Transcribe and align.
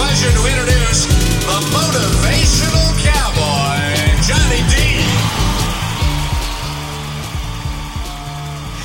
pleasure 0.00 0.32
to 0.32 0.46
introduce 0.46 1.04
the 1.44 1.60
motivational 1.76 2.88
cowboy, 3.04 3.84
Johnny 4.26 4.62
D. 4.70 4.74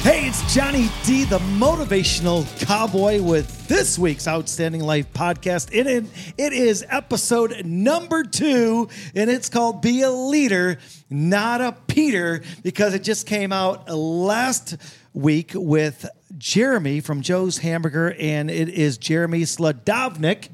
Hey, 0.03 0.27
it's 0.27 0.53
Johnny 0.53 0.89
D, 1.05 1.23
the 1.23 1.39
motivational 1.57 2.45
cowboy, 2.65 3.21
with 3.21 3.65
this 3.69 3.97
week's 3.97 4.27
Outstanding 4.27 4.81
Life 4.81 5.13
podcast. 5.13 5.69
It, 5.71 5.87
it, 5.87 6.03
it 6.37 6.51
is 6.51 6.85
episode 6.89 7.65
number 7.65 8.25
two, 8.25 8.89
and 9.15 9.29
it's 9.29 9.47
called 9.47 9.81
Be 9.81 10.01
a 10.01 10.11
Leader, 10.11 10.79
Not 11.09 11.61
a 11.61 11.71
Peter, 11.87 12.43
because 12.61 12.93
it 12.93 13.03
just 13.03 13.25
came 13.25 13.53
out 13.53 13.89
last 13.89 14.75
week 15.13 15.53
with 15.55 16.05
Jeremy 16.37 16.99
from 16.99 17.21
Joe's 17.21 17.59
Hamburger, 17.59 18.15
and 18.19 18.51
it 18.51 18.69
is 18.69 18.97
Jeremy 18.97 19.41
Sladovnik. 19.41 20.49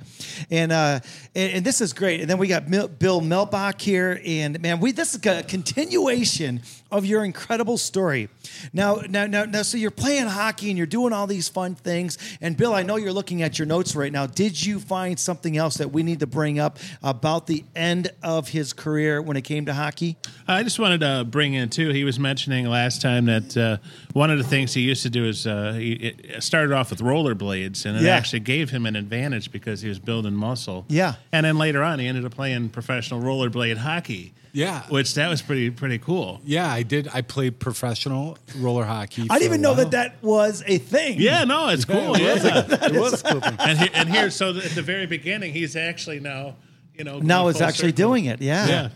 And, 0.50 0.72
uh, 0.72 1.00
and 1.36 1.54
and 1.54 1.66
this 1.66 1.82
is 1.82 1.94
great. 1.94 2.22
And 2.22 2.30
then 2.30 2.38
we 2.38 2.48
got 2.48 2.68
Mil- 2.70 2.88
Bill 2.88 3.22
Melbach 3.22 3.82
here, 3.82 4.22
and 4.26 4.62
man, 4.62 4.80
we 4.80 4.92
this 4.92 5.16
is 5.16 5.26
a 5.26 5.44
continuation 5.44 6.62
of 6.92 7.06
your 7.06 7.24
incredible 7.24 7.78
story. 7.78 8.28
Now, 8.74 8.96
now, 9.10 9.26
now, 9.26 9.46
now, 9.46 9.62
so 9.62 9.78
you're 9.78 9.92
playing 9.92 10.28
hockey 10.28 10.70
and 10.70 10.78
you're 10.78 10.86
doing 10.86 11.14
all 11.14 11.26
these 11.26 11.48
fun 11.48 11.74
things. 11.74 12.18
And 12.42 12.58
Bill, 12.58 12.74
I 12.74 12.84
know 12.84 12.98
you're 12.98 13.14
looking 13.14 13.42
at 13.42 13.58
your 13.58 13.66
notes 13.66 13.96
right 13.96 14.12
now. 14.12 14.26
Did 14.26 14.64
you 14.64 14.78
find 14.80 15.18
something 15.18 15.56
else 15.56 15.78
that 15.78 15.92
we 15.92 16.04
need 16.04 16.20
to 16.20 16.28
bring 16.28 16.60
up 16.60 16.80
about 17.02 17.48
the 17.48 17.64
end 17.76 18.12
of 18.22 18.50
his 18.50 18.74
career 18.74 19.22
when 19.22 19.38
it 19.38 19.44
came 19.44 19.66
to 19.68 19.74
hockey? 19.74 20.18
I 20.48 20.64
just 20.64 20.80
wanted 20.80 21.00
to 21.00 21.26
bring 21.30 21.54
in 21.54 21.70
too. 21.70 21.90
He 21.90 22.04
was 22.04 22.20
mentioning 22.20 22.66
last 22.66 23.02
time 23.02 23.26
that 23.26 23.56
uh, 23.56 23.78
one 24.12 24.30
of 24.30 24.38
the 24.38 24.44
things 24.44 24.74
he 24.74 24.82
used 24.82 25.04
to 25.04 25.10
do 25.10 25.26
is 25.26 25.48
uh, 25.48 25.71
he 25.74 25.94
it 25.94 26.44
started 26.44 26.74
off 26.74 26.90
with 26.90 27.00
rollerblades, 27.00 27.86
and 27.86 27.98
it 27.98 28.04
Yeah. 28.04 28.16
actually 28.16 28.42
gave 28.42 28.70
him 28.72 28.86
an 28.86 28.96
advantage 28.96 29.52
because 29.52 29.82
he 29.82 29.90
was 29.90 30.00
building 30.00 30.34
muscle. 30.36 30.86
Yeah. 30.90 31.16
and 31.32 31.46
then 31.46 31.58
later 31.58 31.84
on, 31.84 32.00
he 32.00 32.08
ended 32.08 32.26
up 32.26 32.34
playing 32.34 32.70
professional 32.70 33.22
rollerblade 33.22 33.78
hockey. 33.78 34.34
Yeah. 34.54 34.82
which 34.90 35.14
that 35.14 35.30
was 35.30 35.42
pretty 35.42 35.70
pretty 35.70 35.98
cool. 35.98 36.42
Yeah, 36.44 36.70
I 36.70 36.84
did. 36.84 37.08
I 37.14 37.22
played 37.22 37.58
professional 37.60 38.38
roller 38.58 38.84
hockey. 38.84 39.22
I 39.30 39.36
didn't 39.40 39.46
even 39.46 39.62
know 39.62 39.76
that 39.76 39.92
that 39.92 40.16
was 40.22 40.62
a 40.68 40.78
thing. 40.78 41.22
Yeah, 41.22 41.46
no, 41.46 41.70
it's 41.70 41.86
cool. 41.86 42.16
it 42.16 42.22
was 42.22 42.44
Yeah, 42.44 42.66
It 42.88 42.94
was 43.00 43.22
cool 43.24 43.42
and 43.44 43.80
here, 43.80 43.90
and 43.94 44.10
here, 44.10 44.30
so 44.30 44.50
at 44.50 44.72
the 44.72 44.82
very 44.82 45.06
beginning, 45.06 45.54
he's 45.54 45.78
actually 45.78 46.20
now, 46.20 46.56
you 46.98 47.06
know, 47.06 47.20
Now 47.20 47.48
is 47.48 47.62
actually 47.62 47.92
circle. 47.92 48.10
doing 48.10 48.26
it. 48.26 48.42
Yeah. 48.42 48.68
Yeah. 48.68 48.90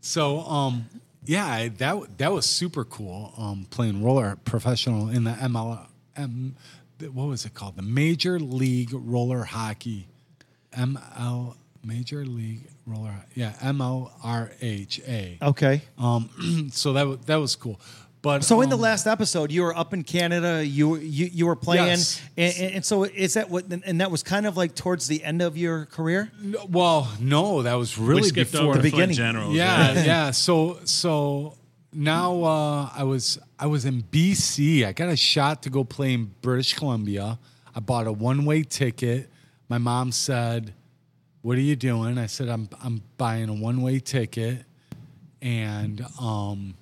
So, 0.00 0.40
um, 0.40 0.86
yeah, 1.26 1.46
I, 1.46 1.68
that 1.68 2.16
that 2.18 2.32
was 2.32 2.46
super 2.46 2.84
cool. 2.86 3.34
Um, 3.36 3.66
playing 3.68 4.02
roller 4.02 4.38
professional 4.46 5.10
in 5.10 5.24
the 5.24 5.32
ML, 5.32 5.86
M, 6.16 6.54
what 7.12 7.24
was 7.28 7.44
it 7.44 7.54
called? 7.54 7.76
The 7.76 7.82
Major 7.82 8.38
League 8.38 8.90
Roller 8.92 9.44
Hockey, 9.44 10.08
ML 10.76 11.56
Major 11.84 12.24
League 12.24 12.68
Roller, 12.86 13.14
yeah, 13.34 13.52
MLRHA. 13.62 15.42
Okay. 15.42 15.82
Um, 15.98 16.68
so 16.72 16.92
that 16.92 17.06
wa- 17.08 17.16
that 17.26 17.36
was 17.36 17.56
cool. 17.56 17.80
But 18.22 18.44
So 18.44 18.60
in 18.60 18.68
the 18.68 18.76
um, 18.76 18.82
last 18.82 19.08
episode, 19.08 19.50
you 19.50 19.62
were 19.62 19.76
up 19.76 19.92
in 19.92 20.04
Canada. 20.04 20.64
You 20.64 20.90
were- 20.90 20.98
you, 21.00 21.26
you 21.32 21.44
were 21.46 21.56
playing, 21.56 21.86
Yes. 21.86 22.20
and, 22.36 22.54
and, 22.56 22.74
and 22.76 22.84
so 22.84 23.02
is 23.02 23.34
that 23.34 23.50
what? 23.50 23.64
And 23.84 24.00
that 24.00 24.12
was 24.12 24.22
kind 24.22 24.46
of 24.46 24.56
like 24.56 24.76
towards 24.76 25.08
the 25.08 25.24
end 25.24 25.42
of 25.42 25.56
your 25.56 25.86
career. 25.86 26.30
well, 26.68 27.10
no, 27.18 27.62
that 27.62 27.74
was 27.74 27.98
really 27.98 28.22
skipped 28.22 28.52
before 28.52 28.66
over 28.68 28.76
the 28.76 28.82
the 28.82 28.90
beginning. 28.92 29.16
Generals. 29.16 29.54
Yeah, 29.54 30.04
yeah. 30.04 30.30
So 30.42 30.78
so 30.84 31.56
now 31.92 32.42
uh, 32.42 32.90
I 32.94 33.04
was 33.04 33.38
I 33.58 33.66
was 33.66 33.84
in 33.84 34.02
BC. 34.02 34.84
I 34.86 34.92
got 34.92 35.08
a 35.08 35.16
shot 35.16 35.62
to 35.64 35.70
go 35.70 35.84
play 35.84 36.14
in 36.14 36.34
British 36.40 36.74
Columbia. 36.74 37.38
I 37.74 37.80
bought 37.80 38.06
a 38.06 38.12
one 38.12 38.44
way 38.44 38.62
ticket. 38.62 39.30
My 39.68 39.78
mom 39.78 40.12
said, 40.12 40.74
"What 41.42 41.56
are 41.56 41.62
you 41.62 41.76
doing?" 41.76 42.18
I 42.18 42.26
said, 42.26 42.48
"I'm 42.48 42.68
I'm 42.82 43.02
buying 43.16 43.48
a 43.48 43.54
one 43.54 43.82
way 43.82 43.98
ticket." 43.98 44.64
And 45.40 46.06
um, 46.20 46.74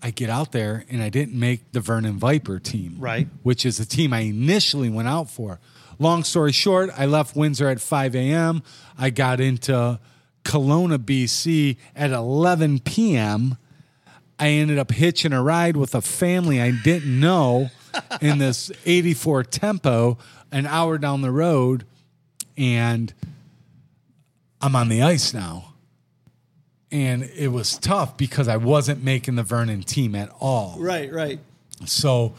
I 0.00 0.10
get 0.12 0.30
out 0.30 0.52
there 0.52 0.84
and 0.88 1.02
I 1.02 1.08
didn't 1.08 1.34
make 1.34 1.72
the 1.72 1.80
Vernon 1.80 2.16
Viper 2.16 2.60
team, 2.60 2.96
Right. 3.00 3.26
Which 3.42 3.66
is 3.66 3.78
the 3.78 3.84
team 3.84 4.12
I 4.12 4.20
initially 4.20 4.88
went 4.88 5.08
out 5.08 5.28
for. 5.28 5.58
Long 5.98 6.22
story 6.22 6.52
short, 6.52 6.90
I 6.96 7.06
left 7.06 7.34
Windsor 7.34 7.68
at 7.68 7.80
5 7.80 8.14
a.m. 8.14 8.62
I 8.96 9.10
got 9.10 9.40
into 9.40 9.98
Kelowna, 10.44 10.98
BC 10.98 11.76
at 11.96 12.12
11 12.12 12.78
p.m. 12.80 13.56
I 14.38 14.48
ended 14.48 14.78
up 14.78 14.90
hitching 14.92 15.32
a 15.32 15.42
ride 15.42 15.76
with 15.76 15.94
a 15.94 16.00
family 16.00 16.60
I 16.60 16.70
didn't 16.70 17.18
know 17.18 17.70
in 18.20 18.38
this 18.38 18.70
84 18.86 19.44
tempo 19.44 20.18
an 20.52 20.66
hour 20.66 20.98
down 20.98 21.22
the 21.22 21.30
road, 21.30 21.84
and 22.56 23.12
I'm 24.60 24.74
on 24.76 24.88
the 24.88 25.02
ice 25.02 25.34
now. 25.34 25.74
And 26.90 27.24
it 27.36 27.48
was 27.48 27.76
tough 27.76 28.16
because 28.16 28.48
I 28.48 28.56
wasn't 28.56 29.04
making 29.04 29.34
the 29.34 29.42
Vernon 29.42 29.82
team 29.82 30.14
at 30.14 30.30
all. 30.40 30.76
Right, 30.78 31.12
right. 31.12 31.38
So 31.84 32.34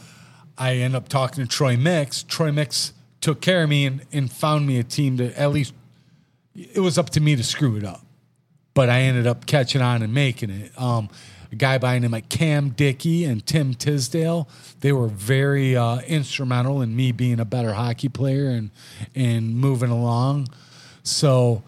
I 0.58 0.76
end 0.76 0.96
up 0.96 1.08
talking 1.08 1.44
to 1.44 1.48
Troy 1.48 1.76
Mix. 1.76 2.24
Troy 2.24 2.50
Mix 2.50 2.92
took 3.20 3.40
care 3.40 3.62
of 3.62 3.68
me 3.68 3.86
and, 3.86 4.02
and 4.10 4.30
found 4.30 4.66
me 4.66 4.78
a 4.78 4.82
team 4.82 5.18
to 5.18 5.38
at 5.38 5.52
least, 5.52 5.72
it 6.54 6.80
was 6.80 6.98
up 6.98 7.10
to 7.10 7.20
me 7.20 7.36
to 7.36 7.44
screw 7.44 7.76
it 7.76 7.84
up. 7.84 8.04
But 8.74 8.88
I 8.88 9.02
ended 9.02 9.26
up 9.26 9.46
catching 9.46 9.82
on 9.82 10.02
and 10.02 10.12
making 10.12 10.50
it. 10.50 10.72
Um, 10.76 11.10
a 11.52 11.56
guy 11.56 11.78
by 11.78 11.94
the 11.94 12.00
name 12.00 12.14
of 12.14 12.28
Cam 12.28 12.70
Dickey 12.70 13.24
and 13.24 13.44
Tim 13.44 13.74
Tisdale, 13.74 14.48
they 14.80 14.92
were 14.92 15.08
very 15.08 15.76
uh, 15.76 16.00
instrumental 16.00 16.80
in 16.80 16.94
me 16.94 17.12
being 17.12 17.40
a 17.40 17.44
better 17.44 17.72
hockey 17.72 18.08
player 18.08 18.48
and, 18.48 18.70
and 19.14 19.56
moving 19.56 19.90
along. 19.90 20.48
So 21.02 21.62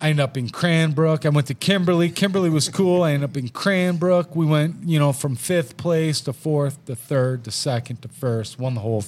I 0.00 0.10
ended 0.10 0.20
up 0.20 0.36
in 0.36 0.48
Cranbrook. 0.48 1.26
I 1.26 1.28
went 1.30 1.46
to 1.48 1.54
Kimberley. 1.54 2.10
Kimberley 2.10 2.50
was 2.50 2.68
cool. 2.68 3.02
I 3.02 3.12
ended 3.12 3.30
up 3.30 3.36
in 3.36 3.48
Cranbrook. 3.48 4.36
We 4.36 4.46
went, 4.46 4.84
you 4.84 4.98
know, 4.98 5.12
from 5.12 5.34
fifth 5.34 5.76
place 5.76 6.20
to 6.22 6.32
fourth 6.32 6.84
to 6.86 6.94
third 6.94 7.44
to 7.44 7.50
second 7.50 8.02
to 8.02 8.08
first. 8.08 8.58
Won 8.58 8.74
the 8.74 8.80
whole 8.80 9.04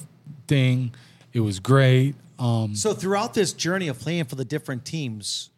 thing. 0.47 0.93
It 1.33 1.41
was 1.41 1.61
great. 1.61 2.15
Um, 2.39 2.75
So 2.75 2.93
throughout 2.95 3.35
this 3.35 3.53
journey 3.53 3.89
of 3.89 4.01
playing 4.01 4.25
for 4.25 4.35
the 4.35 4.45
different 4.45 4.85
teams, 4.85 5.50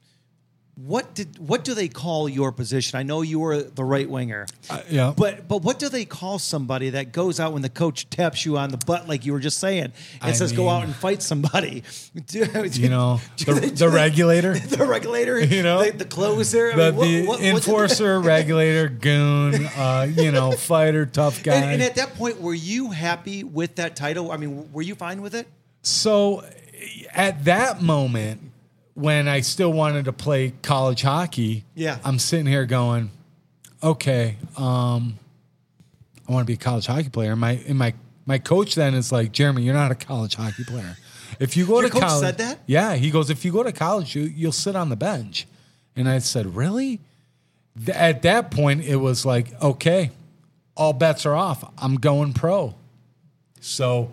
what 0.84 1.14
did 1.14 1.38
what 1.38 1.62
do 1.64 1.74
they 1.74 1.86
call 1.88 2.28
your 2.28 2.50
position? 2.50 2.98
I 2.98 3.02
know 3.04 3.22
you 3.22 3.38
were 3.38 3.62
the 3.62 3.84
right 3.84 4.08
winger, 4.08 4.46
yeah. 4.90 5.12
but 5.16 5.46
but 5.46 5.62
what 5.62 5.78
do 5.78 5.88
they 5.88 6.04
call 6.04 6.38
somebody 6.40 6.90
that 6.90 7.12
goes 7.12 7.38
out 7.38 7.52
when 7.52 7.62
the 7.62 7.68
coach 7.68 8.10
taps 8.10 8.44
you 8.44 8.58
on 8.58 8.70
the 8.70 8.78
butt, 8.78 9.06
like 9.06 9.24
you 9.24 9.32
were 9.32 9.38
just 9.38 9.58
saying, 9.58 9.84
and 9.84 9.92
I 10.20 10.32
says 10.32 10.52
go 10.52 10.68
out 10.68 10.82
and 10.84 10.94
fight 10.94 11.22
somebody? 11.22 11.84
Do- 12.26 12.46
you 12.72 12.88
know, 12.88 13.20
do 13.36 13.44
the, 13.54 13.60
they- 13.60 13.68
the 13.70 13.88
regulator, 13.88 14.54
the 14.58 14.84
regulator, 14.84 15.38
You 15.38 15.62
know? 15.62 15.84
the, 15.84 15.90
the 15.90 16.04
closer, 16.04 16.72
I 16.72 16.76
the, 16.76 16.92
mean, 16.92 16.96
what- 16.96 17.06
the 17.06 17.26
what- 17.26 17.38
what 17.40 17.46
enforcer, 17.46 18.20
regulator, 18.20 18.88
goon, 18.88 19.66
uh, 19.76 20.08
you 20.10 20.32
know, 20.32 20.52
fighter, 20.52 21.06
tough 21.06 21.42
guy. 21.42 21.54
And, 21.54 21.72
and 21.74 21.82
at 21.82 21.94
that 21.96 22.14
point, 22.14 22.40
were 22.40 22.54
you 22.54 22.90
happy 22.90 23.44
with 23.44 23.76
that 23.76 23.94
title? 23.94 24.32
I 24.32 24.36
mean, 24.36 24.72
were 24.72 24.82
you 24.82 24.94
fine 24.94 25.22
with 25.22 25.34
it? 25.34 25.46
So 25.82 26.44
at 27.12 27.44
that 27.44 27.82
moment, 27.82 28.51
when 28.94 29.26
I 29.28 29.40
still 29.40 29.72
wanted 29.72 30.04
to 30.06 30.12
play 30.12 30.52
college 30.62 31.02
hockey, 31.02 31.64
Yeah. 31.74 31.98
I'm 32.04 32.18
sitting 32.18 32.46
here 32.46 32.66
going, 32.66 33.10
okay, 33.82 34.36
um, 34.56 35.18
I 36.28 36.32
want 36.32 36.46
to 36.46 36.50
be 36.50 36.54
a 36.54 36.56
college 36.56 36.86
hockey 36.86 37.08
player. 37.08 37.34
My 37.36 37.52
and 37.66 37.78
my 37.78 37.94
my 38.26 38.38
coach 38.38 38.74
then 38.76 38.94
is 38.94 39.10
like, 39.10 39.32
Jeremy, 39.32 39.62
you're 39.62 39.74
not 39.74 39.90
a 39.90 39.94
college 39.96 40.34
hockey 40.36 40.64
player. 40.64 40.96
If 41.40 41.56
you 41.56 41.66
go 41.66 41.80
Your 41.80 41.88
to 41.88 41.90
coach 41.94 42.02
college, 42.02 42.24
said 42.24 42.38
that? 42.38 42.58
yeah, 42.66 42.94
he 42.94 43.10
goes, 43.10 43.30
if 43.30 43.44
you 43.44 43.50
go 43.52 43.62
to 43.62 43.72
college, 43.72 44.14
you 44.14 44.22
you'll 44.22 44.52
sit 44.52 44.76
on 44.76 44.88
the 44.90 44.96
bench. 44.96 45.46
And 45.96 46.08
I 46.08 46.18
said, 46.18 46.54
really? 46.54 47.00
Th- 47.76 47.96
At 47.96 48.22
that 48.22 48.50
point, 48.50 48.84
it 48.84 48.96
was 48.96 49.26
like, 49.26 49.60
okay, 49.62 50.10
all 50.76 50.92
bets 50.92 51.26
are 51.26 51.34
off. 51.34 51.64
I'm 51.78 51.96
going 51.96 52.32
pro. 52.34 52.74
So 53.60 54.10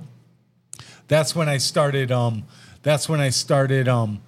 that's 1.07 1.35
when 1.35 1.47
I 1.49 1.57
started. 1.57 2.11
Um, 2.11 2.43
that's 2.83 3.07
when 3.07 3.19
I 3.19 3.29
started. 3.29 3.87
Um, 3.87 4.21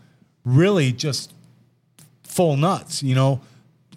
really 0.45 0.91
just 0.91 1.33
full 2.23 2.57
nuts. 2.57 3.03
You 3.03 3.15
know, 3.15 3.41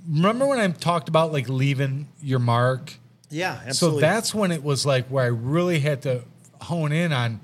remember 0.09 0.47
when 0.47 0.59
I 0.59 0.69
talked 0.69 1.09
about 1.09 1.33
like 1.33 1.49
leaving 1.49 2.09
your 2.23 2.39
mark? 2.39 2.95
Yeah, 3.31 3.61
absolutely. 3.67 4.01
So 4.01 4.07
that's 4.07 4.35
when 4.35 4.53
it 4.53 4.63
was 4.63 4.87
like 4.87 5.07
where 5.09 5.25
I 5.25 5.29
really 5.29 5.81
had 5.81 6.03
to 6.03 6.23
hone 6.61 6.93
in 6.93 7.13
on 7.13 7.41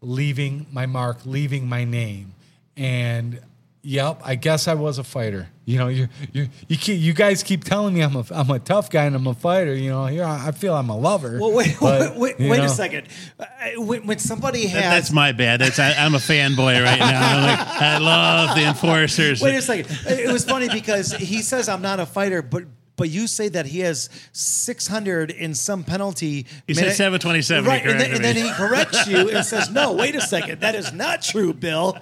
leaving 0.00 0.66
my 0.70 0.86
mark, 0.86 1.18
leaving 1.24 1.68
my 1.68 1.84
name, 1.84 2.34
and 2.76 3.40
yep, 3.82 4.20
I 4.24 4.34
guess 4.34 4.68
I 4.68 4.74
was 4.74 4.98
a 4.98 5.04
fighter. 5.04 5.48
You 5.66 5.78
know, 5.78 5.88
you 5.88 6.08
you 6.32 6.48
you 6.68 6.76
keep, 6.76 7.00
you 7.00 7.12
guys 7.14 7.42
keep 7.42 7.64
telling 7.64 7.94
me 7.94 8.02
I'm 8.02 8.14
a 8.16 8.24
I'm 8.30 8.50
a 8.50 8.58
tough 8.58 8.90
guy 8.90 9.04
and 9.04 9.16
I'm 9.16 9.26
a 9.26 9.32
fighter. 9.34 9.74
You 9.74 9.90
know, 9.90 10.04
here 10.06 10.24
I 10.24 10.48
I 10.48 10.52
feel 10.52 10.74
I'm 10.74 10.90
a 10.90 10.96
lover. 10.96 11.38
Well, 11.40 11.52
wait, 11.52 11.76
but, 11.80 12.16
wait, 12.18 12.38
you 12.38 12.50
wait 12.50 12.60
a 12.60 12.68
second. 12.68 13.06
Uh, 13.40 13.46
When, 13.78 14.06
when 14.06 14.18
somebody 14.18 14.66
has, 14.66 14.72
That- 14.82 14.90
that's 14.90 15.10
my 15.12 15.32
bad. 15.32 15.60
That's 15.60 15.78
I, 15.78 15.92
I'm 15.94 16.14
a 16.14 16.18
fanboy 16.18 16.84
right 16.84 16.98
now. 16.98 17.36
I'm 17.36 17.42
like, 17.42 17.66
I 17.82 17.98
love 17.98 18.54
the 18.56 18.64
enforcers. 18.64 19.40
Wait 19.40 19.54
a 19.56 19.62
second. 19.62 19.86
It 20.06 20.30
was 20.30 20.44
funny 20.44 20.68
because 20.68 21.12
he 21.14 21.40
says 21.40 21.68
I'm 21.68 21.80
not 21.82 21.98
a 21.98 22.04
fighter, 22.06 22.42
but 22.42 22.64
but 22.96 23.10
you 23.10 23.26
say 23.26 23.48
that 23.48 23.66
he 23.66 23.80
has 23.80 24.08
600 24.32 25.30
in 25.30 25.54
some 25.54 25.82
penalty. 25.84 26.46
He 26.66 26.74
said 26.74 26.92
727, 26.92 27.64
Right, 27.68 27.84
and 27.84 27.98
then, 28.00 28.12
and 28.14 28.24
then 28.24 28.36
he 28.36 28.50
corrects 28.52 29.06
you 29.06 29.30
and 29.30 29.44
says, 29.44 29.70
"No, 29.70 29.92
wait 29.92 30.14
a 30.14 30.20
second, 30.20 30.60
that 30.60 30.74
is 30.74 30.92
not 30.92 31.22
true, 31.22 31.52
Bill." 31.52 31.98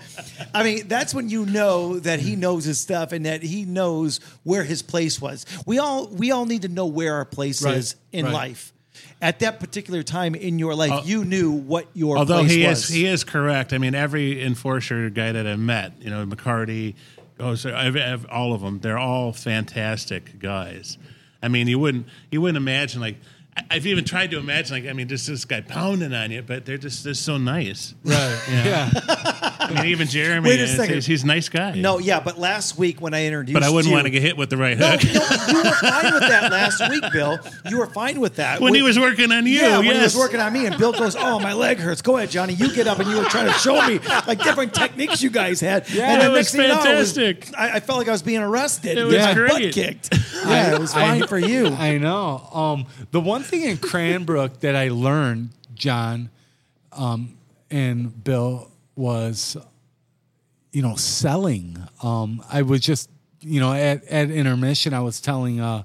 I 0.54 0.62
mean, 0.62 0.88
that's 0.88 1.14
when 1.14 1.28
you 1.28 1.46
know 1.46 1.98
that 2.00 2.20
he 2.20 2.36
knows 2.36 2.64
his 2.64 2.78
stuff 2.80 3.12
and 3.12 3.26
that 3.26 3.42
he 3.42 3.64
knows 3.64 4.20
where 4.42 4.64
his 4.64 4.82
place 4.82 5.20
was. 5.20 5.46
We 5.66 5.78
all 5.78 6.08
we 6.08 6.30
all 6.30 6.46
need 6.46 6.62
to 6.62 6.68
know 6.68 6.86
where 6.86 7.14
our 7.14 7.24
place 7.24 7.62
Right, 7.62 7.76
is 7.76 7.96
in 8.12 8.26
right. 8.26 8.34
life. 8.34 8.72
At 9.20 9.38
that 9.38 9.60
particular 9.60 10.02
time 10.02 10.34
in 10.34 10.58
your 10.58 10.74
life, 10.74 10.90
uh, 10.90 11.02
you 11.04 11.24
knew 11.24 11.52
what 11.52 11.86
your 11.94 12.18
Although 12.18 12.40
place 12.40 12.50
he 12.52 12.66
was. 12.66 12.84
is 12.84 12.88
he 12.94 13.06
is 13.06 13.24
correct. 13.24 13.72
I 13.72 13.78
mean, 13.78 13.94
every 13.94 14.42
enforcer 14.44 15.08
guy 15.10 15.32
that 15.32 15.46
I've 15.46 15.58
met, 15.60 15.92
you 16.00 16.10
know, 16.10 16.26
McCarty, 16.26 16.94
oh, 17.42 17.54
so 17.54 17.74
I've, 17.74 17.96
I've- 17.96 18.26
all 18.28 18.52
of 18.54 18.60
them, 18.62 18.78
they're 18.80 18.98
all 18.98 19.32
fantastic 19.32 20.38
guys. 20.38 20.96
I 21.42 21.48
mean, 21.48 21.66
you 21.68 21.78
wouldn't 21.78 22.06
you 22.30 22.40
wouldn't 22.40 22.56
imagine 22.56 23.00
like 23.00 23.16
I've 23.70 23.86
even 23.86 24.04
tried 24.04 24.30
to 24.30 24.38
imagine 24.38 24.76
like 24.82 24.90
I 24.90 24.94
mean, 24.94 25.08
just 25.08 25.26
this 25.26 25.44
guy 25.44 25.60
pounding 25.60 26.12
on 26.14 26.30
you, 26.30 26.40
but 26.42 26.64
they're 26.64 26.78
just 26.78 27.04
they're 27.04 27.12
so 27.14 27.36
nice. 27.36 27.94
Right. 28.02 28.38
Yeah. 28.48 28.90
I 28.94 29.72
mean, 29.74 29.86
even 29.86 30.08
Jeremy, 30.08 30.48
Wait 30.48 30.60
a 30.60 30.66
second. 30.68 30.96
is- 30.96 31.06
he's 31.06 31.22
a 31.22 31.26
nice 31.26 31.48
guy. 31.48 31.74
no, 31.74 31.98
yeah, 31.98 32.20
but 32.20 32.38
last 32.38 32.78
week 32.78 33.00
when 33.00 33.12
I 33.14 33.26
introduced, 33.26 33.54
but 33.54 33.62
I 33.62 33.68
wouldn't 33.70 33.88
you, 33.88 33.92
want 33.94 34.04
to 34.06 34.10
get 34.10 34.22
hit 34.22 34.36
with 34.36 34.50
the 34.50 34.56
right 34.56 34.76
No, 34.78 34.88
hook. 34.90 35.04
no, 35.04 35.10
you 35.12 35.64
were 35.64 35.70
fine 35.76 36.12
with 36.14 36.22
that 36.22 36.48
last 36.50 36.88
week, 36.90 37.04
Bill. 37.12 37.38
You 37.68 37.78
were 37.78 37.86
fine 37.86 38.20
with 38.20 38.36
that 38.36 38.60
when 38.60 38.74
he 38.74 38.82
was 38.82 38.98
working 38.98 39.30
on 39.32 39.46
you, 39.46 39.60
Yeah, 39.60 39.78
when 39.78 39.96
he 39.96 40.02
was 40.02 40.16
working 40.16 40.40
on 40.40 40.52
me, 40.52 40.66
and 40.66 40.76
Bill 40.78 40.92
goes, 40.92 41.14
"Oh, 41.16 41.38
my 41.38 41.52
leg 41.52 41.78
hurts. 41.78 42.00
Go 42.02 42.16
ahead, 42.16 42.30
Johnny. 42.30 42.54
You 42.54 42.74
get 42.74 42.86
up." 42.86 42.98
And 43.00 43.08
you 43.10 43.16
were 43.18 43.24
trying 43.24 43.46
to 43.52 43.58
show 43.58 43.86
me 43.86 43.98
like 44.26 44.42
different 44.42 44.74
techniques 44.74 45.22
you 45.22 45.30
guys 45.30 45.60
had. 45.60 45.88
Yeah, 45.90 46.12
and 46.14 46.22
it 46.22 46.28
was 46.30 46.36
next 46.38 46.52
thing 46.52 46.62
you 46.62 46.68
know, 46.68 46.74
it 46.84 46.96
was- 46.98 47.12
fantastic. 47.14 47.58
I, 47.58 47.76
I 47.76 47.80
felt 47.80 47.98
like 47.98 48.08
I 48.08 48.12
was 48.12 48.22
being 48.22 48.40
arrested. 48.40 48.96
It 48.98 49.04
with 49.04 49.14
was 49.14 49.22
my 49.22 49.34
butt 49.34 49.48
great. 49.60 49.74
kicked. 49.74 50.08
Yeah, 50.46 50.74
it 50.74 50.80
was 50.80 50.92
fine 50.94 51.22
I- 51.22 51.26
for 51.26 51.38
you. 51.38 51.66
I 51.68 51.98
know. 51.98 52.48
Um, 52.52 52.86
the 53.12 53.20
one 53.20 53.41
thing 53.42 53.62
in 53.62 53.76
Cranbrook 53.76 54.60
that 54.60 54.76
I 54.76 54.88
learned, 54.88 55.50
John, 55.74 56.30
um, 56.92 57.36
and 57.70 58.22
Bill 58.22 58.70
was, 58.96 59.56
you 60.72 60.82
know, 60.82 60.96
selling. 60.96 61.78
Um, 62.02 62.44
I 62.50 62.62
was 62.62 62.80
just, 62.80 63.10
you 63.40 63.60
know, 63.60 63.72
at, 63.72 64.04
at 64.04 64.30
intermission, 64.30 64.94
I 64.94 65.00
was 65.00 65.20
telling 65.20 65.60
uh, 65.60 65.84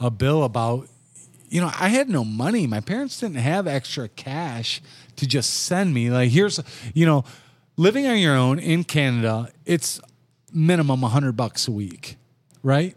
a 0.00 0.10
Bill 0.10 0.44
about, 0.44 0.88
you 1.48 1.60
know, 1.60 1.70
I 1.78 1.88
had 1.88 2.08
no 2.08 2.24
money. 2.24 2.66
My 2.66 2.80
parents 2.80 3.20
didn't 3.20 3.36
have 3.36 3.66
extra 3.66 4.08
cash 4.08 4.80
to 5.16 5.26
just 5.26 5.50
send 5.64 5.94
me. 5.94 6.10
Like, 6.10 6.30
here's, 6.30 6.60
you 6.94 7.06
know, 7.06 7.24
living 7.76 8.06
on 8.06 8.18
your 8.18 8.36
own 8.36 8.58
in 8.58 8.84
Canada, 8.84 9.50
it's 9.64 10.00
minimum 10.52 11.02
a 11.02 11.08
hundred 11.08 11.36
bucks 11.36 11.68
a 11.68 11.72
week, 11.72 12.16
right? 12.62 12.96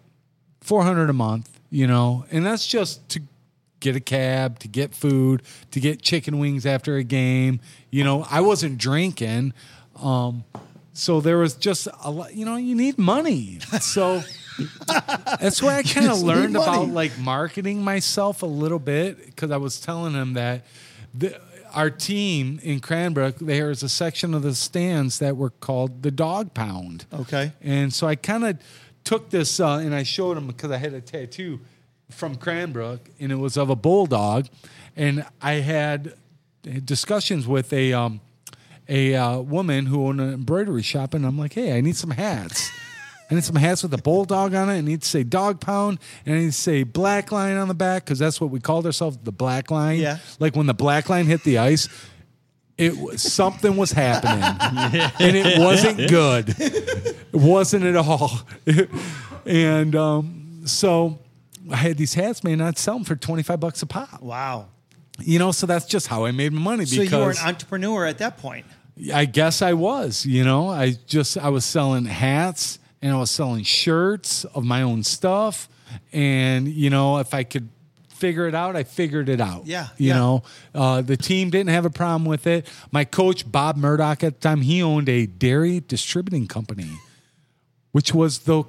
400 0.61 1.09
a 1.09 1.13
month, 1.13 1.59
you 1.69 1.87
know, 1.87 2.25
and 2.31 2.45
that's 2.45 2.67
just 2.67 3.07
to 3.09 3.21
get 3.79 3.95
a 3.95 3.99
cab, 3.99 4.59
to 4.59 4.67
get 4.67 4.93
food, 4.93 5.43
to 5.71 5.79
get 5.79 6.01
chicken 6.01 6.39
wings 6.39 6.65
after 6.65 6.97
a 6.97 7.03
game. 7.03 7.59
You 7.89 8.03
know, 8.03 8.25
I 8.29 8.41
wasn't 8.41 8.77
drinking. 8.77 9.53
Um, 10.01 10.43
so 10.93 11.21
there 11.21 11.37
was 11.37 11.55
just 11.55 11.87
a 12.03 12.09
lot, 12.09 12.33
you 12.33 12.45
know, 12.45 12.55
you 12.55 12.75
need 12.75 12.97
money. 12.97 13.59
So 13.79 14.23
that's 15.39 15.61
why 15.61 15.77
I 15.77 15.83
kind 15.83 16.09
of 16.09 16.21
learned 16.21 16.55
about 16.55 16.89
like 16.89 17.17
marketing 17.19 17.83
myself 17.83 18.41
a 18.41 18.47
little 18.47 18.79
bit 18.79 19.25
because 19.25 19.51
I 19.51 19.57
was 19.57 19.79
telling 19.79 20.13
him 20.13 20.33
that 20.33 20.65
the, 21.13 21.39
our 21.73 21.91
team 21.91 22.59
in 22.63 22.79
Cranbrook, 22.79 23.37
there 23.37 23.69
is 23.69 23.83
a 23.83 23.89
section 23.89 24.33
of 24.33 24.41
the 24.41 24.55
stands 24.55 25.19
that 25.19 25.37
were 25.37 25.51
called 25.51 26.01
the 26.01 26.11
Dog 26.11 26.53
Pound. 26.53 27.05
Okay. 27.13 27.51
And 27.61 27.93
so 27.93 28.07
I 28.07 28.15
kind 28.15 28.45
of 28.45 28.59
took 29.03 29.29
this 29.29 29.59
uh, 29.59 29.75
and 29.75 29.93
I 29.93 30.01
showed 30.03 30.37
him 30.37 30.47
because 30.47 30.71
I 30.71 30.77
had 30.77 30.93
a 30.93 31.01
tattoo 31.01 31.59
from 32.09 32.35
Cranbrook 32.35 33.09
and 33.19 33.31
it 33.31 33.35
was 33.35 33.57
of 33.57 33.69
a 33.69 33.75
bulldog. 33.75 34.47
And 34.95 35.25
I 35.41 35.53
had 35.53 36.13
discussions 36.83 37.47
with 37.47 37.71
a 37.73 37.93
um, 37.93 38.21
a 38.89 39.15
uh, 39.15 39.39
woman 39.39 39.85
who 39.85 40.05
owned 40.07 40.21
an 40.21 40.33
embroidery 40.33 40.81
shop, 40.81 41.13
and 41.13 41.25
I'm 41.25 41.37
like, 41.37 41.53
hey, 41.53 41.77
I 41.77 41.81
need 41.81 41.95
some 41.95 42.11
hats. 42.11 42.71
I 43.29 43.35
need 43.35 43.43
some 43.43 43.57
hats 43.57 43.83
with 43.83 43.93
a 43.93 43.97
bulldog 43.97 44.53
on 44.53 44.69
it. 44.69 44.77
I 44.77 44.81
need 44.81 45.01
to 45.01 45.07
say 45.07 45.23
dog 45.23 45.59
pound, 45.59 45.99
and 46.25 46.35
I 46.35 46.39
need 46.39 46.45
to 46.47 46.51
say 46.53 46.83
black 46.83 47.31
line 47.31 47.57
on 47.57 47.67
the 47.67 47.73
back 47.73 48.05
because 48.05 48.19
that's 48.19 48.39
what 48.39 48.49
we 48.49 48.59
called 48.59 48.85
ourselves, 48.85 49.17
the 49.21 49.33
black 49.33 49.69
line. 49.69 49.99
Yeah. 49.99 50.19
Like 50.39 50.55
when 50.55 50.65
the 50.65 50.73
black 50.73 51.09
line 51.09 51.25
hit 51.25 51.43
the 51.43 51.57
ice, 51.57 51.89
it 52.77 52.97
was, 52.97 53.21
something 53.21 53.75
was 53.75 53.91
happening, 53.91 54.43
and 55.19 55.35
it 55.35 55.59
wasn't 55.59 56.09
good. 56.09 56.55
It 56.57 57.17
wasn't 57.33 57.83
at 57.83 57.97
all. 57.97 58.31
and 59.45 59.95
um, 59.95 60.61
so 60.65 61.19
I 61.71 61.75
had 61.77 61.97
these 61.97 62.13
hats 62.13 62.43
made, 62.43 62.53
and 62.53 62.63
I'd 62.63 62.77
sell 62.77 62.95
them 62.95 63.03
for 63.03 63.15
twenty 63.15 63.43
five 63.43 63.59
bucks 63.59 63.81
a 63.81 63.85
pop. 63.85 64.21
Wow. 64.21 64.67
You 65.19 65.39
know, 65.39 65.51
so 65.51 65.65
that's 65.65 65.85
just 65.85 66.07
how 66.07 66.25
I 66.25 66.31
made 66.31 66.53
my 66.53 66.61
money. 66.61 66.85
So 66.85 67.01
you 67.01 67.17
were 67.17 67.31
an 67.31 67.37
entrepreneur 67.43 68.05
at 68.05 68.19
that 68.19 68.37
point. 68.37 68.65
I 69.13 69.25
guess 69.25 69.61
I 69.61 69.73
was, 69.73 70.25
you 70.25 70.43
know, 70.43 70.69
I 70.69 70.95
just 71.07 71.37
I 71.37 71.49
was 71.49 71.65
selling 71.65 72.05
hats 72.05 72.79
and 73.01 73.13
I 73.13 73.17
was 73.17 73.31
selling 73.31 73.63
shirts 73.63 74.43
of 74.45 74.63
my 74.63 74.81
own 74.81 75.03
stuff 75.03 75.69
and 76.11 76.67
you 76.67 76.89
know, 76.89 77.17
if 77.17 77.33
I 77.33 77.43
could 77.43 77.69
figure 78.09 78.47
it 78.47 78.55
out, 78.55 78.75
I 78.75 78.83
figured 78.83 79.29
it 79.29 79.39
out. 79.39 79.67
Yeah, 79.67 79.89
You 79.97 80.07
yeah. 80.09 80.13
know, 80.15 80.43
uh, 80.73 81.01
the 81.01 81.15
team 81.17 81.51
didn't 81.51 81.69
have 81.69 81.85
a 81.85 81.91
problem 81.91 82.25
with 82.25 82.47
it. 82.47 82.67
My 82.91 83.05
coach 83.05 83.49
Bob 83.51 83.77
Murdoch 83.77 84.23
at 84.23 84.41
the 84.41 84.49
time, 84.49 84.61
he 84.61 84.81
owned 84.81 85.07
a 85.09 85.27
dairy 85.27 85.79
distributing 85.79 86.47
company, 86.47 86.89
which 87.91 88.13
was 88.15 88.39
the 88.39 88.63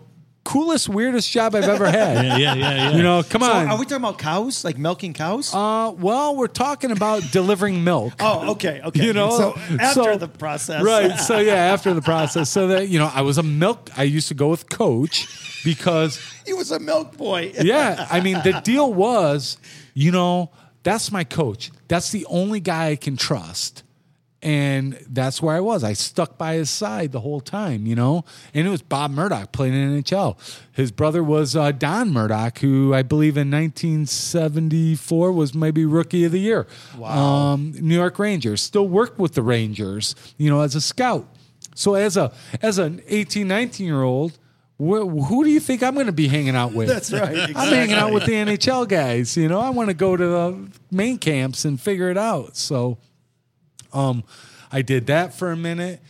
coolest 0.49 0.89
weirdest 0.89 1.31
job 1.31 1.55
I've 1.55 1.69
ever 1.69 1.87
had. 1.91 2.25
yeah, 2.25 2.37
yeah, 2.45 2.55
yeah, 2.55 2.75
yeah. 2.75 2.97
You 2.97 3.03
know, 3.03 3.23
come 3.23 3.43
So 3.43 3.53
on. 3.53 3.69
are 3.69 3.79
we 3.79 3.85
talking 3.85 4.05
about 4.05 4.19
cows, 4.19 4.65
like 4.65 4.79
milking 4.79 5.13
cows? 5.13 5.53
uh, 5.55 5.93
well, 6.07 6.37
we're 6.37 6.47
talking 6.67 6.91
about 6.91 7.23
delivering 7.33 7.85
milk. 7.85 8.15
oh, 8.21 8.53
okay, 8.53 8.81
okay. 8.89 9.05
you 9.05 9.13
know 9.13 9.31
so 9.31 9.47
after 9.79 10.13
so- 10.15 10.17
the 10.17 10.29
process, 10.29 10.83
right 10.83 11.19
so 11.21 11.39
yeah 11.51 11.75
after 11.75 11.93
the 11.95 12.01
process 12.03 12.49
so 12.51 12.69
that 12.69 12.89
you 12.89 12.99
know 12.99 13.11
i 13.15 13.21
was 13.21 13.37
a 13.39 13.43
milk 13.43 13.91
i 13.97 14.03
used 14.17 14.29
to 14.29 14.35
go 14.35 14.49
with 14.49 14.69
coach 14.71 15.27
because 15.65 16.19
he 16.47 16.53
was 16.55 16.71
a 16.71 16.79
milk 16.81 17.17
boy. 17.17 17.53
yeah 17.61 18.07
i 18.11 18.21
mean 18.21 18.37
the 18.45 18.61
deal 18.65 18.93
was 18.93 19.59
you 19.95 20.11
know 20.11 20.51
that's 20.83 21.11
my 21.13 21.25
coach 21.25 21.71
that's 21.89 22.11
the 22.13 22.25
only 22.27 22.61
guy 22.61 22.85
i 22.95 22.97
can 22.97 23.17
trust 23.17 23.83
and 24.43 24.95
that's 25.09 25.43
where 25.43 25.57
I 25.57 25.61
was. 25.61 25.83
I 25.83 25.95
stuck 25.95 26.39
by 26.39 26.55
his 26.55 26.71
side 26.71 27.11
the 27.13 27.21
whole 27.21 27.41
time, 27.41 27.87
you 27.87 27.97
know. 27.97 28.25
And 28.55 28.67
it 28.67 28.71
was 28.71 28.83
Bob 28.83 29.11
Murdoch 29.11 29.51
playing 29.51 29.75
in 29.75 30.03
NHL. 30.03 30.39
His 30.73 30.93
brother 30.93 31.25
was 31.25 31.57
uh, 31.57 31.73
Don 31.73 32.13
Murdoch, 32.13 32.59
who 32.59 32.95
I 32.95 33.03
believe 33.03 33.37
in 33.37 33.51
1974 33.51 35.33
was 35.33 35.55
maybe 35.55 35.85
Rookie 35.85 36.25
of 36.25 36.33
the 36.33 36.41
Year. 36.41 36.67
Wow. 36.97 37.09
Um, 37.09 37.75
New 37.81 37.97
York 37.97 38.19
Rangers 38.19 38.61
still 38.61 38.87
worked 38.87 39.19
with 39.19 39.35
the 39.35 39.43
Rangers, 39.43 40.15
you 40.37 40.49
know, 40.51 40.61
as 40.61 40.75
a 40.75 40.81
scout. 40.81 41.27
So 41.75 41.95
as 41.95 42.17
a 42.17 42.33
as 42.61 42.79
an 42.79 43.03
18, 43.07 43.47
19 43.47 43.87
year 43.87 44.03
old, 44.03 44.39
wh- 44.79 45.07
who 45.07 45.45
do 45.45 45.51
you 45.51 45.61
think 45.61 45.83
I'm 45.83 45.95
going 45.95 46.07
to 46.07 46.13
be 46.13 46.29
hanging 46.29 46.57
out 46.57 46.73
with? 46.73 46.89
That's 46.89 47.13
right. 47.13 47.37
I'm 47.57 47.73
hanging 47.73 47.95
out 47.95 48.13
with 48.13 48.25
the 48.25 48.33
NHL 48.33 48.89
guys. 48.89 49.37
You 49.37 49.49
know, 49.49 49.61
I 49.61 49.71
want 49.71 49.89
to 49.89 49.95
go 49.95 50.17
to 50.17 50.27
the 50.27 50.71
main 50.91 51.19
camps 51.19 51.65
and 51.65 51.81
figure 51.81 52.11
it 52.11 52.19
out. 52.19 52.57
So, 52.57 52.99
um, 53.93 54.25
I 54.71 54.83
did 54.83 55.07
that 55.07 55.35
for 55.35 55.51
a 55.51 55.57
minute, 55.57 56.01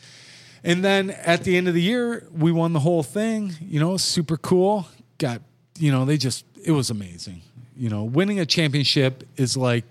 and 0.64 0.84
then 0.84 1.10
at 1.10 1.44
the 1.44 1.56
end 1.56 1.68
of 1.68 1.74
the 1.74 1.82
year, 1.82 2.26
we 2.32 2.52
won 2.52 2.72
the 2.72 2.80
whole 2.80 3.02
thing. 3.02 3.54
You 3.60 3.80
know, 3.80 3.96
super 3.96 4.36
cool. 4.36 4.86
Got 5.18 5.42
you 5.78 5.92
know, 5.92 6.04
they 6.04 6.16
just 6.16 6.44
it 6.64 6.72
was 6.72 6.90
amazing. 6.90 7.42
You 7.76 7.90
know, 7.90 8.04
winning 8.04 8.40
a 8.40 8.46
championship 8.46 9.24
is 9.36 9.56
like. 9.56 9.84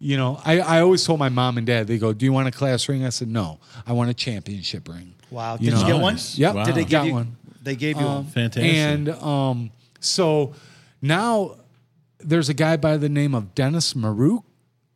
You 0.00 0.18
know, 0.18 0.38
I, 0.44 0.60
I 0.60 0.80
always 0.82 1.02
told 1.06 1.18
my 1.18 1.30
mom 1.30 1.56
and 1.56 1.66
dad, 1.66 1.86
they 1.86 1.96
go, 1.96 2.12
Do 2.12 2.26
you 2.26 2.32
want 2.32 2.46
a 2.46 2.50
class 2.50 2.86
ring? 2.90 3.06
I 3.06 3.08
said, 3.08 3.28
No, 3.28 3.58
I 3.86 3.94
want 3.94 4.10
a 4.10 4.14
championship 4.14 4.86
ring. 4.86 5.14
Wow. 5.30 5.54
You 5.58 5.70
Did 5.70 5.80
you, 5.80 5.86
get 5.86 5.94
one? 5.94 6.14
Nice. 6.14 6.36
Yep. 6.36 6.54
Wow. 6.54 6.64
Did 6.64 6.74
they 6.74 6.84
give 6.84 7.04
you 7.06 7.12
one. 7.14 7.36
They 7.62 7.76
gave 7.76 7.98
you 7.98 8.04
one. 8.04 8.24
Fantastic. 8.26 8.74
And 8.74 9.08
um, 9.08 9.70
so 10.00 10.54
now 11.00 11.56
there's 12.18 12.48
a 12.48 12.54
guy 12.54 12.76
by 12.76 12.96
the 12.96 13.08
name 13.08 13.34
of 13.34 13.54
Dennis 13.54 13.94
Maruk. 13.94 14.44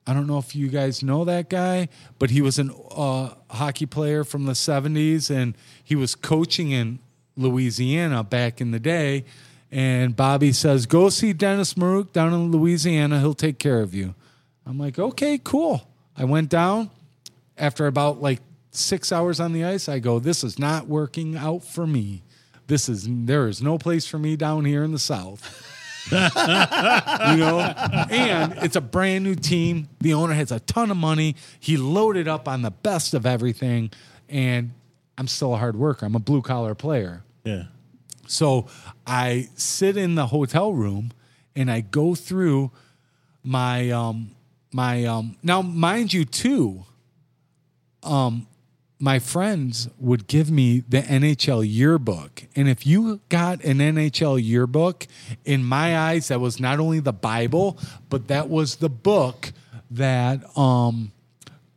I 0.08 0.14
don't 0.14 0.26
know 0.26 0.38
if 0.38 0.56
you 0.56 0.68
guys 0.68 1.02
know 1.02 1.24
that 1.26 1.50
guy, 1.50 1.88
but 2.18 2.30
he 2.30 2.40
was 2.40 2.58
a 2.58 2.74
uh, 2.74 3.34
hockey 3.50 3.86
player 3.86 4.24
from 4.24 4.46
the 4.46 4.52
70s 4.52 5.30
and 5.30 5.54
he 5.84 5.94
was 5.94 6.14
coaching 6.14 6.70
in 6.70 6.98
Louisiana 7.36 8.24
back 8.24 8.60
in 8.60 8.70
the 8.70 8.80
day. 8.80 9.24
And 9.70 10.16
Bobby 10.16 10.52
says, 10.52 10.86
Go 10.86 11.10
see 11.10 11.34
Dennis 11.34 11.74
Maruk 11.74 12.12
down 12.12 12.32
in 12.32 12.50
Louisiana. 12.50 13.20
He'll 13.20 13.34
take 13.34 13.58
care 13.58 13.80
of 13.80 13.94
you. 13.94 14.14
I'm 14.66 14.78
like, 14.78 14.98
Okay, 14.98 15.38
cool. 15.44 15.86
I 16.16 16.24
went 16.24 16.48
down 16.48 16.90
after 17.58 17.86
about 17.86 18.22
like 18.22 18.40
six 18.70 19.12
hours 19.12 19.40
on 19.40 19.52
the 19.52 19.64
ice, 19.64 19.88
I 19.88 19.98
go, 19.98 20.18
this 20.18 20.44
is 20.44 20.58
not 20.58 20.86
working 20.86 21.36
out 21.36 21.64
for 21.64 21.86
me. 21.86 22.22
This 22.66 22.88
is 22.88 23.06
there 23.08 23.48
is 23.48 23.62
no 23.62 23.78
place 23.78 24.06
for 24.06 24.18
me 24.18 24.36
down 24.36 24.64
here 24.64 24.84
in 24.84 24.92
the 24.92 24.98
South. 24.98 25.67
you 26.10 27.36
know, 27.36 27.60
and 28.10 28.54
it's 28.62 28.76
a 28.76 28.80
brand 28.80 29.24
new 29.24 29.34
team. 29.34 29.88
The 30.00 30.14
owner 30.14 30.34
has 30.34 30.50
a 30.52 30.60
ton 30.60 30.90
of 30.90 30.96
money. 30.96 31.36
He 31.60 31.76
loaded 31.76 32.28
up 32.28 32.48
on 32.48 32.62
the 32.62 32.70
best 32.70 33.14
of 33.14 33.26
everything, 33.26 33.90
and 34.28 34.72
I'm 35.16 35.28
still 35.28 35.54
a 35.54 35.58
hard 35.58 35.76
worker. 35.76 36.06
I'm 36.06 36.14
a 36.14 36.20
blue 36.20 36.42
collar 36.42 36.74
player. 36.74 37.22
yeah. 37.44 37.64
So 38.26 38.66
I 39.06 39.48
sit 39.54 39.96
in 39.96 40.14
the 40.16 40.26
hotel 40.26 40.74
room 40.74 41.12
and 41.56 41.70
I 41.70 41.80
go 41.80 42.14
through 42.14 42.70
my 43.42 43.88
um 43.90 44.32
my 44.70 45.06
um 45.06 45.36
now 45.42 45.62
mind 45.62 46.12
you 46.12 46.26
too 46.26 46.84
um 48.02 48.46
my 49.00 49.18
friends 49.18 49.88
would 49.98 50.26
give 50.26 50.50
me 50.50 50.80
the 50.88 51.02
NHL 51.02 51.64
yearbook 51.68 52.44
and 52.56 52.68
if 52.68 52.86
you 52.86 53.20
got 53.28 53.62
an 53.64 53.78
NHL 53.78 54.42
yearbook 54.42 55.06
in 55.44 55.62
my 55.64 55.96
eyes 55.96 56.28
that 56.28 56.40
was 56.40 56.58
not 56.58 56.80
only 56.80 57.00
the 57.00 57.12
bible 57.12 57.78
but 58.08 58.28
that 58.28 58.48
was 58.48 58.76
the 58.76 58.88
book 58.88 59.52
that 59.90 60.40
um 60.56 61.12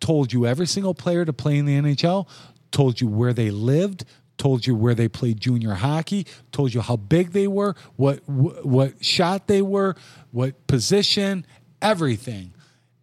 told 0.01 0.33
you 0.33 0.45
every 0.45 0.67
single 0.67 0.93
player 0.93 1.23
to 1.23 1.31
play 1.31 1.57
in 1.57 1.65
the 1.65 1.79
NHL, 1.79 2.27
told 2.71 2.99
you 2.99 3.07
where 3.07 3.31
they 3.31 3.51
lived, 3.51 4.03
told 4.37 4.67
you 4.67 4.75
where 4.75 4.95
they 4.95 5.07
played 5.07 5.39
junior 5.39 5.75
hockey, 5.75 6.27
told 6.51 6.73
you 6.73 6.81
how 6.81 6.97
big 6.97 7.31
they 7.31 7.47
were, 7.47 7.75
what 7.95 8.17
wh- 8.25 8.65
what 8.65 9.05
shot 9.05 9.47
they 9.47 9.61
were, 9.61 9.95
what 10.31 10.67
position, 10.67 11.45
everything. 11.81 12.53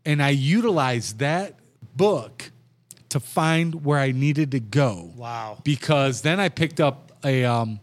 And 0.05 0.23
I 0.23 0.31
utilized 0.31 1.21
that 1.21 1.55
book 1.97 2.51
to 3.11 3.21
find 3.21 3.85
where 3.85 3.99
I 3.99 4.13
needed 4.13 4.51
to 4.53 4.61
go. 4.61 5.13
Wow. 5.17 5.59
Because 5.65 6.23
then 6.23 6.41
I 6.41 6.49
picked 6.49 6.81
up 6.81 7.13
a 7.25 7.45
um, 7.45 7.81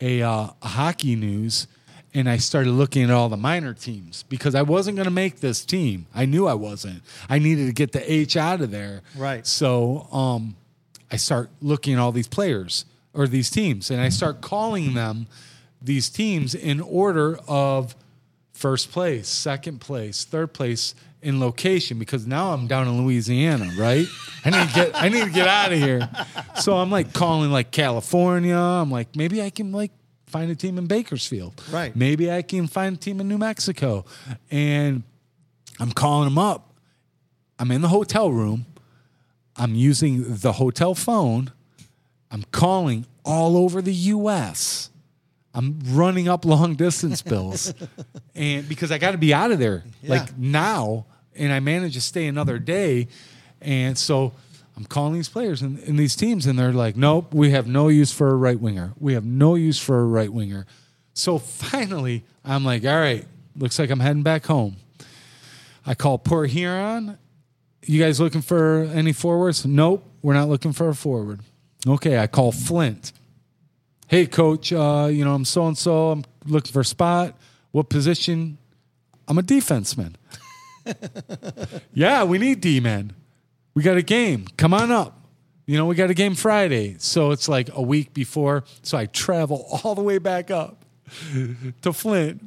a, 0.00 0.22
uh, 0.22 0.48
a 0.62 0.68
hockey 0.68 1.16
news 1.16 1.66
and 2.12 2.28
I 2.28 2.36
started 2.36 2.70
looking 2.70 3.04
at 3.04 3.10
all 3.10 3.28
the 3.28 3.36
minor 3.36 3.74
teams 3.74 4.22
because 4.24 4.54
I 4.54 4.62
wasn't 4.62 4.96
going 4.96 5.06
to 5.06 5.10
make 5.10 5.40
this 5.40 5.64
team. 5.64 6.06
I 6.14 6.26
knew 6.26 6.46
I 6.46 6.54
wasn't. 6.54 7.02
I 7.28 7.38
needed 7.38 7.66
to 7.66 7.72
get 7.72 7.92
the 7.92 8.12
H 8.12 8.36
out 8.36 8.60
of 8.60 8.70
there. 8.70 9.02
Right. 9.16 9.44
So 9.46 10.06
um, 10.12 10.56
I 11.10 11.16
start 11.16 11.50
looking 11.60 11.94
at 11.94 12.00
all 12.00 12.12
these 12.12 12.28
players 12.28 12.84
or 13.14 13.26
these 13.26 13.50
teams 13.50 13.90
and 13.90 14.00
I 14.00 14.10
start 14.10 14.40
calling 14.40 14.94
them 14.94 15.26
these 15.82 16.08
teams 16.08 16.54
in 16.54 16.80
order 16.80 17.38
of 17.48 17.96
first 18.52 18.92
place, 18.92 19.28
second 19.28 19.80
place, 19.80 20.24
third 20.24 20.52
place 20.52 20.94
in 21.24 21.40
location 21.40 21.98
because 21.98 22.26
now 22.26 22.52
I'm 22.52 22.66
down 22.66 22.86
in 22.86 23.02
Louisiana, 23.02 23.70
right? 23.76 24.06
I 24.44 24.50
need 24.50 24.68
to 24.68 24.74
get 24.74 24.90
I 24.94 25.08
need 25.08 25.24
to 25.24 25.30
get 25.30 25.48
out 25.48 25.72
of 25.72 25.78
here. 25.78 26.08
So 26.60 26.76
I'm 26.76 26.90
like 26.90 27.12
calling 27.12 27.50
like 27.50 27.70
California. 27.70 28.56
I'm 28.56 28.90
like 28.90 29.16
maybe 29.16 29.42
I 29.42 29.50
can 29.50 29.72
like 29.72 29.90
find 30.26 30.50
a 30.50 30.54
team 30.54 30.78
in 30.78 30.86
Bakersfield. 30.86 31.60
Right. 31.70 31.96
Maybe 31.96 32.30
I 32.30 32.42
can 32.42 32.66
find 32.66 32.96
a 32.96 32.98
team 32.98 33.20
in 33.20 33.28
New 33.28 33.38
Mexico. 33.38 34.04
And 34.50 35.02
I'm 35.80 35.92
calling 35.92 36.28
them 36.28 36.38
up. 36.38 36.74
I'm 37.58 37.70
in 37.70 37.80
the 37.80 37.88
hotel 37.88 38.30
room. 38.30 38.66
I'm 39.56 39.74
using 39.74 40.24
the 40.26 40.52
hotel 40.52 40.94
phone. 40.94 41.52
I'm 42.30 42.42
calling 42.50 43.06
all 43.24 43.56
over 43.56 43.80
the 43.80 43.94
US. 43.94 44.90
I'm 45.54 45.78
running 45.90 46.28
up 46.28 46.44
long 46.44 46.74
distance 46.74 47.22
bills. 47.22 47.72
and 48.34 48.68
because 48.68 48.90
I 48.90 48.98
got 48.98 49.12
to 49.12 49.18
be 49.18 49.32
out 49.32 49.52
of 49.52 49.58
there 49.58 49.84
like 50.02 50.36
now 50.36 51.06
and 51.36 51.52
I 51.52 51.60
managed 51.60 51.94
to 51.94 52.00
stay 52.00 52.26
another 52.26 52.58
day 52.58 53.08
and 53.60 53.96
so 53.96 54.32
I'm 54.76 54.84
calling 54.84 55.14
these 55.14 55.28
players 55.28 55.62
and, 55.62 55.78
and 55.80 55.98
these 55.98 56.16
teams 56.16 56.46
and 56.46 56.58
they're 56.58 56.72
like 56.72 56.96
nope, 56.96 57.32
we 57.32 57.50
have 57.50 57.66
no 57.66 57.88
use 57.88 58.12
for 58.12 58.28
a 58.28 58.34
right 58.36 58.58
winger. 58.58 58.92
We 58.98 59.14
have 59.14 59.24
no 59.24 59.54
use 59.54 59.78
for 59.78 60.00
a 60.00 60.04
right 60.04 60.32
winger. 60.32 60.66
So 61.14 61.38
finally, 61.38 62.24
I'm 62.44 62.64
like, 62.64 62.84
all 62.84 62.98
right, 62.98 63.24
looks 63.56 63.78
like 63.78 63.90
I'm 63.90 64.00
heading 64.00 64.22
back 64.22 64.46
home. 64.46 64.76
I 65.86 65.94
call 65.94 66.18
Port 66.18 66.50
Huron. 66.50 67.18
You 67.86 68.00
guys 68.02 68.18
looking 68.18 68.40
for 68.40 68.84
any 68.94 69.12
forwards? 69.12 69.66
Nope, 69.66 70.04
we're 70.22 70.34
not 70.34 70.48
looking 70.48 70.72
for 70.72 70.88
a 70.88 70.94
forward. 70.94 71.40
Okay, 71.86 72.18
I 72.18 72.26
call 72.26 72.50
Flint. 72.50 73.12
Hey, 74.06 74.26
coach, 74.26 74.72
uh, 74.72 75.08
you 75.10 75.24
know, 75.24 75.34
I'm 75.34 75.44
so 75.44 75.66
and 75.66 75.76
so. 75.76 76.10
I'm 76.10 76.24
looking 76.46 76.72
for 76.72 76.80
a 76.80 76.84
spot. 76.84 77.36
What 77.72 77.90
position? 77.90 78.56
I'm 79.28 79.38
a 79.38 79.42
defenseman. 79.42 80.14
yeah, 81.94 82.24
we 82.24 82.38
need 82.38 82.60
D 82.60 82.80
men. 82.80 83.12
We 83.74 83.82
got 83.82 83.96
a 83.96 84.02
game. 84.02 84.46
Come 84.56 84.72
on 84.74 84.90
up. 84.90 85.20
You 85.66 85.78
know, 85.78 85.86
we 85.86 85.94
got 85.94 86.10
a 86.10 86.14
game 86.14 86.34
Friday. 86.34 86.96
So 86.98 87.30
it's 87.30 87.48
like 87.48 87.70
a 87.72 87.82
week 87.82 88.12
before. 88.12 88.64
So 88.82 88.98
I 88.98 89.06
travel 89.06 89.66
all 89.84 89.94
the 89.94 90.02
way 90.02 90.18
back 90.18 90.50
up 90.50 90.84
to 91.82 91.92
Flint. 91.92 92.42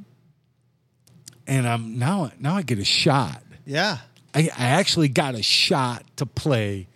And 1.47 1.67
I'm 1.67 1.97
now 1.97 2.31
now 2.39 2.55
I 2.55 2.61
get 2.61 2.79
a 2.79 2.85
shot. 2.85 3.41
Yeah. 3.65 3.99
I, 4.33 4.49
I 4.57 4.65
actually 4.65 5.07
got 5.07 5.35
a 5.35 5.41
shot 5.41 6.03
to 6.17 6.25
play 6.25 6.87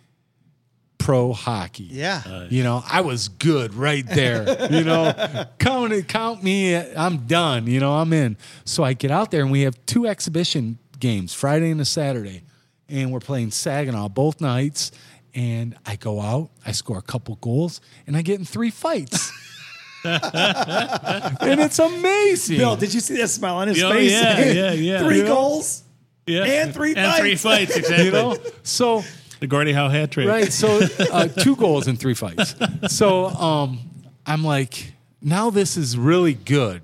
pro 0.98 1.32
hockey. 1.32 1.88
Yeah. 1.90 2.46
You 2.48 2.62
know, 2.62 2.84
I 2.88 3.00
was 3.00 3.28
good 3.28 3.74
right 3.74 4.06
there. 4.06 4.70
You 4.70 4.84
know, 4.84 5.46
count 5.58 5.92
it, 5.92 6.06
count 6.06 6.44
me. 6.44 6.76
I'm 6.76 7.26
done. 7.26 7.66
You 7.66 7.80
know, 7.80 7.94
I'm 7.94 8.12
in. 8.12 8.36
So 8.64 8.84
I 8.84 8.92
get 8.92 9.10
out 9.10 9.30
there 9.30 9.42
and 9.42 9.50
we 9.50 9.62
have 9.62 9.74
two 9.86 10.06
exhibition 10.06 10.78
games, 11.02 11.34
Friday 11.34 11.70
and 11.70 11.80
a 11.80 11.84
Saturday, 11.84 12.42
and 12.88 13.12
we're 13.12 13.20
playing 13.20 13.50
Saginaw 13.50 14.08
both 14.08 14.40
nights. 14.40 14.92
And 15.34 15.76
I 15.84 15.96
go 15.96 16.20
out, 16.20 16.50
I 16.64 16.72
score 16.72 16.98
a 16.98 17.02
couple 17.02 17.36
goals, 17.36 17.80
and 18.06 18.16
I 18.16 18.22
get 18.22 18.38
in 18.38 18.44
three 18.44 18.70
fights. 18.70 19.32
and 20.04 21.60
it's 21.60 21.78
amazing. 21.78 22.58
Bill, 22.58 22.76
did 22.76 22.92
you 22.94 23.00
see 23.00 23.16
that 23.18 23.28
smile 23.28 23.56
on 23.56 23.68
his 23.68 23.82
Oh, 23.82 23.90
face? 23.92 24.10
yeah, 24.12 24.44
yeah, 24.52 24.72
yeah. 24.72 24.98
Three 25.02 25.18
You 25.18 25.24
goals. 25.26 25.82
Yeah. 26.26 26.44
And 26.44 26.74
three 26.74 26.94
And 26.94 27.14
three 27.16 27.34
fights. 27.36 27.72
fights, 27.72 27.76
exactly. 27.76 28.04
you 28.06 28.10
know, 28.12 28.36
so 28.62 29.02
the 29.40 29.46
Gordie 29.46 29.72
Howe 29.72 29.88
hat 29.88 30.10
trick. 30.12 30.28
Right. 30.28 30.52
So 30.52 30.80
uh, 31.10 31.28
two 31.28 31.56
goals 31.56 31.88
in 31.88 31.96
three 31.96 32.14
fights. 32.14 32.54
So 32.88 33.26
um, 33.26 33.80
I'm 34.26 34.44
like, 34.44 34.92
now 35.20 35.50
this 35.50 35.76
is 35.76 35.96
really 35.98 36.34
good. 36.34 36.82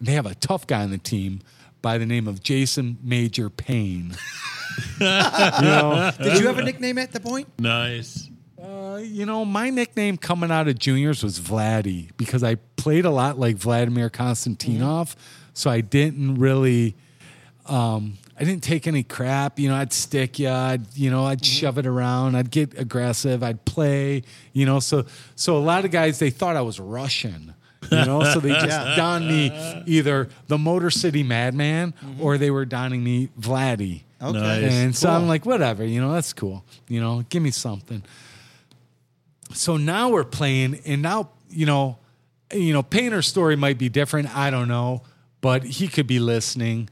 They 0.00 0.12
have 0.12 0.26
a 0.26 0.34
tough 0.34 0.66
guy 0.66 0.82
on 0.82 0.90
the 0.90 0.98
team 0.98 1.40
by 1.82 1.98
the 1.98 2.06
name 2.06 2.26
of 2.28 2.42
Jason 2.42 2.98
Major 3.02 3.50
Payne. 3.50 4.14
you 5.00 5.06
know, 5.06 6.12
Did 6.20 6.40
you 6.40 6.46
have 6.46 6.58
a 6.58 6.62
nickname 6.64 6.98
at 6.98 7.12
the 7.12 7.20
point? 7.20 7.48
Nice. 7.58 8.28
uh, 8.62 9.00
you 9.02 9.26
know, 9.26 9.44
my 9.44 9.70
nickname 9.70 10.16
coming 10.16 10.50
out 10.50 10.68
of 10.68 10.78
juniors 10.78 11.22
was 11.22 11.38
Vladdy 11.40 12.10
because 12.16 12.42
I 12.42 12.56
played 12.76 13.04
a 13.04 13.10
lot 13.10 13.38
like 13.38 13.56
Vladimir 13.56 14.10
Konstantinov, 14.10 15.14
so 15.54 15.70
I 15.70 15.80
didn't 15.80 16.36
really. 16.36 16.96
Um, 17.66 18.14
I 18.40 18.44
didn't 18.44 18.62
take 18.62 18.86
any 18.86 19.02
crap. 19.02 19.58
You 19.58 19.68
know, 19.68 19.74
I'd 19.74 19.92
stick 19.92 20.38
you. 20.38 20.48
I'd, 20.48 20.96
you 20.96 21.10
know, 21.10 21.24
I'd 21.26 21.44
shove 21.44 21.76
it 21.76 21.86
around. 21.86 22.36
I'd 22.36 22.50
get 22.50 22.78
aggressive. 22.78 23.42
I'd 23.42 23.64
play. 23.64 24.22
You 24.52 24.64
know, 24.64 24.80
so 24.80 25.04
so 25.34 25.56
a 25.56 25.58
lot 25.58 25.84
of 25.84 25.90
guys 25.90 26.18
they 26.18 26.30
thought 26.30 26.56
I 26.56 26.62
was 26.62 26.78
Russian. 26.80 27.54
You 27.90 28.04
know, 28.04 28.22
so 28.24 28.40
they 28.40 28.50
just 28.50 28.96
donned 28.96 29.28
me 29.28 29.82
either 29.86 30.28
the 30.48 30.58
Motor 30.58 30.90
City 30.90 31.22
Madman 31.22 31.92
mm-hmm. 31.92 32.22
or 32.22 32.36
they 32.36 32.50
were 32.50 32.64
donning 32.64 33.02
me 33.02 33.28
Vladdy. 33.38 34.02
Okay. 34.20 34.38
Nice. 34.38 34.72
And 34.72 34.96
so. 34.96 35.10
I'm 35.10 35.28
like, 35.28 35.46
whatever, 35.46 35.84
you 35.84 36.00
know, 36.00 36.12
that's 36.12 36.32
cool. 36.32 36.64
You 36.88 37.00
know, 37.00 37.24
give 37.28 37.42
me 37.42 37.50
something. 37.50 38.02
So 39.54 39.76
now 39.76 40.10
we're 40.10 40.24
playing, 40.24 40.80
and 40.84 41.00
now, 41.00 41.30
you 41.48 41.66
know, 41.66 41.98
you 42.52 42.72
know, 42.72 42.82
Painter's 42.82 43.26
story 43.26 43.56
might 43.56 43.78
be 43.78 43.88
different. 43.88 44.34
I 44.36 44.50
don't 44.50 44.68
know, 44.68 45.02
but 45.40 45.64
he 45.64 45.88
could 45.88 46.06
be 46.06 46.18
listening. 46.18 46.88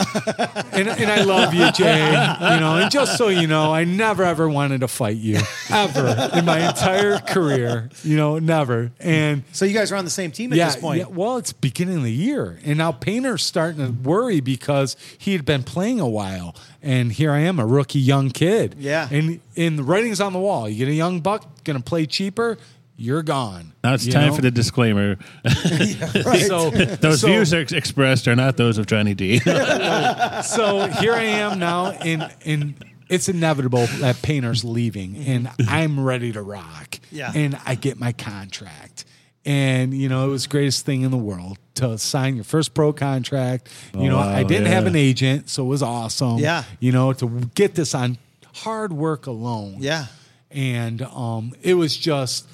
and, 0.72 0.88
and 0.88 1.10
I 1.10 1.22
love 1.22 1.54
you, 1.54 1.70
Jay. 1.72 2.04
You 2.10 2.60
know, 2.60 2.78
and 2.78 2.90
just 2.90 3.16
so 3.18 3.28
you 3.28 3.46
know, 3.46 3.72
I 3.72 3.84
never 3.84 4.24
ever 4.24 4.48
wanted 4.48 4.80
to 4.80 4.88
fight 4.88 5.16
you 5.16 5.38
ever 5.70 6.30
in 6.34 6.44
my 6.44 6.68
entire 6.68 7.18
career. 7.18 7.90
You 8.02 8.16
know, 8.16 8.38
never. 8.38 8.92
And 9.00 9.44
So 9.52 9.64
you 9.64 9.74
guys 9.74 9.92
are 9.92 9.96
on 9.96 10.04
the 10.04 10.10
same 10.10 10.30
team 10.30 10.52
at 10.52 10.58
yeah, 10.58 10.66
this 10.66 10.76
point. 10.76 10.98
yeah, 11.00 11.06
well, 11.06 11.36
it's 11.36 11.52
beginning 11.52 11.98
of 11.98 12.02
the 12.04 12.12
year, 12.12 12.58
and 12.64 12.78
now 12.78 12.92
Painter's 12.92 13.42
starting 13.44 13.84
to 13.84 13.92
worry 14.08 14.40
because 14.40 14.96
he 15.18 15.32
had 15.32 15.44
been 15.44 15.62
playing 15.62 16.00
a 16.00 16.08
while, 16.08 16.54
and 16.82 17.12
here 17.12 17.32
I 17.32 17.40
am, 17.40 17.58
a 17.58 17.66
rookie 17.66 17.98
young 18.00 18.30
kid. 18.30 18.76
Yeah. 18.78 19.08
and 19.10 19.40
and 19.56 19.78
the 19.78 19.82
writing's 19.82 20.20
on 20.20 20.32
the 20.32 20.38
wall. 20.38 20.68
You 20.68 20.76
get 20.76 20.88
a 20.88 20.94
young 20.94 21.20
buck, 21.20 21.44
gonna 21.64 21.80
play 21.80 22.06
cheaper, 22.06 22.56
you're 23.00 23.22
gone. 23.22 23.72
Now 23.82 23.94
it's 23.94 24.06
time 24.06 24.28
know? 24.28 24.34
for 24.36 24.42
the 24.42 24.50
disclaimer. 24.50 25.16
So 26.46 26.70
Those 27.00 27.20
so, 27.20 27.26
views 27.28 27.54
are 27.54 27.60
ex- 27.60 27.72
expressed 27.72 28.28
are 28.28 28.36
not 28.36 28.56
those 28.56 28.78
of 28.78 28.86
Johnny 28.86 29.14
D. 29.14 29.38
So 29.38 30.86
here 31.00 31.14
I 31.14 31.24
am 31.24 31.58
now, 31.58 31.86
and 31.90 32.32
and 32.44 32.74
it's 33.08 33.28
inevitable 33.28 33.86
that 34.00 34.20
Painter's 34.22 34.64
leaving, 34.64 35.16
and 35.16 35.50
I'm 35.68 35.98
ready 36.00 36.32
to 36.32 36.42
rock. 36.42 36.98
Yeah. 37.10 37.32
and 37.34 37.58
I 37.66 37.74
get 37.74 37.98
my 37.98 38.12
contract. 38.12 39.04
And 39.44 39.94
you 39.94 40.08
know 40.08 40.26
it 40.26 40.30
was 40.30 40.42
the 40.44 40.50
greatest 40.50 40.84
thing 40.84 41.02
in 41.02 41.10
the 41.10 41.16
world 41.16 41.58
to 41.76 41.96
sign 41.98 42.34
your 42.34 42.44
first 42.44 42.74
pro 42.74 42.92
contract. 42.92 43.68
You 43.94 44.08
know 44.10 44.18
I 44.18 44.42
didn't 44.42 44.66
have 44.66 44.86
an 44.86 44.96
agent, 44.96 45.48
so 45.48 45.64
it 45.64 45.68
was 45.68 45.82
awesome. 45.82 46.38
Yeah. 46.38 46.64
you 46.78 46.92
know 46.92 47.12
to 47.14 47.50
get 47.54 47.74
this 47.74 47.94
on 47.94 48.18
hard 48.54 48.92
work 48.92 49.26
alone. 49.26 49.76
Yeah. 49.78 50.06
and 50.50 51.00
um, 51.02 51.54
it 51.62 51.74
was 51.74 51.96
just 51.96 52.46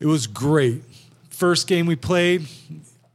it 0.00 0.06
was 0.06 0.26
great. 0.26 0.82
First 1.30 1.66
game 1.66 1.86
we 1.86 1.96
played, 1.96 2.46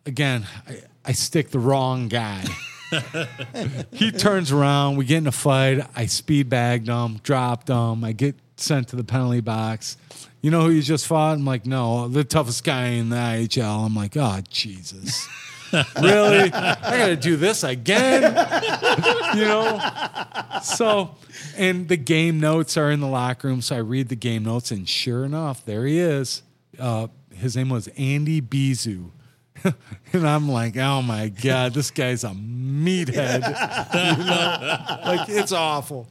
again, 0.05 0.45
I, 0.67 0.81
I 1.05 1.11
stick 1.13 1.49
the 1.49 1.59
wrong 1.59 2.07
guy. 2.07 2.43
he 3.91 4.11
turns 4.11 4.51
around, 4.51 4.97
we 4.97 5.05
get 5.05 5.19
in 5.19 5.27
a 5.27 5.31
fight. 5.31 5.87
I 5.95 6.07
speed 6.07 6.49
bagged 6.49 6.87
him, 6.87 7.19
dropped 7.23 7.69
him. 7.69 8.03
I 8.03 8.11
get 8.11 8.35
sent 8.57 8.89
to 8.89 8.95
the 8.95 9.03
penalty 9.03 9.41
box, 9.41 9.97
you 10.41 10.51
know 10.51 10.61
who 10.61 10.69
you 10.69 10.81
just 10.81 11.05
fought? 11.05 11.33
I'm 11.33 11.45
like, 11.45 11.65
no, 11.65 12.07
the 12.07 12.23
toughest 12.23 12.63
guy 12.63 12.87
in 12.87 13.09
the 13.09 13.15
IHL. 13.15 13.85
I'm 13.85 13.95
like, 13.95 14.15
oh 14.15 14.39
Jesus. 14.49 15.27
really? 16.01 16.51
I 16.51 16.77
gotta 16.81 17.15
do 17.15 17.35
this 17.35 17.63
again? 17.63 18.23
you 19.35 19.45
know? 19.45 19.79
So 20.63 21.15
and 21.57 21.87
the 21.87 21.97
game 21.97 22.39
notes 22.39 22.77
are 22.77 22.89
in 22.89 23.01
the 23.01 23.07
locker 23.07 23.49
room, 23.49 23.61
so 23.61 23.75
I 23.75 23.79
read 23.79 24.09
the 24.09 24.15
game 24.15 24.43
notes, 24.43 24.71
and 24.71 24.87
sure 24.87 25.25
enough, 25.25 25.63
there 25.65 25.85
he 25.85 25.99
is. 25.99 26.41
Uh, 26.79 27.07
his 27.33 27.55
name 27.55 27.69
was 27.69 27.87
Andy 27.97 28.41
Bezeau. 28.41 29.11
and 30.13 30.27
I'm 30.27 30.49
like, 30.49 30.77
oh 30.77 31.01
my 31.01 31.27
God, 31.29 31.73
this 31.73 31.91
guy's 31.91 32.23
a 32.23 32.29
meathead. 32.29 33.43
You 34.17 34.23
know? 34.25 34.99
Like, 35.05 35.29
it's 35.29 35.51
awful. 35.51 36.07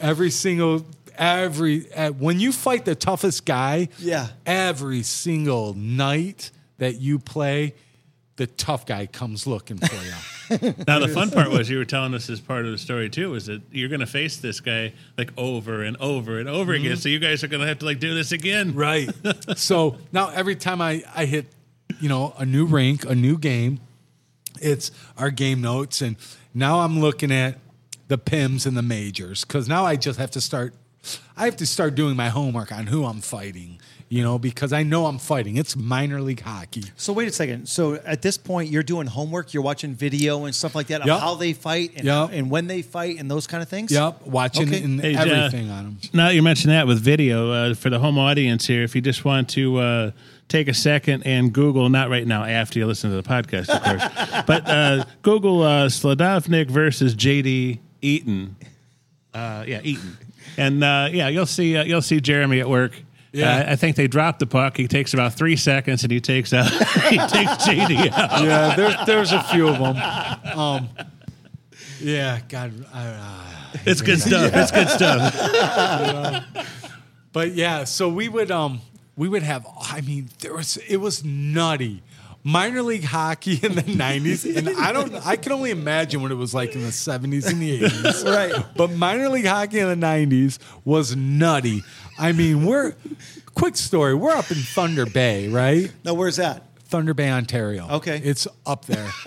Every 0.00 0.30
single, 0.30 0.84
every, 1.16 1.90
uh, 1.92 2.10
when 2.12 2.38
you 2.40 2.52
fight 2.52 2.84
the 2.84 2.94
toughest 2.94 3.46
guy, 3.46 3.88
Yeah. 3.98 4.28
every 4.46 5.02
single 5.02 5.72
night 5.74 6.50
that 6.78 7.00
you 7.00 7.18
play, 7.18 7.74
the 8.36 8.46
tough 8.46 8.84
guy 8.86 9.06
comes 9.06 9.46
looking 9.46 9.78
for 9.78 9.94
you. 10.04 10.12
Now 10.86 10.98
the 10.98 11.08
fun 11.08 11.30
part 11.30 11.50
was 11.50 11.68
you 11.70 11.78
were 11.78 11.84
telling 11.84 12.14
us 12.14 12.28
as 12.30 12.40
part 12.40 12.64
of 12.64 12.72
the 12.72 12.78
story 12.78 13.10
too 13.10 13.30
was 13.30 13.46
that 13.46 13.62
you're 13.70 13.88
going 13.88 14.00
to 14.00 14.06
face 14.06 14.38
this 14.38 14.60
guy 14.60 14.92
like 15.16 15.32
over 15.36 15.82
and 15.82 15.96
over 15.98 16.38
and 16.38 16.48
over 16.48 16.72
again. 16.72 16.92
Mm-hmm. 16.92 17.00
So 17.00 17.08
you 17.08 17.18
guys 17.18 17.44
are 17.44 17.48
going 17.48 17.60
to 17.60 17.66
have 17.66 17.80
to 17.80 17.84
like 17.84 18.00
do 18.00 18.14
this 18.14 18.32
again. 18.32 18.74
Right. 18.74 19.10
so 19.56 19.96
now 20.12 20.30
every 20.30 20.56
time 20.56 20.80
I, 20.80 21.04
I 21.14 21.26
hit, 21.26 21.46
you 22.00 22.08
know, 22.08 22.34
a 22.38 22.46
new 22.46 22.66
rink, 22.66 23.04
a 23.04 23.14
new 23.14 23.38
game, 23.38 23.80
it's 24.60 24.90
our 25.16 25.30
game 25.30 25.60
notes. 25.60 26.00
And 26.00 26.16
now 26.54 26.80
I'm 26.80 27.00
looking 27.00 27.30
at 27.30 27.58
the 28.08 28.18
PIMS 28.18 28.66
and 28.66 28.76
the 28.76 28.82
majors 28.82 29.44
because 29.44 29.68
now 29.68 29.84
I 29.84 29.96
just 29.96 30.18
have 30.18 30.30
to 30.32 30.40
start, 30.40 30.74
I 31.36 31.44
have 31.44 31.56
to 31.56 31.66
start 31.66 31.94
doing 31.94 32.16
my 32.16 32.28
homework 32.28 32.72
on 32.72 32.86
who 32.86 33.04
I'm 33.04 33.20
fighting, 33.20 33.80
you 34.10 34.22
know, 34.22 34.38
because 34.38 34.72
I 34.72 34.82
know 34.82 35.06
I'm 35.06 35.18
fighting. 35.18 35.56
It's 35.56 35.76
minor 35.76 36.20
league 36.22 36.40
hockey. 36.40 36.84
So 36.96 37.12
wait 37.12 37.28
a 37.28 37.32
second. 37.32 37.68
So 37.68 37.94
at 37.96 38.22
this 38.22 38.38
point, 38.38 38.70
you're 38.70 38.82
doing 38.82 39.06
homework. 39.06 39.52
You're 39.52 39.62
watching 39.62 39.94
video 39.94 40.44
and 40.46 40.54
stuff 40.54 40.74
like 40.74 40.86
that 40.86 41.02
of 41.06 41.20
how 41.20 41.34
they 41.34 41.52
fight 41.52 41.92
and, 41.96 42.04
Yep. 42.06 42.30
and 42.32 42.50
when 42.50 42.66
they 42.68 42.80
fight 42.82 43.18
and 43.18 43.30
those 43.30 43.46
kind 43.46 43.62
of 43.62 43.68
things. 43.68 43.90
Yep. 43.92 44.26
Watching 44.26 44.68
Okay. 44.68 44.82
and 44.82 45.00
Hey, 45.00 45.14
uh, 45.14 45.24
everything 45.24 45.70
on 45.70 45.84
them. 45.84 45.98
Now 46.14 46.28
that 46.28 46.34
you 46.34 46.42
mentioned 46.42 46.72
that 46.72 46.86
with 46.86 47.00
video 47.00 47.50
uh, 47.52 47.74
for 47.74 47.90
the 47.90 47.98
home 47.98 48.18
audience 48.18 48.66
here, 48.66 48.82
if 48.82 48.94
you 48.94 49.00
just 49.02 49.24
want 49.26 49.48
to 49.50 49.76
uh, 49.76 50.10
take 50.48 50.68
a 50.68 50.74
second 50.74 51.24
and 51.26 51.52
Google, 51.52 51.90
not 51.90 52.08
right 52.08 52.26
now, 52.26 52.44
after 52.44 52.78
you 52.78 52.86
listen 52.86 53.10
to 53.10 53.16
the 53.16 53.22
podcast, 53.28 53.68
of 53.68 53.82
course, 53.82 54.44
but 54.46 54.66
uh, 54.66 55.04
Google 55.20 55.62
uh, 55.62 55.86
Sladovnik 55.88 56.70
versus 56.70 57.14
JD 57.14 57.78
Eaton. 58.00 58.56
Uh, 59.34 59.64
yeah, 59.68 59.80
Eaton, 59.84 60.16
and 60.56 60.82
uh, 60.82 61.08
yeah, 61.12 61.28
you'll 61.28 61.44
see 61.46 61.76
uh, 61.76 61.84
you'll 61.84 62.00
see 62.00 62.20
Jeremy 62.20 62.60
at 62.60 62.68
work. 62.68 62.92
Yeah. 63.32 63.58
Uh, 63.68 63.72
I 63.72 63.76
think 63.76 63.96
they 63.96 64.06
dropped 64.08 64.38
the 64.38 64.46
puck. 64.46 64.76
He 64.76 64.88
takes 64.88 65.12
about 65.14 65.34
three 65.34 65.56
seconds, 65.56 66.02
and 66.02 66.10
he 66.10 66.20
takes 66.20 66.52
out 66.52 66.70
he 67.10 67.18
takes 67.18 67.52
JD 67.66 68.10
out. 68.12 68.42
Yeah, 68.42 68.74
there's, 68.74 69.06
there's 69.06 69.32
a 69.32 69.42
few 69.44 69.68
of 69.68 69.78
them. 69.78 69.96
Um, 70.58 70.88
yeah, 72.00 72.40
God. 72.48 72.86
I, 72.92 73.06
uh, 73.06 73.78
It's 73.84 74.00
good 74.00 74.20
stuff. 74.20 74.52
It's 74.54 74.70
good 74.70 74.88
stuff. 74.88 76.44
But 77.32 77.52
yeah, 77.52 77.84
so 77.84 78.08
we 78.08 78.28
would 78.28 78.50
um 78.50 78.80
we 79.16 79.28
would 79.28 79.42
have 79.42 79.66
I 79.80 80.00
mean 80.00 80.30
there 80.40 80.54
was 80.54 80.76
it 80.88 80.96
was 80.96 81.22
nutty. 81.24 82.02
Minor 82.42 82.82
league 82.82 83.04
hockey 83.04 83.60
in 83.62 83.74
the 83.74 83.82
90s 83.82 84.56
and 84.56 84.70
I 84.70 84.92
don't 84.92 85.14
I 85.26 85.36
can 85.36 85.52
only 85.52 85.70
imagine 85.70 86.22
what 86.22 86.30
it 86.32 86.36
was 86.36 86.54
like 86.54 86.74
in 86.74 86.82
the 86.82 86.88
70s 86.88 87.46
and 87.50 87.60
the 87.60 87.80
80s. 87.80 88.24
Right. 88.24 88.64
But 88.76 88.92
minor 88.92 89.28
league 89.28 89.44
hockey 89.44 89.80
in 89.80 89.88
the 90.00 90.06
90s 90.06 90.58
was 90.84 91.14
nutty. 91.14 91.82
I 92.18 92.32
mean, 92.32 92.64
we're 92.66 92.94
quick 93.54 93.76
story, 93.76 94.14
we're 94.14 94.32
up 94.34 94.50
in 94.50 94.56
Thunder 94.56 95.06
Bay, 95.06 95.48
right? 95.48 95.92
Now 96.04 96.14
where's 96.14 96.36
that? 96.36 96.64
Thunder 96.84 97.12
Bay, 97.12 97.30
Ontario. 97.30 97.86
Okay. 97.90 98.18
It's 98.24 98.48
up 98.66 98.86
there. 98.86 99.08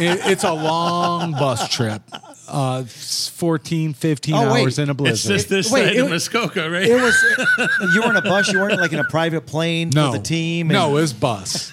It- 0.00 0.20
it's 0.30 0.44
a 0.44 0.52
long 0.52 1.32
bus 1.32 1.68
trip. 1.68 2.02
Uh, 2.46 2.84
14, 2.84 3.92
15 3.94 4.34
Oh, 4.34 4.38
hours 4.38 4.78
in 4.78 4.88
a 4.88 4.94
blizzard. 4.94 5.14
It's 5.34 5.42
just 5.42 5.48
this 5.48 5.70
Wait, 5.72 5.86
side 5.88 5.96
it 5.96 6.00
of 6.04 6.08
Muskoka, 6.10 6.70
right? 6.70 6.84
It 6.86 6.94
was 7.02 7.16
you 7.94 8.00
were 8.02 8.10
in 8.10 8.16
a 8.16 8.22
bus. 8.22 8.50
You 8.52 8.60
weren't 8.60 8.80
like 8.80 8.92
in 8.92 9.00
a 9.00 9.04
private 9.04 9.44
plane 9.44 9.90
no, 9.94 10.10
with 10.12 10.20
the 10.22 10.26
team. 10.26 10.68
and- 10.68 10.72
no, 10.74 10.90
it 10.96 11.00
was 11.00 11.12
bus. 11.12 11.72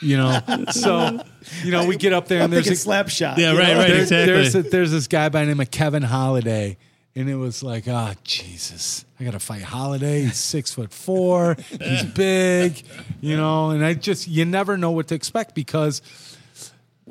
You 0.00 0.16
know, 0.16 0.40
so 0.72 1.20
you 1.62 1.70
know 1.70 1.86
we 1.86 1.96
get 1.96 2.12
up 2.12 2.26
there 2.26 2.38
I'm 2.38 2.44
and 2.46 2.52
there's 2.54 2.66
a, 2.68 2.74
slap 2.74 3.08
shot. 3.08 3.38
Yeah, 3.38 3.56
right, 3.56 3.68
know? 3.74 3.78
right. 3.78 3.88
there- 3.88 4.00
exactly. 4.00 4.32
there's 4.34 4.54
a, 4.56 4.62
there's 4.62 4.90
this 4.90 5.06
guy 5.06 5.28
by 5.28 5.42
the 5.42 5.46
name 5.48 5.60
of 5.60 5.70
Kevin 5.70 6.02
Holiday, 6.02 6.76
and 7.14 7.28
it 7.30 7.36
was 7.36 7.62
like, 7.62 7.86
oh 7.86 8.12
Jesus, 8.24 9.04
I 9.22 9.24
got 9.24 9.32
to 9.34 9.38
fight 9.38 9.62
Holiday. 9.62 10.22
He's 10.22 10.36
six 10.36 10.72
foot 10.74 10.92
four. 10.92 11.56
He's 11.80 12.02
big, 12.02 12.82
you 13.20 13.36
know, 13.36 13.70
and 13.70 13.84
I 13.84 13.94
just 13.94 14.26
you 14.26 14.44
never 14.44 14.76
know 14.76 14.90
what 14.90 15.06
to 15.08 15.14
expect 15.14 15.54
because 15.54 16.02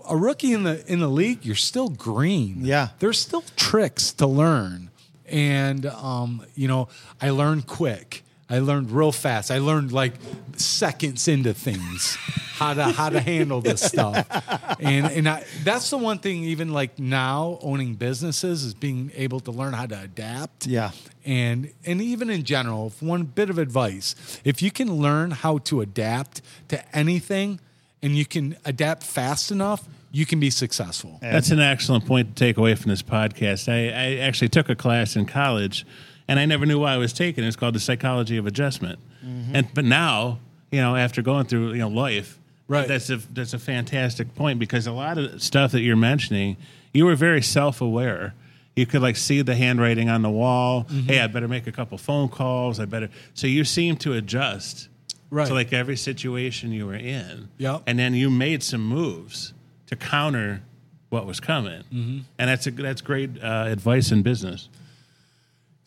a 0.09 0.17
rookie 0.17 0.51
in 0.51 0.63
the 0.63 0.83
in 0.91 0.99
the 0.99 1.07
league, 1.07 1.45
you're 1.45 1.55
still 1.55 1.87
green. 1.87 2.65
Yeah. 2.65 2.89
there's 2.99 3.17
still 3.17 3.45
tricks 3.55 4.11
to 4.13 4.27
learn, 4.27 4.89
and 5.25 5.85
um, 5.85 6.45
you 6.53 6.67
know, 6.67 6.89
I 7.21 7.29
learned 7.29 7.67
quick. 7.67 8.23
I 8.51 8.59
learned 8.59 8.91
real 8.91 9.13
fast. 9.13 9.49
I 9.49 9.59
learned 9.59 9.91
like 9.93 10.13
seconds 10.57 11.27
into 11.27 11.53
things 11.53 12.17
how 12.61 12.73
to 12.75 12.83
how 12.83 13.09
to 13.09 13.19
handle 13.19 13.61
this 13.61 13.81
stuff, 13.91 14.27
and 14.79 15.07
and 15.07 15.27
I, 15.27 15.43
that's 15.63 15.89
the 15.89 15.97
one 15.97 16.19
thing. 16.19 16.43
Even 16.43 16.73
like 16.73 16.99
now, 16.99 17.57
owning 17.61 17.95
businesses 17.95 18.63
is 18.63 18.73
being 18.73 19.11
able 19.15 19.39
to 19.39 19.51
learn 19.51 19.73
how 19.73 19.87
to 19.87 19.99
adapt. 19.99 20.67
Yeah. 20.67 20.91
and 21.25 21.71
and 21.85 22.01
even 22.01 22.29
in 22.29 22.43
general, 22.43 22.87
if 22.87 23.01
one 23.01 23.23
bit 23.23 23.49
of 23.49 23.57
advice: 23.57 24.15
if 24.43 24.61
you 24.61 24.69
can 24.69 24.93
learn 24.95 25.31
how 25.31 25.59
to 25.59 25.81
adapt 25.81 26.41
to 26.67 26.95
anything, 26.95 27.59
and 28.03 28.15
you 28.15 28.25
can 28.25 28.57
adapt 28.65 29.03
fast 29.03 29.49
enough, 29.49 29.87
you 30.11 30.25
can 30.25 30.39
be 30.39 30.49
successful. 30.49 31.17
That's 31.21 31.51
an 31.51 31.59
excellent 31.59 32.05
point 32.05 32.35
to 32.35 32.45
take 32.45 32.57
away 32.57 32.75
from 32.75 32.89
this 32.89 33.01
podcast. 33.01 33.71
I, 33.71 33.87
I 33.87 34.27
actually 34.27 34.49
took 34.49 34.69
a 34.69 34.75
class 34.75 35.15
in 35.15 35.25
college, 35.25 35.85
and 36.31 36.39
I 36.39 36.45
never 36.45 36.65
knew 36.65 36.79
why 36.79 36.93
I 36.93 36.97
was 36.97 37.13
taking 37.13 37.43
it. 37.43 37.47
It's 37.47 37.55
called 37.55 37.75
the 37.75 37.79
psychology 37.79 38.37
of 38.37 38.47
adjustment. 38.47 38.99
Mm-hmm. 39.23 39.55
And 39.55 39.73
but 39.73 39.85
now, 39.85 40.39
you 40.71 40.79
know, 40.81 40.95
after 40.95 41.21
going 41.21 41.45
through 41.45 41.73
you 41.73 41.79
know 41.79 41.89
life, 41.89 42.39
Right. 42.71 42.87
That's 42.87 43.09
a 43.09 43.17
that's 43.17 43.53
a 43.53 43.59
fantastic 43.59 44.33
point 44.33 44.57
because 44.57 44.87
a 44.87 44.93
lot 44.93 45.17
of 45.17 45.43
stuff 45.43 45.73
that 45.73 45.81
you're 45.81 45.97
mentioning, 45.97 46.55
you 46.93 47.03
were 47.05 47.15
very 47.15 47.41
self 47.41 47.81
aware. 47.81 48.33
You 48.77 48.85
could 48.85 49.01
like 49.01 49.17
see 49.17 49.41
the 49.41 49.55
handwriting 49.55 50.09
on 50.09 50.21
the 50.21 50.29
wall. 50.29 50.85
Mm-hmm. 50.85 51.07
Hey, 51.07 51.19
I 51.19 51.27
better 51.27 51.49
make 51.49 51.67
a 51.67 51.73
couple 51.73 51.97
phone 51.97 52.29
calls. 52.29 52.79
I 52.79 52.85
better. 52.85 53.09
So 53.33 53.45
you 53.45 53.65
seem 53.65 53.97
to 53.97 54.13
adjust 54.13 54.87
Right. 55.29 55.47
to 55.47 55.53
like 55.53 55.71
every 55.73 55.95
situation 55.97 56.71
you 56.71 56.85
were 56.87 56.95
in. 56.95 57.49
Yep. 57.57 57.83
And 57.87 57.97
then 57.99 58.13
you 58.13 58.29
made 58.29 58.63
some 58.63 58.81
moves 58.85 59.53
to 59.87 59.95
counter 59.97 60.61
what 61.09 61.25
was 61.25 61.39
coming. 61.41 61.83
Mm-hmm. 61.93 62.19
And 62.37 62.49
that's 62.49 62.67
a 62.67 62.71
that's 62.71 63.01
great 63.01 63.31
uh, 63.43 63.65
advice 63.67 64.11
in 64.13 64.21
business. 64.21 64.69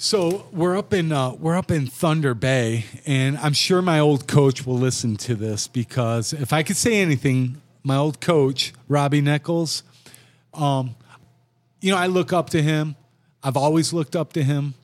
So 0.05 0.47
we're 0.53 0.77
up 0.77 0.93
in 0.93 1.13
uh, 1.13 1.31
we're 1.31 1.57
up 1.57 1.71
in 1.71 1.87
Thunder 1.87 2.35
Bay, 2.35 2.85
and 3.07 3.39
I'm 3.39 3.55
sure 3.55 3.81
my 3.81 4.01
old 4.01 4.29
coach 4.29 4.67
will 4.67 4.77
listen 4.77 5.17
to 5.17 5.35
this 5.35 5.67
because 5.67 6.35
if 6.35 6.53
I 6.53 6.63
could 6.63 6.77
say 6.77 7.01
anything, 7.01 7.63
my 7.83 7.97
old 7.97 8.21
coach 8.21 8.75
Robbie 8.87 9.23
Nichols, 9.23 9.83
um, 10.53 10.95
you 11.81 11.91
know, 11.91 11.97
I 11.97 12.09
look 12.09 12.35
up 12.35 12.51
to 12.51 12.61
him. 12.61 12.97
I've 13.43 13.57
always 13.57 13.95
looked 13.95 14.15
up 14.15 14.35
to 14.35 14.43
him. 14.43 14.75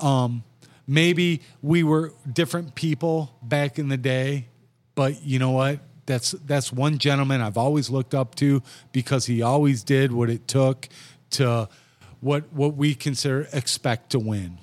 Um, 0.00 0.42
maybe 0.84 1.42
we 1.62 1.84
were 1.84 2.12
different 2.30 2.74
people 2.74 3.38
back 3.42 3.78
in 3.78 3.88
the 3.88 3.96
day, 3.96 4.48
but 4.96 5.22
you 5.22 5.38
know 5.38 5.52
what? 5.52 5.78
That's 6.06 6.32
that's 6.32 6.72
one 6.72 6.98
gentleman 6.98 7.40
I've 7.40 7.56
always 7.56 7.88
looked 7.88 8.16
up 8.16 8.34
to 8.36 8.64
because 8.90 9.26
he 9.26 9.42
always 9.42 9.84
did 9.84 10.10
what 10.10 10.28
it 10.28 10.48
took 10.48 10.88
to 11.30 11.68
what 12.20 12.52
what 12.52 12.74
we 12.76 12.94
consider 12.94 13.46
expect 13.52 14.10
to 14.10 14.18
win, 14.18 14.58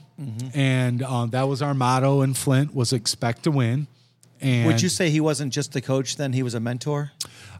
and 0.53 1.01
um, 1.03 1.29
that 1.31 1.43
was 1.43 1.61
our 1.61 1.73
motto 1.73 2.21
in 2.21 2.33
Flint 2.33 2.73
was 2.75 2.93
expect 2.93 3.43
to 3.43 3.51
win. 3.51 3.87
And 4.41 4.67
Would 4.67 4.81
you 4.81 4.89
say 4.89 5.09
he 5.09 5.21
wasn't 5.21 5.53
just 5.53 5.71
the 5.71 5.79
coach? 5.81 6.17
Then 6.17 6.33
he 6.33 6.43
was 6.43 6.53
a 6.53 6.59
mentor. 6.59 7.13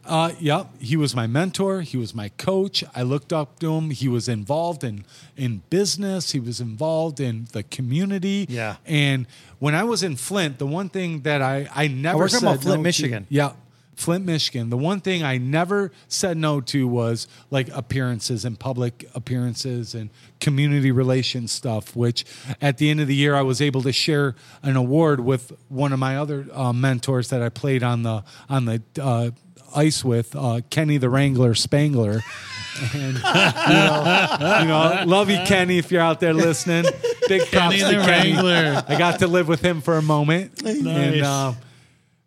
uh, 0.05 0.33
yep, 0.37 0.67
he 0.81 0.97
was 0.97 1.15
my 1.15 1.27
mentor. 1.27 1.79
He 1.79 1.95
was 1.95 2.13
my 2.13 2.27
coach. 2.29 2.83
I 2.93 3.03
looked 3.03 3.31
up 3.31 3.59
to 3.59 3.73
him. 3.75 3.89
He 3.91 4.09
was 4.09 4.27
involved 4.27 4.83
in 4.83 5.05
in 5.37 5.61
business. 5.69 6.31
He 6.33 6.41
was 6.41 6.59
involved 6.59 7.21
in 7.21 7.47
the 7.53 7.63
community. 7.63 8.45
Yeah. 8.49 8.75
And 8.85 9.27
when 9.59 9.75
I 9.75 9.83
was 9.85 10.03
in 10.03 10.17
Flint, 10.17 10.57
the 10.59 10.67
one 10.67 10.89
thing 10.89 11.21
that 11.21 11.41
I 11.41 11.69
I 11.73 11.87
never 11.87 12.17
we're 12.17 12.27
talking 12.27 12.39
said 12.41 12.47
about 12.47 12.61
Flint, 12.63 12.65
no 12.65 12.75
to- 12.75 12.83
Michigan. 12.83 13.27
yeah. 13.29 13.53
Flint, 13.95 14.25
Michigan. 14.25 14.69
The 14.69 14.77
one 14.77 14.99
thing 14.99 15.23
I 15.23 15.37
never 15.37 15.91
said 16.07 16.37
no 16.37 16.61
to 16.61 16.87
was 16.87 17.27
like 17.51 17.69
appearances 17.69 18.43
and 18.45 18.59
public 18.59 19.09
appearances 19.13 19.93
and 19.95 20.09
community 20.39 20.91
relations 20.91 21.51
stuff, 21.51 21.95
which 21.95 22.25
at 22.61 22.77
the 22.77 22.89
end 22.89 22.99
of 22.99 23.07
the 23.07 23.15
year, 23.15 23.35
I 23.35 23.41
was 23.41 23.61
able 23.61 23.81
to 23.83 23.91
share 23.91 24.35
an 24.61 24.75
award 24.75 25.19
with 25.19 25.51
one 25.69 25.93
of 25.93 25.99
my 25.99 26.17
other 26.17 26.47
uh, 26.51 26.73
mentors 26.73 27.29
that 27.29 27.41
I 27.41 27.49
played 27.49 27.83
on 27.83 28.03
the, 28.03 28.23
on 28.49 28.65
the, 28.65 28.81
uh, 29.01 29.31
ice 29.75 30.03
with 30.05 30.35
uh, 30.35 30.61
Kenny 30.69 30.97
the 30.97 31.09
Wrangler 31.09 31.55
Spangler, 31.55 32.21
and 32.93 33.15
you 33.15 33.21
know, 33.23 34.57
you 34.61 34.67
know, 34.67 35.03
love 35.07 35.31
you, 35.31 35.39
Kenny, 35.47 35.79
if 35.79 35.91
you're 35.91 35.99
out 36.01 36.19
there 36.19 36.33
listening. 36.33 36.85
big 37.27 37.41
props 37.51 37.75
Kenny 37.75 37.79
to 37.79 37.85
the 37.85 38.05
Kenny. 38.05 38.33
Wrangler. 38.33 38.83
I 38.87 38.97
got 38.99 39.17
to 39.19 39.27
live 39.27 39.47
with 39.47 39.61
him 39.63 39.81
for 39.81 39.97
a 39.97 40.01
moment, 40.03 40.61
and 40.63 40.83
Nice. 40.83 41.23
um, 41.25 41.55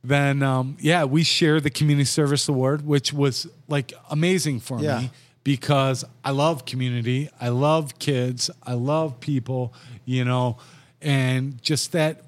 then 0.08 0.42
um, 0.42 0.76
yeah, 0.80 1.04
we 1.04 1.22
shared 1.22 1.62
the 1.62 1.70
community 1.70 2.04
service 2.04 2.48
award, 2.48 2.86
which 2.86 3.12
was 3.12 3.46
like 3.68 3.92
amazing 4.10 4.60
for 4.60 4.80
Yeah. 4.80 4.98
me 5.00 5.10
because 5.44 6.04
I 6.24 6.30
love 6.32 6.64
community, 6.64 7.28
I 7.40 7.48
love 7.48 7.98
kids, 7.98 8.50
I 8.64 8.74
love 8.74 9.20
people, 9.20 9.72
you 10.04 10.24
know, 10.24 10.58
and 11.00 11.62
just 11.62 11.92
that 11.92 12.22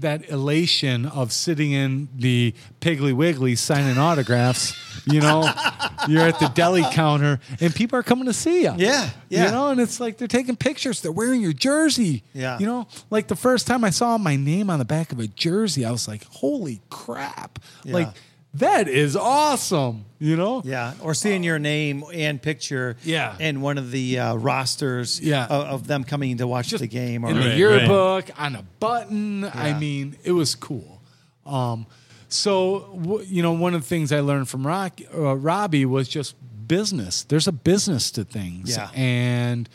that 0.00 0.28
elation 0.28 1.06
of 1.06 1.32
sitting 1.32 1.72
in 1.72 2.08
the 2.14 2.54
Piggly 2.80 3.12
Wiggly 3.12 3.54
signing 3.54 3.98
autographs. 3.98 4.74
You 5.06 5.20
know, 5.20 5.42
you're 6.08 6.22
at 6.22 6.38
the 6.38 6.48
deli 6.54 6.84
counter 6.92 7.40
and 7.60 7.74
people 7.74 7.98
are 7.98 8.02
coming 8.02 8.26
to 8.26 8.32
see 8.32 8.62
you. 8.62 8.74
Yeah, 8.76 9.10
yeah. 9.28 9.46
You 9.46 9.50
know, 9.50 9.68
and 9.68 9.80
it's 9.80 10.00
like 10.00 10.18
they're 10.18 10.28
taking 10.28 10.56
pictures. 10.56 11.00
They're 11.00 11.12
wearing 11.12 11.40
your 11.40 11.52
jersey. 11.52 12.22
Yeah. 12.32 12.58
You 12.58 12.66
know, 12.66 12.86
like 13.10 13.28
the 13.28 13.36
first 13.36 13.66
time 13.66 13.84
I 13.84 13.90
saw 13.90 14.18
my 14.18 14.36
name 14.36 14.70
on 14.70 14.78
the 14.78 14.84
back 14.84 15.12
of 15.12 15.18
a 15.18 15.26
jersey, 15.26 15.84
I 15.84 15.90
was 15.90 16.06
like, 16.06 16.24
holy 16.24 16.80
crap. 16.90 17.58
Yeah. 17.84 17.94
Like, 17.94 18.08
that 18.54 18.88
is 18.88 19.16
awesome. 19.16 20.04
You 20.18 20.36
know? 20.36 20.62
Yeah, 20.64 20.94
or 21.00 21.14
seeing 21.14 21.42
your 21.42 21.58
name 21.58 22.04
and 22.14 22.40
picture, 22.40 22.96
Yeah. 23.02 23.36
in 23.40 23.60
one 23.60 23.76
of 23.76 23.90
the 23.90 24.18
uh, 24.20 24.34
rosters, 24.36 25.20
Yeah. 25.20 25.46
of, 25.46 25.66
of 25.66 25.86
them 25.88 26.04
coming 26.04 26.36
to 26.38 26.46
watch 26.46 26.70
the 26.70 26.86
game, 26.86 27.24
or 27.24 27.30
in 27.30 27.36
the 27.40 27.48
Right, 27.48 27.56
yearbook 27.58 28.30
on 28.38 28.54
a 28.54 28.62
button. 28.78 29.44
I 29.44 29.76
mean, 29.78 30.16
it 30.22 30.30
was 30.32 30.54
cool. 30.54 31.02
Um, 31.44 31.86
so 32.28 32.96
w- 33.02 33.26
you 33.28 33.42
know, 33.42 33.52
one 33.52 33.74
of 33.74 33.80
the 33.82 33.86
things 33.88 34.12
I 34.12 34.20
learned 34.20 34.48
from 34.48 34.64
Rock, 34.66 35.00
uh, 35.12 35.36
Robbie 35.36 35.84
was 35.86 36.08
just 36.08 36.36
business. 36.68 37.24
There's 37.24 37.48
a 37.48 37.52
business 37.52 38.12
to 38.12 38.22
things, 38.24 38.76
Yeah. 38.76 38.90
and 38.94 39.68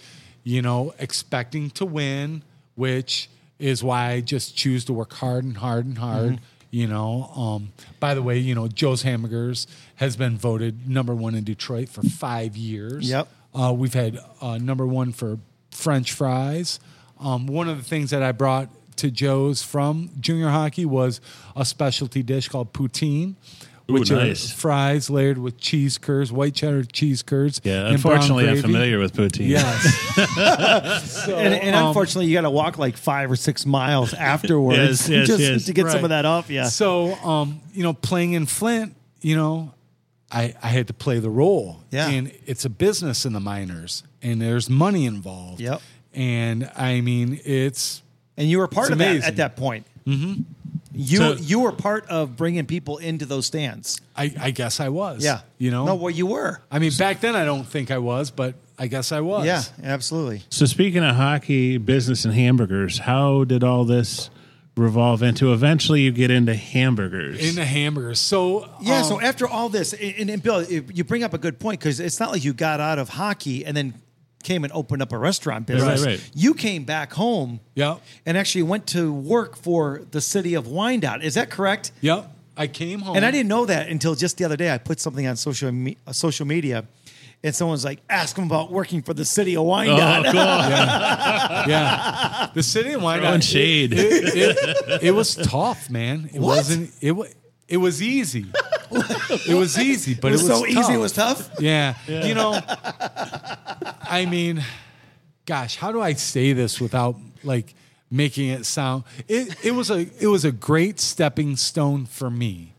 you 0.45 0.61
know, 0.61 0.93
expecting 0.97 1.69
to 1.71 1.85
win, 1.85 2.41
which 2.75 3.29
is 3.59 3.83
why 3.83 4.11
I 4.11 4.21
just 4.21 4.55
choose 4.55 4.85
to 4.85 4.93
work 4.93 5.11
hard 5.11 5.43
and 5.43 5.57
hard 5.57 5.85
and 5.85 5.97
hard. 5.97 6.25
Mm-hmm. 6.35 6.43
You 6.77 6.85
know, 6.85 7.23
um, 7.35 7.73
by 7.99 8.13
the 8.13 8.21
way, 8.21 8.37
you 8.37 8.53
know, 8.53 8.67
Joe's 8.67 9.01
Hamburgers 9.01 9.65
has 9.95 10.15
been 10.15 10.37
voted 10.37 10.87
number 10.87 11.15
one 11.15 11.33
in 11.33 11.43
Detroit 11.43 11.89
for 11.89 12.03
five 12.03 12.55
years. 12.55 13.09
Yep. 13.09 13.27
Uh, 13.51 13.73
we've 13.75 13.95
had 13.95 14.19
uh, 14.41 14.59
number 14.59 14.85
one 14.85 15.11
for 15.11 15.39
French 15.71 16.11
fries. 16.11 16.79
Um, 17.19 17.47
one 17.47 17.67
of 17.67 17.77
the 17.77 17.83
things 17.83 18.11
that 18.11 18.21
I 18.21 18.31
brought 18.31 18.69
to 18.97 19.09
Joe's 19.09 19.63
from 19.63 20.11
junior 20.19 20.49
hockey 20.49 20.85
was 20.85 21.19
a 21.55 21.65
specialty 21.65 22.21
dish 22.21 22.47
called 22.47 22.73
poutine, 22.73 23.33
Ooh, 23.89 23.93
which 23.93 24.11
nice. 24.11 24.51
are 24.51 24.57
fries 24.57 25.09
layered 25.09 25.37
with 25.37 25.57
cheese 25.57 25.97
curds, 25.97 26.31
white 26.31 26.53
cheddar 26.53 26.83
cheese 26.83 27.23
curds. 27.23 27.61
Yeah, 27.63 27.87
and 27.87 28.01
brown 28.01 28.15
unfortunately, 28.17 28.49
I'm 28.49 28.61
familiar 28.61 28.99
with 28.99 29.13
poutine. 29.13 29.47
Yes. 29.47 31.13
so, 31.25 31.37
and, 31.37 31.53
and 31.53 31.75
um, 31.75 31.87
unfortunately, 31.87 32.27
you 32.27 32.33
got 32.33 32.41
to 32.41 32.49
walk 32.49 32.77
like 32.77 32.97
five 32.97 33.31
or 33.31 33.37
six 33.37 33.65
miles 33.65 34.13
afterwards 34.13 34.77
Yes, 34.77 35.09
yes, 35.09 35.27
just 35.27 35.39
yes. 35.39 35.65
to 35.65 35.73
get 35.73 35.89
some 35.89 36.03
of 36.03 36.09
that 36.09 36.25
off. 36.25 36.49
Yeah, 36.49 36.65
So, 36.65 37.15
um, 37.15 37.61
you 37.73 37.83
know, 37.83 37.93
playing 37.93 38.33
in 38.33 38.45
Flint, 38.45 38.95
you 39.21 39.35
know, 39.37 39.73
I, 40.31 40.53
I 40.61 40.67
had 40.67 40.87
to 40.87 40.93
play 40.93 41.19
the 41.19 41.29
role. 41.29 41.83
Yeah. 41.91 42.09
And 42.09 42.31
it's 42.45 42.65
a 42.65 42.69
business 42.69 43.25
in 43.25 43.31
the 43.33 43.39
minors, 43.39 44.03
and 44.21 44.41
there's 44.41 44.69
money 44.69 45.05
involved. 45.05 45.61
Yep. 45.61 45.81
And 46.13 46.69
I 46.75 46.99
mean, 47.01 47.39
it's 47.45 48.01
and 48.35 48.49
you 48.49 48.57
were 48.57 48.67
part 48.67 48.87
It's 48.87 48.93
of 48.93 48.97
that 48.99 49.23
at 49.23 49.35
that 49.37 49.55
point. 49.55 49.85
Mm-hmm. 50.05 50.43
You 50.97 51.17
So- 51.17 51.33
you 51.35 51.59
were 51.59 51.71
part 51.71 52.07
of 52.07 52.35
bringing 52.35 52.65
people 52.65 52.97
into 52.97 53.25
those 53.25 53.45
stands. 53.45 53.99
I, 54.15 54.33
I 54.39 54.51
guess 54.51 54.79
I 54.79 54.89
was. 54.89 55.23
Yeah, 55.23 55.41
You 55.57 55.71
know? 55.71 55.85
no, 55.85 55.95
well, 55.95 56.09
you 56.09 56.25
were. 56.25 56.61
I 56.71 56.79
mean, 56.79 56.91
back 56.97 57.21
then 57.21 57.35
I 57.35 57.45
don't 57.45 57.65
think 57.67 57.91
I 57.91 57.99
was, 57.99 58.31
but 58.31 58.55
I 58.79 58.87
guess 58.87 59.11
I 59.11 59.21
was. 59.21 59.45
Yeah, 59.45 59.63
absolutely. 59.83 60.43
So 60.49 60.65
speaking 60.65 61.03
of 61.03 61.15
hockey, 61.15 61.77
business, 61.77 62.25
and 62.25 62.33
hamburgers, 62.33 62.97
how 62.99 63.43
did 63.43 63.63
all 63.63 63.85
this 63.85 64.29
revolve 64.75 65.23
into? 65.23 65.53
Eventually, 65.53 66.01
you 66.01 66.11
get 66.11 66.29
into 66.31 66.53
hamburgers. 66.55 67.39
In 67.47 67.55
the 67.55 67.65
hamburgers. 67.65 68.19
So 68.19 68.69
Yeah. 68.81 68.99
um, 68.99 69.03
so 69.03 69.21
after 69.21 69.47
all 69.47 69.69
this, 69.69 69.93
and, 69.93 70.29
and 70.29 70.41
Bill, 70.43 70.63
you 70.63 71.03
bring 71.03 71.23
up 71.23 71.33
a 71.33 71.37
good 71.39 71.59
point 71.59 71.79
because 71.79 71.99
it's 71.99 72.19
not 72.19 72.31
like 72.31 72.43
you 72.43 72.53
got 72.53 72.79
out 72.79 72.99
of 72.99 73.09
hockey 73.09 73.65
and 73.65 73.75
then 73.75 73.93
came 74.47 74.63
and 74.63 74.71
opened 74.73 75.01
up 75.01 75.11
a 75.11 75.17
restaurant 75.17 75.67
business. 75.67 76.01
right, 76.01 76.11
right. 76.19 76.31
You 76.33 76.53
came 76.53 76.85
back 76.85 77.13
home. 77.13 77.59
Yep. 77.75 78.01
And 78.25 78.37
actually 78.37 78.63
went 78.63 78.87
to 78.87 79.11
work 79.11 79.57
for 79.57 80.01
the 80.11 80.21
city 80.21 80.53
of 80.55 80.67
Wyandotte. 80.67 81.23
Is 81.23 81.33
that 81.35 81.49
correct? 81.49 81.91
Yep. 82.01 82.31
I 82.55 82.67
came 82.67 83.01
home. 83.01 83.15
And 83.17 83.25
I 83.25 83.29
didn't 83.31 83.49
know 83.49 83.65
that 83.65 83.89
until 83.89 84.15
just 84.15 84.37
the 84.37 84.45
other 84.45 84.55
day. 84.57 84.73
I 84.73 84.77
put 84.77 84.99
something 84.99 85.27
on 85.27 85.35
social 85.35 85.71
me- 85.71 85.97
uh, 86.07 86.11
social 86.13 86.47
media, 86.47 86.85
and 87.43 87.53
someone's 87.53 87.85
like, 87.85 87.99
"Ask 88.09 88.35
him 88.35 88.45
about 88.45 88.71
working 88.71 89.03
for 89.03 89.13
the 89.13 89.25
city 89.25 89.55
of 89.55 89.61
oh, 89.61 89.65
Wyandotte." 89.65 90.25
cool. 90.33 90.33
Yeah. 91.71 92.49
The 92.55 92.63
city 92.63 92.93
of 92.93 93.03
Wyandotte. 93.03 93.27
Throwing 93.29 93.41
shade. 93.41 93.93
It, 93.93 93.99
it, 93.99 95.03
it 95.03 95.11
was 95.11 95.35
tough, 95.35 95.89
man. 95.91 96.29
It 96.33 96.39
What? 96.41 96.57
wasn't. 96.57 96.91
It 97.01 97.11
was. 97.11 97.33
It 97.67 97.77
was 97.77 98.01
easy. 98.01 98.45
it 99.45 99.53
was 99.53 99.77
easy, 99.77 100.13
but 100.15 100.29
it 100.29 100.39
was, 100.39 100.43
it 100.43 100.49
was 100.49 100.59
so 100.59 100.65
tough. 100.65 100.83
easy. 100.83 100.93
It 100.93 100.97
was 100.97 101.11
tough. 101.11 101.49
Yeah. 101.59 101.95
You 102.07 102.33
know, 102.33 102.51
I 104.09 104.25
mean, 104.25 104.63
gosh, 105.45 105.77
how 105.77 105.91
do 105.91 106.01
I 106.01 106.13
say 106.13 106.53
this 106.53 106.79
without 106.79 107.15
like 107.43 107.73
making 108.09 108.49
it 108.49 108.65
sound 108.65 109.03
it, 109.27 109.65
it 109.65 109.71
was 109.71 109.89
a 109.91 110.07
it 110.19 110.27
was 110.27 110.45
a 110.45 110.51
great 110.51 110.99
stepping 110.99 111.55
stone 111.55 112.05
for 112.05 112.29
me. 112.29 112.73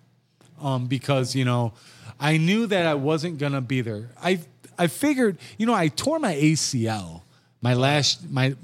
Um, 0.61 0.87
because, 0.87 1.37
you 1.37 1.45
know, 1.45 1.73
I 2.19 2.37
knew 2.37 2.67
that 2.67 2.85
I 2.87 2.95
wasn't 2.95 3.39
gonna 3.39 3.61
be 3.61 3.81
there. 3.81 4.11
I 4.23 4.41
I 4.79 4.87
figured, 4.87 5.39
you 5.57 5.67
know, 5.67 5.75
I 5.75 5.89
tore 5.89 6.19
my 6.19 6.35
ACL, 6.35 7.23
my 7.61 7.75
last 7.75 8.29
my 8.31 8.57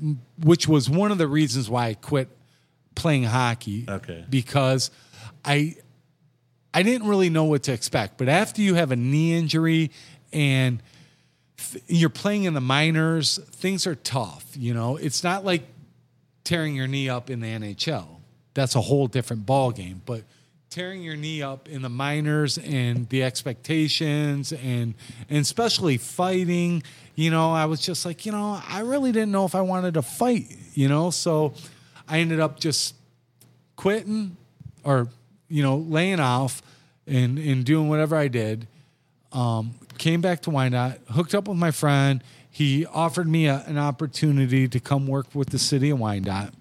which 0.42 0.66
was 0.66 0.88
one 0.90 1.12
of 1.12 1.18
the 1.18 1.29
reasons 1.29 1.70
why 1.70 1.88
I 1.88 1.94
quit 1.94 2.29
playing 2.94 3.24
hockey. 3.24 3.85
Okay. 3.88 4.24
Because 4.29 4.90
I 5.44 5.77
I 6.72 6.83
didn't 6.83 7.07
really 7.07 7.31
know 7.31 7.44
what 7.44 7.62
to 7.64 7.72
expect. 7.72 8.18
But 8.18 8.29
after 8.29 8.61
you 8.61 8.74
have 8.74 8.90
a 8.90 8.96
knee 8.96 9.35
injury 9.35 9.92
and 10.33 10.83
you're 11.87 12.11
playing 12.11 12.45
in 12.45 12.55
the 12.55 12.61
minors, 12.61 13.38
things 13.53 13.87
are 13.87 13.95
tough. 13.95 14.45
You 14.57 14.75
know, 14.75 14.97
it's 14.97 15.23
not 15.25 15.45
like 15.45 15.62
tearing 16.45 16.75
your 16.75 16.87
knee 16.87 17.09
up 17.09 17.31
in 17.31 17.40
the 17.40 17.49
NHL. 17.49 18.07
That's 18.55 18.77
a 18.77 18.81
whole 18.81 19.07
different 19.07 19.47
ball 19.47 19.73
game. 19.73 20.03
But 20.05 20.23
tearing 20.71 21.03
your 21.03 21.17
knee 21.17 21.43
up 21.43 21.69
in 21.69 21.83
the 21.83 21.88
minors 21.88 22.59
and 22.59 23.09
the 23.09 23.23
expectations 23.23 24.53
and 24.53 24.95
and 25.29 25.38
especially 25.38 25.99
fighting, 25.99 26.83
you 27.14 27.31
know, 27.31 27.53
I 27.53 27.67
was 27.67 27.81
just 27.81 28.05
like, 28.05 28.27
you 28.27 28.33
know, 28.33 28.61
I 28.69 28.81
really 28.81 29.12
didn't 29.12 29.33
know 29.33 29.45
if 29.45 29.55
I 29.55 29.61
wanted 29.61 29.95
to 29.95 30.03
fight, 30.03 30.57
you 30.75 30.88
know. 30.88 31.11
So 31.11 31.55
I 32.09 32.19
ended 32.19 32.40
up 32.40 32.59
just 32.59 32.95
quitting 33.77 34.37
or 34.85 35.09
you 35.49 35.62
know 35.62 35.77
laying 35.77 36.21
off 36.21 36.62
and 37.07 37.38
and 37.38 37.64
doing 37.64 37.88
whatever 37.88 38.17
I 38.17 38.29
did. 38.29 38.67
Um, 39.33 39.75
came 39.98 40.20
back 40.20 40.42
to 40.42 40.50
Wyandotte, 40.50 41.00
hooked 41.11 41.35
up 41.35 41.48
with 41.48 41.57
my 41.59 41.70
friend. 41.70 42.22
He 42.50 42.87
offered 42.87 43.28
me 43.28 43.46
a, 43.46 43.64
an 43.66 43.78
opportunity 43.78 44.68
to 44.68 44.80
come 44.80 45.07
work 45.07 45.35
with 45.35 45.50
the 45.50 45.59
city 45.59 45.90
of 45.90 45.98
Wyandotte. 45.98 46.52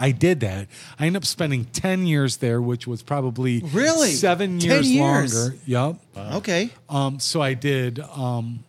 I 0.00 0.12
did 0.12 0.40
that. 0.40 0.68
I 0.98 1.06
ended 1.06 1.22
up 1.22 1.26
spending 1.26 1.64
ten 1.64 2.06
years 2.06 2.36
there, 2.36 2.60
which 2.62 2.86
was 2.86 3.02
probably 3.02 3.60
Really? 3.72 4.10
seven 4.12 4.60
years, 4.60 4.90
years? 4.90 5.34
longer. 5.34 5.56
Yep. 5.66 5.96
Okay. 6.34 6.70
Um, 6.88 7.18
so 7.18 7.40
I 7.42 7.54
did, 7.54 7.98
um, 8.00 8.60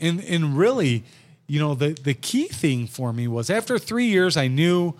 and 0.00 0.20
and 0.22 0.56
really, 0.56 1.02
you 1.48 1.58
know, 1.58 1.74
the 1.74 1.88
the 1.90 2.14
key 2.14 2.46
thing 2.46 2.86
for 2.86 3.12
me 3.12 3.26
was 3.26 3.50
after 3.50 3.78
three 3.78 4.06
years, 4.06 4.36
I 4.36 4.46
knew 4.46 4.94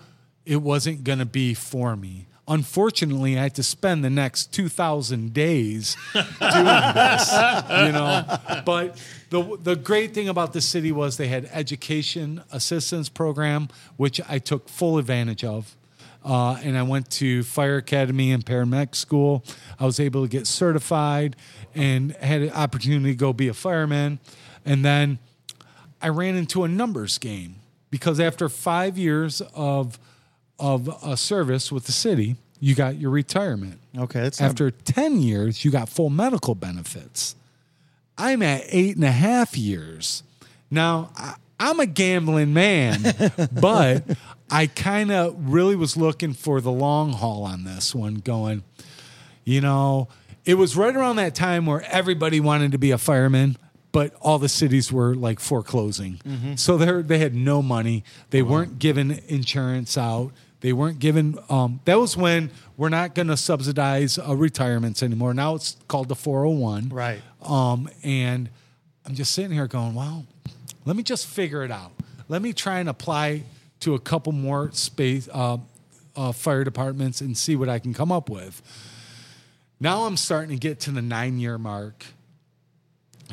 it 0.45 0.61
wasn't 0.61 1.03
going 1.05 1.19
to 1.19 1.25
be 1.25 1.53
for 1.53 1.95
me. 1.95 2.26
Unfortunately, 2.49 3.37
I 3.37 3.43
had 3.43 3.55
to 3.55 3.63
spend 3.63 4.05
the 4.05 4.09
next 4.09 4.53
two 4.53 4.69
thousand 4.69 5.33
days 5.33 5.97
doing 6.13 6.23
this, 6.23 7.31
you 7.33 7.91
know. 7.91 8.23
But 8.65 9.01
the 9.29 9.57
the 9.61 9.75
great 9.75 10.13
thing 10.13 10.29
about 10.29 10.53
the 10.53 10.61
city 10.61 10.91
was 10.93 11.17
they 11.17 11.27
had 11.27 11.49
education 11.51 12.41
assistance 12.51 13.09
program, 13.09 13.67
which 13.97 14.21
I 14.29 14.39
took 14.39 14.69
full 14.69 14.97
advantage 14.97 15.43
of. 15.43 15.75
Uh, 16.23 16.59
and 16.63 16.77
I 16.77 16.83
went 16.83 17.09
to 17.11 17.43
fire 17.43 17.77
academy 17.77 18.31
and 18.31 18.45
paramedic 18.45 18.95
school. 18.95 19.45
I 19.79 19.85
was 19.85 19.99
able 19.99 20.23
to 20.23 20.29
get 20.29 20.45
certified 20.47 21.35
and 21.75 22.11
had 22.17 22.41
an 22.41 22.51
opportunity 22.51 23.11
to 23.11 23.15
go 23.15 23.31
be 23.33 23.47
a 23.47 23.53
fireman. 23.53 24.19
And 24.65 24.83
then 24.83 25.19
I 26.01 26.09
ran 26.09 26.35
into 26.35 26.63
a 26.63 26.67
numbers 26.67 27.17
game 27.17 27.55
because 27.89 28.19
after 28.19 28.49
five 28.49 28.97
years 28.97 29.41
of 29.53 29.99
of 30.59 30.89
a 31.03 31.15
service 31.17 31.71
with 31.71 31.85
the 31.85 31.91
city, 31.91 32.35
you 32.59 32.73
got 32.75 32.97
your 32.97 33.11
retirement. 33.11 33.79
Okay. 33.97 34.21
That's 34.21 34.39
not- 34.39 34.49
After 34.49 34.71
ten 34.71 35.21
years, 35.21 35.63
you 35.63 35.71
got 35.71 35.89
full 35.89 36.09
medical 36.09 36.55
benefits. 36.55 37.35
I'm 38.17 38.41
at 38.41 38.63
eight 38.69 38.95
and 38.95 39.05
a 39.05 39.11
half 39.11 39.55
years. 39.57 40.23
Now, 40.71 41.11
I, 41.15 41.35
I'm 41.59 41.79
a 41.79 41.85
gambling 41.85 42.53
man, 42.53 43.03
but 43.51 44.03
I 44.49 44.67
kind 44.67 45.11
of 45.11 45.35
really 45.51 45.75
was 45.75 45.95
looking 45.97 46.33
for 46.33 46.61
the 46.61 46.71
long 46.71 47.13
haul 47.13 47.43
on 47.43 47.63
this 47.63 47.93
one, 47.95 48.15
going, 48.15 48.63
you 49.43 49.61
know, 49.61 50.07
it 50.45 50.55
was 50.55 50.75
right 50.77 50.95
around 50.95 51.17
that 51.17 51.35
time 51.35 51.65
where 51.65 51.81
everybody 51.91 52.39
wanted 52.39 52.71
to 52.71 52.77
be 52.77 52.91
a 52.91 52.97
fireman, 52.97 53.57
but 53.91 54.13
all 54.21 54.39
the 54.39 54.49
cities 54.49 54.91
were 54.91 55.13
like 55.15 55.39
foreclosing. 55.39 56.19
Mm-hmm. 56.25 56.55
So 56.55 56.77
they 56.77 57.01
they 57.01 57.17
had 57.19 57.35
no 57.35 57.61
money. 57.61 58.03
They 58.29 58.41
weren't 58.41 58.79
giving 58.79 59.19
insurance 59.27 59.97
out. 59.97 60.31
They 60.61 60.73
weren't 60.73 60.99
given. 60.99 61.37
Um, 61.49 61.81
that 61.85 61.99
was 61.99 62.17
when 62.17 62.49
we're 62.77 62.89
not 62.89 63.13
going 63.13 63.27
to 63.27 63.37
subsidize 63.37 64.17
uh, 64.17 64.35
retirements 64.35 65.03
anymore. 65.03 65.33
Now 65.33 65.55
it's 65.55 65.77
called 65.87 66.09
the 66.09 66.15
401. 66.15 66.89
Right. 66.89 67.21
Um, 67.43 67.89
and 68.03 68.49
I'm 69.05 69.15
just 69.15 69.33
sitting 69.33 69.51
here 69.51 69.67
going, 69.67 69.93
well, 69.93 70.25
let 70.85 70.95
me 70.95 71.03
just 71.03 71.27
figure 71.27 71.63
it 71.63 71.71
out. 71.71 71.91
Let 72.27 72.41
me 72.41 72.53
try 72.53 72.79
and 72.79 72.89
apply 72.89 73.43
to 73.81 73.93
a 73.93 73.99
couple 73.99 74.31
more 74.31 74.71
space 74.71 75.29
uh, 75.31 75.57
uh, 76.15 76.31
fire 76.31 76.63
departments 76.63 77.21
and 77.21 77.37
see 77.37 77.55
what 77.55 77.69
I 77.69 77.79
can 77.79 77.93
come 77.93 78.11
up 78.11 78.29
with. 78.29 78.61
Now 79.79 80.05
I'm 80.05 80.17
starting 80.17 80.49
to 80.49 80.59
get 80.59 80.79
to 80.81 80.91
the 80.91 81.01
nine 81.01 81.39
year 81.39 81.57
mark. 81.57 82.05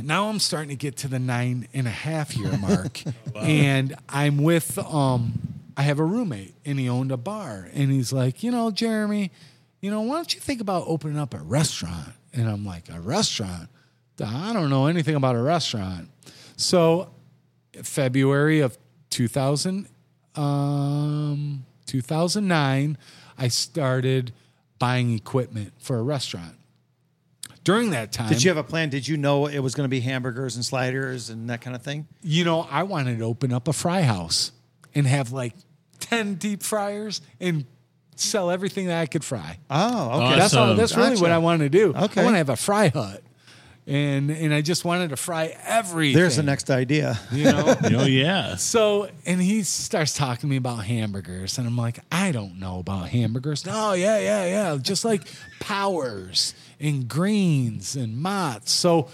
Now 0.02 0.28
I'm 0.28 0.38
starting 0.38 0.68
to 0.70 0.76
get 0.76 0.98
to 0.98 1.08
the 1.08 1.18
nine 1.18 1.68
and 1.72 1.87
a 1.87 1.90
half 1.90 2.37
year 2.37 2.56
mark. 2.58 3.02
And 3.37 3.96
I'm 4.08 4.38
with, 4.38 4.78
um, 4.78 5.53
I 5.76 5.82
have 5.82 5.98
a 5.98 6.04
roommate 6.04 6.54
and 6.64 6.78
he 6.78 6.88
owned 6.88 7.10
a 7.12 7.16
bar. 7.16 7.68
And 7.72 7.90
he's 7.90 8.12
like, 8.12 8.42
you 8.42 8.50
know, 8.50 8.70
Jeremy, 8.70 9.30
you 9.80 9.90
know, 9.90 10.02
why 10.02 10.16
don't 10.16 10.34
you 10.34 10.40
think 10.40 10.60
about 10.60 10.84
opening 10.87 11.18
up 11.18 11.34
a 11.34 11.38
restaurant? 11.38 12.12
And 12.32 12.48
I'm 12.48 12.64
like, 12.64 12.88
a 12.88 13.00
restaurant? 13.00 13.68
I 14.24 14.52
don't 14.52 14.70
know 14.70 14.87
anything 14.87 15.14
about 15.16 15.34
a 15.34 15.42
restaurant. 15.42 16.08
So 16.56 17.10
February 17.82 18.60
of 18.60 18.78
2000, 19.10 19.88
um, 20.37 21.64
2009, 21.87 22.98
I 23.37 23.48
started 23.48 24.32
buying 24.78 25.12
equipment 25.14 25.72
for 25.78 25.98
a 25.98 26.02
restaurant. 26.02 26.56
During 27.64 27.90
that 27.90 28.12
time, 28.12 28.28
Did 28.28 28.42
you 28.42 28.50
have 28.50 28.58
a 28.58 28.62
plan? 28.64 28.90
Did 28.90 29.08
you 29.08 29.16
know 29.16 29.46
it 29.46 29.60
was 29.60 29.74
going 29.74 29.87
to 29.87 29.90
be 29.90 30.00
hamburgers 30.00 30.54
and 30.54 30.64
sliders 30.64 31.30
and 31.30 31.48
that 31.48 31.62
kind 31.62 31.74
of 31.74 31.82
thing? 31.82 32.06
you 32.22 32.44
know, 32.44 32.68
I 32.70 32.82
wanted 32.82 33.18
to 33.18 33.24
open 33.24 33.52
up 33.52 33.68
a 33.68 33.72
fry 33.72 34.02
house 34.02 34.52
and 34.94 35.07
have 35.07 35.33
like 35.33 35.54
10 36.00 36.35
deep 36.35 36.62
fryers 36.62 37.20
and 37.40 37.64
sell 38.16 38.50
everything 38.50 38.87
that 38.87 39.00
I 39.00 39.07
could 39.07 39.24
fry. 39.24 39.59
Oh, 39.70 40.22
okay. 40.26 40.38
That's 40.38 40.54
all. 40.54 40.64
Awesome. 40.64 40.76
That's 40.76 40.96
really 40.96 41.11
Gotcha. 41.11 41.22
what 41.22 41.30
I 41.33 41.38
wanted 41.38 41.72
to 41.72 41.78
do. 41.78 41.94
Okay. 41.96 42.20
I 42.20 42.24
want 42.24 42.35
to 42.35 42.38
have 42.38 42.48
a 42.48 42.57
fry 42.57 42.88
hut, 42.88 43.22
and 43.87 44.30
and 44.30 44.54
I 44.54 44.61
just 44.61 44.85
wanted 44.85 45.11
to 45.11 45.16
fry 45.16 45.57
everything. 45.64 46.16
There's 46.16 46.37
the 46.37 46.42
next 46.42 46.70
idea. 46.70 47.18
You 47.33 47.44
know. 47.44 47.74
Oh 47.85 48.04
yeah. 48.07 48.57
so 48.57 49.09
and 49.26 49.40
he 49.40 49.62
starts 49.62 50.14
talking 50.14 50.42
to 50.42 50.46
me 50.46 50.57
about 50.57 50.85
hamburgers, 50.85 51.59
and 51.59 51.66
I'm 51.66 51.76
like, 51.76 51.98
I 52.12 52.30
don't 52.33 52.61
know 52.61 52.78
about 52.78 53.09
hamburgers. 53.09 53.66
No, 53.66 53.92
yeah, 53.94 54.18
yeah, 54.18 54.46
yeah. 54.46 54.78
Just 54.80 55.04
like 55.04 55.22
powers 55.61 56.54
and 56.78 57.09
greens 57.09 57.96
and 57.96 58.16
Mott's. 58.16 58.72
So 58.72 59.09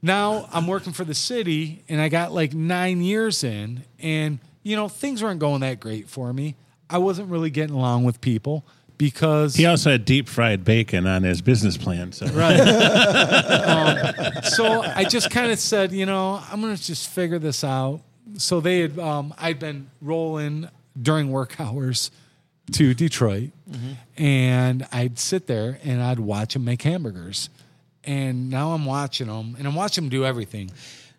now 0.00 0.48
I'm 0.52 0.66
working 0.66 0.92
for 0.92 1.04
the 1.04 1.14
city, 1.14 1.82
and 1.88 2.00
I 2.00 2.08
got 2.08 2.32
like 2.32 2.54
nine 2.54 3.02
years 3.02 3.42
in, 3.44 3.84
and 4.00 4.38
you 4.62 4.76
know 4.76 4.88
things 4.88 5.22
weren't 5.22 5.40
going 5.40 5.60
that 5.60 5.80
great 5.80 6.08
for 6.08 6.32
me. 6.32 6.56
I 6.88 6.98
wasn't 6.98 7.30
really 7.30 7.50
getting 7.50 7.74
along 7.74 8.04
with 8.04 8.20
people 8.20 8.64
because 8.98 9.56
He 9.56 9.66
also 9.66 9.90
had 9.90 10.04
deep 10.04 10.28
fried 10.28 10.64
bacon 10.64 11.06
on 11.06 11.22
his 11.22 11.42
business 11.42 11.76
plan. 11.76 12.12
So 12.12 12.26
Right. 12.26 12.60
um, 12.60 14.42
so 14.44 14.82
I 14.82 15.04
just 15.04 15.30
kind 15.30 15.50
of 15.50 15.58
said, 15.58 15.92
you 15.92 16.06
know, 16.06 16.40
I'm 16.50 16.60
going 16.60 16.76
to 16.76 16.82
just 16.82 17.08
figure 17.08 17.38
this 17.38 17.64
out. 17.64 18.00
So 18.36 18.60
they 18.60 18.80
had, 18.80 18.98
um, 18.98 19.34
I'd 19.38 19.58
been 19.58 19.90
rolling 20.00 20.68
during 21.00 21.30
work 21.30 21.58
hours 21.60 22.10
to 22.72 22.94
Detroit, 22.94 23.50
and 24.16 24.86
I'd 24.92 25.18
sit 25.18 25.46
there 25.46 25.78
and 25.82 26.00
I'd 26.00 26.20
watch 26.20 26.54
them 26.54 26.64
make 26.64 26.82
hamburgers. 26.82 27.48
And 28.04 28.50
now 28.50 28.70
I'm 28.70 28.84
watching 28.84 29.26
them, 29.26 29.56
and 29.58 29.66
I'm 29.66 29.74
watching 29.74 30.04
them 30.04 30.10
do 30.10 30.24
everything, 30.24 30.70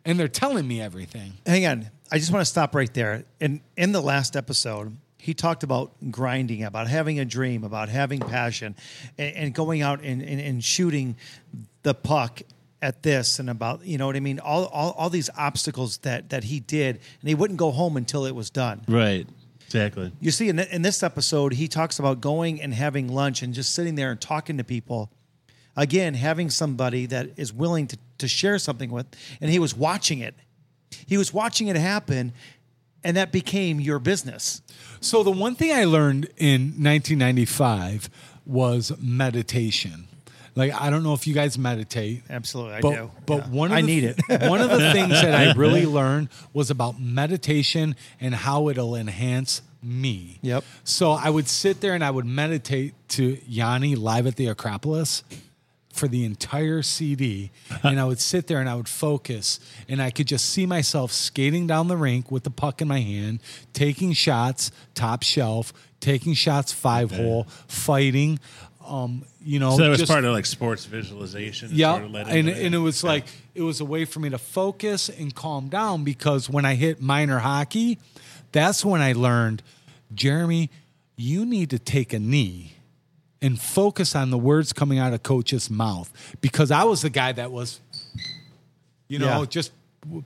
and 0.05 0.19
they're 0.19 0.27
telling 0.27 0.67
me 0.67 0.81
everything. 0.81 1.33
Hang 1.45 1.65
on. 1.65 1.89
I 2.13 2.19
just 2.19 2.31
want 2.31 2.41
to 2.41 2.45
stop 2.45 2.75
right 2.75 2.93
there. 2.93 3.25
In 3.39 3.59
in 3.75 3.91
the 3.91 3.99
last 3.99 4.35
episode, 4.35 4.95
he 5.17 5.33
talked 5.33 5.63
about 5.63 5.93
grinding, 6.11 6.63
about 6.63 6.87
having 6.87 7.19
a 7.19 7.25
dream, 7.25 7.63
about 7.63 7.89
having 7.89 8.19
passion, 8.19 8.75
and, 9.17 9.35
and 9.35 9.53
going 9.55 9.81
out 9.81 10.01
and, 10.03 10.21
and, 10.21 10.39
and 10.39 10.63
shooting 10.63 11.15
the 11.81 11.95
puck 11.95 12.43
at 12.83 13.01
this 13.01 13.39
and 13.39 13.49
about 13.49 13.83
you 13.83 13.97
know 13.97 14.05
what 14.05 14.15
I 14.15 14.19
mean? 14.19 14.39
All 14.39 14.65
all, 14.65 14.91
all 14.91 15.09
these 15.09 15.31
obstacles 15.35 15.97
that 15.99 16.29
that 16.29 16.43
he 16.43 16.59
did, 16.59 16.99
and 17.21 17.29
he 17.29 17.33
wouldn't 17.33 17.57
go 17.57 17.71
home 17.71 17.97
until 17.97 18.27
it 18.27 18.35
was 18.35 18.51
done. 18.51 18.83
right, 18.87 19.27
exactly. 19.65 20.11
You 20.21 20.29
see, 20.29 20.49
in, 20.49 20.59
in 20.59 20.83
this 20.83 21.01
episode, 21.01 21.53
he 21.53 21.67
talks 21.67 21.97
about 21.97 22.21
going 22.21 22.61
and 22.61 22.75
having 22.75 23.07
lunch 23.07 23.41
and 23.41 23.55
just 23.55 23.73
sitting 23.73 23.95
there 23.95 24.11
and 24.11 24.21
talking 24.21 24.59
to 24.59 24.63
people. 24.63 25.09
Again, 25.75 26.13
having 26.13 26.51
somebody 26.51 27.07
that 27.07 27.31
is 27.37 27.51
willing 27.51 27.87
to, 27.87 27.97
to 28.19 28.27
share 28.27 28.59
something 28.59 28.91
with, 28.91 29.07
and 29.41 29.49
he 29.49 29.57
was 29.57 29.75
watching 29.75 30.19
it. 30.19 30.35
He 31.05 31.17
was 31.17 31.33
watching 31.33 31.67
it 31.67 31.75
happen, 31.75 32.33
and 33.03 33.17
that 33.17 33.31
became 33.31 33.79
your 33.79 33.99
business. 33.99 34.61
So 35.01 35.23
the 35.23 35.31
one 35.31 35.55
thing 35.55 35.71
I 35.71 35.83
learned 35.85 36.25
in 36.37 36.73
1995 36.81 38.09
was 38.45 38.91
meditation. 38.99 40.07
Like 40.55 40.71
I 40.79 40.89
don't 40.89 41.03
know 41.03 41.13
if 41.13 41.25
you 41.25 41.33
guys 41.33 41.57
meditate. 41.57 42.23
Absolutely, 42.29 42.75
I 42.75 42.81
but, 42.81 42.91
do. 42.95 43.11
But 43.25 43.37
Yeah. 43.37 43.49
one 43.49 43.71
of 43.71 43.77
I 43.77 43.81
the, 43.81 43.87
need 43.87 44.03
it. 44.03 44.19
one 44.49 44.61
of 44.61 44.69
the 44.69 44.91
things 44.91 45.09
that 45.13 45.33
I 45.33 45.53
really 45.53 45.85
learned 45.99 46.29
was 46.53 46.69
about 46.69 46.99
meditation 46.99 47.95
and 48.21 48.35
how 48.35 48.69
it'll 48.69 48.95
enhance 48.95 49.61
me. 49.81 50.37
Yep. 50.43 50.63
So 50.83 51.11
I 51.11 51.29
would 51.29 51.47
sit 51.49 51.81
there 51.81 51.93
and 51.95 52.03
I 52.03 52.11
would 52.11 52.25
meditate 52.25 52.93
to 53.09 53.37
Yanni 53.47 53.95
live 53.95 54.27
at 54.27 54.35
the 54.35 54.47
Acropolis 54.47 55.23
for 55.93 56.07
the 56.09 56.25
entire 56.25 56.81
CD. 56.81 57.51
and 57.83 57.99
I 57.99 58.03
would 58.05 58.19
sit 58.19 58.47
there 58.47 58.59
and 58.59 58.67
I 58.67 58.75
would 58.75 58.89
focus 58.89 59.59
and 59.87 60.01
I 60.01 60.09
could 60.11 60.27
just 60.27 60.49
see 60.49 60.65
myself 60.65 61.11
skating 61.13 61.67
down 61.67 61.87
the 61.87 61.95
rink 61.95 62.29
with 62.31 62.43
the 62.43 62.49
puck 62.49 62.81
in 62.81 62.87
my 62.89 62.99
hand, 62.99 63.39
taking 63.71 64.11
shots, 64.13 64.71
top 64.95 65.23
shelf, 65.23 65.71
taking 65.99 66.33
shots 66.33 66.73
five 66.73 67.11
hole, 67.11 67.43
fighting. 67.67 68.39
Um, 68.85 69.23
you 69.41 69.59
know, 69.59 69.77
So 69.77 69.83
that 69.83 69.89
was 69.89 69.99
just- 69.99 70.11
part 70.11 70.25
of 70.25 70.33
like 70.33 70.45
sports 70.45 70.83
visualization. 70.85 71.69
yeah, 71.71 71.93
sort 71.99 72.03
of 72.03 72.15
and 72.27 72.49
and 72.49 72.75
it 72.75 72.79
was 72.79 73.01
like 73.03 73.25
it 73.55 73.61
was 73.61 73.79
a 73.79 73.85
way 73.85 74.03
for 74.03 74.19
me 74.19 74.29
to 74.31 74.37
focus 74.37 75.07
and 75.09 75.33
calm 75.33 75.69
down 75.69 76.03
because 76.03 76.49
when 76.49 76.65
I 76.65 76.75
hit 76.75 77.01
minor 77.01 77.39
hockey, 77.39 77.97
that's 78.51 78.83
when 78.83 78.99
I 78.99 79.13
learned, 79.13 79.63
Jeremy, 80.13 80.69
you 81.15 81.45
need 81.45 81.69
to 81.69 81.79
take 81.79 82.11
a 82.11 82.19
knee 82.19 82.73
and 83.43 83.59
focus 83.61 84.15
on 84.15 84.31
the 84.31 84.37
words 84.37 84.73
coming 84.73 84.97
out 84.97 85.13
of 85.13 85.21
coach's 85.21 85.69
mouth 85.69 86.11
because 86.41 86.71
I 86.71 86.85
was 86.85 87.03
the 87.03 87.09
guy 87.11 87.31
that 87.33 87.51
was, 87.51 87.79
you 89.07 89.19
know, 89.19 89.41
Yeah. 89.41 89.45
just 89.45 89.71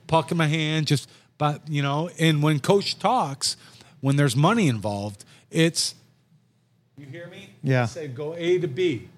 puck 0.06 0.30
in 0.30 0.38
my 0.38 0.46
hand, 0.46 0.86
just 0.86 1.10
but 1.36 1.68
you 1.68 1.82
know, 1.82 2.10
and 2.18 2.42
when 2.42 2.60
coach 2.60 2.98
talks, 2.98 3.56
when 4.00 4.16
there's 4.16 4.34
money 4.36 4.68
involved, 4.68 5.24
it's 5.50 5.94
you 6.96 7.06
hear 7.06 7.28
me? 7.28 7.50
Yeah. 7.62 7.82
I 7.82 7.86
say 7.86 8.08
go 8.08 8.34
A 8.36 8.58
to 8.58 8.68
B. 8.68 9.08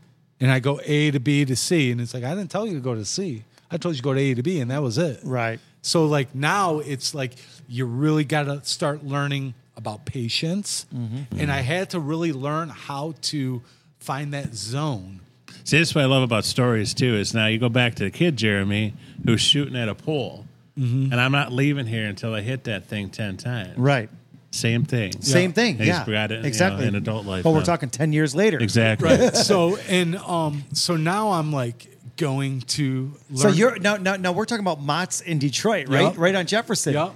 And 0.40 0.50
I 0.50 0.58
go 0.58 0.80
A 0.84 1.10
to 1.10 1.20
B 1.20 1.44
to 1.44 1.54
C. 1.54 1.90
And 1.90 2.00
it's 2.00 2.14
like, 2.14 2.24
I 2.24 2.34
didn't 2.34 2.50
tell 2.50 2.66
you 2.66 2.74
to 2.74 2.80
go 2.80 2.94
to 2.94 3.04
C. 3.04 3.44
I 3.70 3.76
told 3.76 3.94
you 3.94 3.98
to 3.98 4.02
go 4.02 4.14
to 4.14 4.20
A 4.20 4.34
to 4.34 4.42
B, 4.42 4.58
and 4.60 4.70
that 4.70 4.82
was 4.82 4.98
it. 4.98 5.20
Right. 5.22 5.60
So 5.82 6.06
like 6.06 6.34
now 6.34 6.78
it's 6.80 7.14
like 7.14 7.34
you 7.68 7.86
really 7.86 8.24
got 8.24 8.44
to 8.44 8.62
start 8.64 9.04
learning 9.04 9.54
about 9.76 10.04
patience. 10.04 10.86
Mm-hmm. 10.94 11.38
And 11.40 11.50
I 11.52 11.60
had 11.60 11.90
to 11.90 12.00
really 12.00 12.32
learn 12.32 12.68
how 12.68 13.14
to 13.22 13.62
find 14.00 14.32
that 14.34 14.54
zone. 14.54 15.20
See, 15.64 15.78
that's 15.78 15.94
what 15.94 16.02
I 16.02 16.06
love 16.06 16.22
about 16.22 16.44
stories 16.44 16.94
too. 16.94 17.14
Is 17.16 17.32
now 17.34 17.46
you 17.46 17.58
go 17.58 17.68
back 17.68 17.94
to 17.96 18.04
the 18.04 18.10
kid 18.10 18.36
Jeremy 18.36 18.94
who's 19.24 19.40
shooting 19.40 19.76
at 19.76 19.88
a 19.88 19.94
pole, 19.94 20.46
Mm-hmm. 20.78 21.12
and 21.12 21.20
I'm 21.20 21.32
not 21.32 21.52
leaving 21.52 21.84
here 21.86 22.06
until 22.06 22.32
I 22.32 22.40
hit 22.40 22.64
that 22.64 22.86
thing 22.86 23.10
ten 23.10 23.36
times. 23.36 23.76
Right. 23.76 24.08
Same 24.52 24.84
thing. 24.84 25.20
Same 25.20 25.52
thing. 25.52 25.76
He's 25.76 25.88
yeah. 25.88 26.04
got 26.06 26.32
it, 26.32 26.36
you 26.36 26.40
know, 26.42 26.48
exactly. 26.48 26.86
in 26.86 26.94
adult 26.96 27.24
life 27.26 27.44
Well, 27.44 27.52
we're 27.54 27.60
now. 27.60 27.66
talking 27.66 27.88
10 27.90 28.12
years 28.12 28.34
later. 28.34 28.58
Exactly. 28.58 29.08
Right. 29.08 29.36
so 29.36 29.76
and 29.88 30.16
um 30.16 30.64
so 30.72 30.96
now 30.96 31.30
I'm 31.32 31.52
like 31.52 31.86
going 32.16 32.62
to 32.62 33.12
learn. 33.30 33.36
So 33.38 33.48
you're 33.48 33.78
now, 33.78 33.96
now, 33.96 34.16
now 34.16 34.32
we're 34.32 34.46
talking 34.46 34.64
about 34.64 34.80
Mott's 34.80 35.20
in 35.20 35.38
Detroit, 35.38 35.88
right? 35.88 36.02
Yep. 36.02 36.14
Right 36.18 36.34
on 36.34 36.46
Jefferson. 36.46 36.94
Yep. 36.94 37.12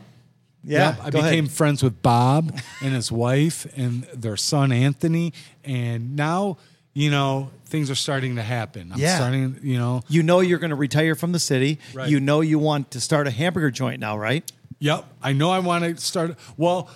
Yeah. 0.62 0.78
Yep, 0.90 0.98
I 1.00 1.10
go 1.10 1.22
became 1.22 1.44
ahead. 1.46 1.50
friends 1.56 1.82
with 1.82 2.02
Bob 2.02 2.56
and 2.82 2.94
his 2.94 3.10
wife 3.10 3.66
and 3.76 4.04
their 4.14 4.36
son 4.36 4.70
Anthony, 4.72 5.32
and 5.64 6.14
now 6.16 6.58
you 6.94 7.10
know 7.10 7.50
things 7.66 7.90
are 7.90 7.94
starting 7.96 8.36
to 8.36 8.42
happen. 8.42 8.90
I'm 8.92 8.98
Yeah. 9.00 9.16
starting, 9.16 9.58
you 9.62 9.76
know. 9.78 10.02
You 10.08 10.22
know 10.22 10.40
you're 10.40 10.58
going 10.60 10.70
to 10.70 10.76
retire 10.76 11.14
from 11.14 11.32
the 11.32 11.40
city. 11.40 11.78
Right. 11.92 12.08
You 12.08 12.20
know 12.20 12.40
you 12.40 12.58
want 12.58 12.92
to 12.92 13.00
start 13.00 13.26
a 13.26 13.30
hamburger 13.30 13.70
joint 13.70 14.00
now, 14.00 14.16
right? 14.16 14.50
Yep, 14.78 15.04
I 15.22 15.32
know 15.32 15.50
I 15.50 15.58
want 15.60 15.84
to 15.84 15.96
start. 16.02 16.36
Well, 16.56 16.88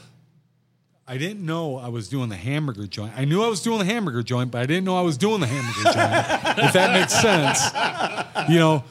I 1.06 1.16
didn't 1.16 1.44
know 1.44 1.78
I 1.78 1.88
was 1.88 2.08
doing 2.08 2.28
the 2.28 2.36
hamburger 2.36 2.86
joint. 2.86 3.12
I 3.16 3.24
knew 3.24 3.42
I 3.42 3.48
was 3.48 3.62
doing 3.62 3.78
the 3.78 3.86
hamburger 3.86 4.22
joint, 4.22 4.50
but 4.50 4.60
I 4.60 4.66
didn't 4.66 4.84
know 4.84 4.96
I 4.96 5.00
was 5.02 5.16
doing 5.16 5.40
the 5.40 5.46
hamburger 5.46 5.84
joint. 5.84 6.58
if 6.66 6.72
that 6.74 6.92
makes 6.92 7.14
sense, 7.18 8.50
you 8.50 8.58
know, 8.58 8.84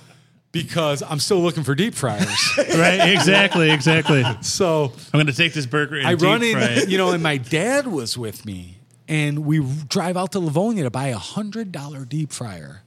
because 0.52 1.04
I'm 1.04 1.20
still 1.20 1.40
looking 1.42 1.64
for 1.64 1.76
deep 1.76 1.94
fryers. 1.94 2.28
right. 2.58 3.12
Exactly. 3.14 3.70
Exactly. 3.70 4.24
So 4.42 4.86
I'm 5.14 5.18
going 5.18 5.28
to 5.28 5.34
take 5.34 5.54
this 5.54 5.68
burger 5.68 5.98
and 5.98 6.08
I 6.08 6.16
deep 6.16 6.24
run 6.24 6.40
fry 6.40 6.48
it. 6.64 6.84
in, 6.86 6.90
you 6.90 6.98
know, 6.98 7.12
and 7.12 7.22
my 7.22 7.38
dad 7.38 7.86
was 7.86 8.18
with 8.18 8.46
me, 8.48 8.77
and 9.08 9.46
we 9.46 9.60
drive 9.88 10.18
out 10.18 10.34
to 10.34 10.40
Livonia 10.40 10.84
to 10.84 10.90
buy 10.90 11.08
a 11.08 11.18
hundred 11.18 11.72
dollar 11.72 12.06
deep 12.06 12.32
fryer. 12.32 12.82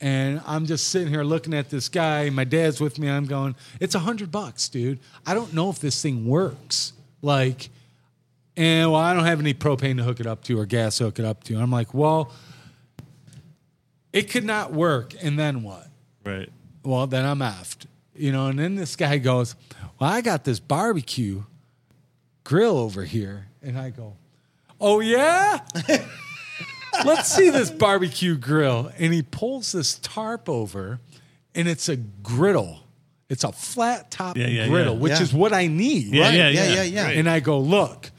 And 0.00 0.42
I'm 0.46 0.66
just 0.66 0.88
sitting 0.88 1.08
here 1.08 1.24
looking 1.24 1.54
at 1.54 1.70
this 1.70 1.88
guy. 1.88 2.28
My 2.28 2.44
dad's 2.44 2.80
with 2.80 2.98
me. 2.98 3.08
I'm 3.08 3.24
going, 3.24 3.56
it's 3.80 3.94
a 3.94 3.98
hundred 3.98 4.30
bucks, 4.30 4.68
dude. 4.68 5.00
I 5.24 5.32
don't 5.32 5.54
know 5.54 5.70
if 5.70 5.78
this 5.78 6.00
thing 6.02 6.26
works. 6.26 6.92
Like, 7.22 7.70
and 8.56 8.92
well, 8.92 9.00
I 9.00 9.14
don't 9.14 9.24
have 9.24 9.40
any 9.40 9.54
propane 9.54 9.96
to 9.96 10.02
hook 10.02 10.20
it 10.20 10.26
up 10.26 10.44
to 10.44 10.60
or 10.60 10.66
gas 10.66 10.98
to 10.98 11.04
hook 11.04 11.18
it 11.18 11.24
up 11.24 11.44
to. 11.44 11.54
And 11.54 11.62
I'm 11.62 11.70
like, 11.70 11.94
well, 11.94 12.30
it 14.12 14.30
could 14.30 14.44
not 14.44 14.72
work. 14.72 15.14
And 15.22 15.38
then 15.38 15.62
what? 15.62 15.88
Right. 16.24 16.50
Well, 16.82 17.06
then 17.06 17.24
I'm 17.24 17.40
effed. 17.40 17.86
You 18.14 18.32
know, 18.32 18.46
and 18.46 18.58
then 18.58 18.76
this 18.76 18.96
guy 18.96 19.18
goes, 19.18 19.54
Well, 19.98 20.10
I 20.10 20.22
got 20.22 20.44
this 20.44 20.58
barbecue 20.58 21.42
grill 22.44 22.78
over 22.78 23.04
here. 23.04 23.48
And 23.62 23.78
I 23.78 23.90
go, 23.90 24.14
Oh, 24.80 25.00
yeah? 25.00 25.60
Let's 27.04 27.32
see 27.34 27.50
this 27.50 27.70
barbecue 27.70 28.36
grill. 28.36 28.90
And 28.98 29.12
he 29.12 29.22
pulls 29.22 29.72
this 29.72 29.98
tarp 29.98 30.48
over, 30.48 30.98
and 31.54 31.68
it's 31.68 31.88
a 31.88 31.96
griddle. 31.96 32.80
It's 33.28 33.44
a 33.44 33.52
flat 33.52 34.10
top 34.10 34.36
Yeah, 34.36 34.46
yeah, 34.46 34.68
griddle, 34.68 34.94
yeah. 34.94 35.00
which 35.00 35.12
Yeah. 35.12 35.22
is 35.22 35.32
what 35.34 35.52
I 35.52 35.66
need. 35.66 36.06
Yeah, 36.14 36.24
Right. 36.24 36.34
yeah, 36.34 36.48
Yeah, 36.48 36.64
yeah, 36.64 36.74
yeah, 36.74 36.82
yeah. 36.82 37.04
Right. 37.04 37.16
And 37.16 37.28
I 37.28 37.40
go, 37.40 37.58
look, 37.58 38.10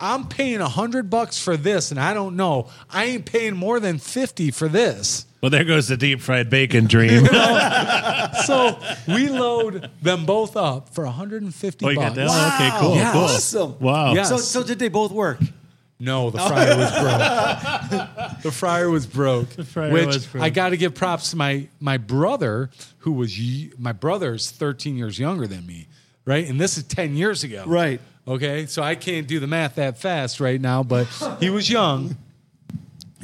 I'm 0.00 0.26
paying 0.28 0.60
a 0.60 0.68
hundred 0.68 1.10
bucks 1.10 1.38
for 1.42 1.56
this, 1.56 1.90
and 1.90 1.98
I 2.00 2.14
don't 2.14 2.36
know. 2.36 2.68
I 2.90 3.04
ain't 3.06 3.24
paying 3.24 3.54
more 3.56 3.80
than 3.80 3.98
fifty 3.98 4.50
for 4.50 4.68
this. 4.68 5.26
Well, 5.40 5.50
there 5.50 5.64
goes 5.64 5.88
the 5.88 5.96
deep 5.96 6.20
fried 6.20 6.48
bacon 6.50 6.86
dream. 6.86 7.26
So 8.46 8.78
we 9.06 9.28
load 9.28 9.90
them 10.00 10.24
both 10.26 10.56
up 10.56 10.88
for 10.94 11.04
150 11.04 11.84
oh, 11.84 11.88
you 11.90 11.96
bucks. 11.96 12.08
got 12.08 12.14
that? 12.16 12.54
Okay, 12.54 12.78
cool, 12.80 12.96
Yeah. 12.96 13.12
cool. 13.12 13.22
Awesome. 13.22 13.76
Wow. 13.78 14.14
Yeah. 14.14 14.24
So, 14.24 14.38
so 14.38 14.62
did 14.64 14.78
they 14.78 14.88
both 14.88 15.12
work? 15.12 15.38
No, 16.02 16.30
the 16.30 16.38
fryer 16.38 16.76
was 16.76 16.90
broke. 16.90 18.42
the 18.42 18.50
fryer 18.52 18.90
was 18.90 19.06
broke. 19.06 19.48
The 19.50 19.64
fryer 19.64 19.92
which 19.92 20.06
was 20.06 20.26
broke. 20.26 20.42
I 20.42 20.50
got 20.50 20.70
to 20.70 20.76
give 20.76 20.94
props 20.94 21.30
to 21.30 21.36
my 21.36 21.68
my 21.78 21.96
brother, 21.96 22.70
who 22.98 23.12
was 23.12 23.38
y- 23.38 23.70
my 23.78 23.92
brother's 23.92 24.50
13 24.50 24.96
years 24.96 25.18
younger 25.18 25.46
than 25.46 25.64
me, 25.64 25.86
right? 26.24 26.46
And 26.48 26.60
this 26.60 26.76
is 26.76 26.84
10 26.84 27.16
years 27.16 27.44
ago, 27.44 27.64
Right. 27.66 28.00
Okay, 28.26 28.66
so 28.66 28.82
I 28.82 28.94
can't 28.94 29.26
do 29.26 29.40
the 29.40 29.46
math 29.48 29.74
that 29.76 29.98
fast 29.98 30.38
right 30.40 30.60
now, 30.60 30.82
but 30.84 31.06
he 31.40 31.50
was 31.50 31.68
young, 31.68 32.16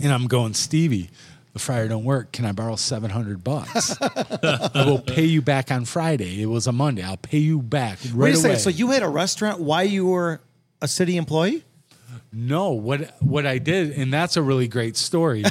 and 0.02 0.12
I'm 0.12 0.26
going, 0.26 0.54
Stevie. 0.54 1.10
The 1.54 1.58
fryer 1.60 1.88
don't 1.88 2.04
work. 2.04 2.30
Can 2.30 2.44
I 2.44 2.52
borrow 2.52 2.76
seven 2.76 3.10
hundred 3.10 3.42
bucks? 3.42 3.96
I 4.00 4.84
will 4.86 5.00
pay 5.00 5.24
you 5.24 5.42
back 5.42 5.72
on 5.72 5.84
Friday. 5.86 6.40
It 6.42 6.46
was 6.46 6.68
a 6.68 6.72
Monday. 6.72 7.02
I'll 7.02 7.16
pay 7.16 7.38
you 7.38 7.60
back 7.60 7.98
right 8.04 8.14
Wait 8.14 8.34
a 8.34 8.36
second. 8.36 8.50
away. 8.50 8.58
So 8.60 8.70
you 8.70 8.90
had 8.92 9.02
a 9.02 9.08
restaurant 9.08 9.58
while 9.60 9.82
you 9.82 10.06
were 10.06 10.40
a 10.80 10.86
city 10.86 11.16
employee? 11.16 11.64
No, 12.33 12.72
what 12.72 13.14
what 13.20 13.46
I 13.46 13.59
did, 13.59 13.92
and 13.92 14.12
that's 14.12 14.37
a 14.37 14.42
really 14.42 14.68
great 14.68 14.96
story 14.96 15.44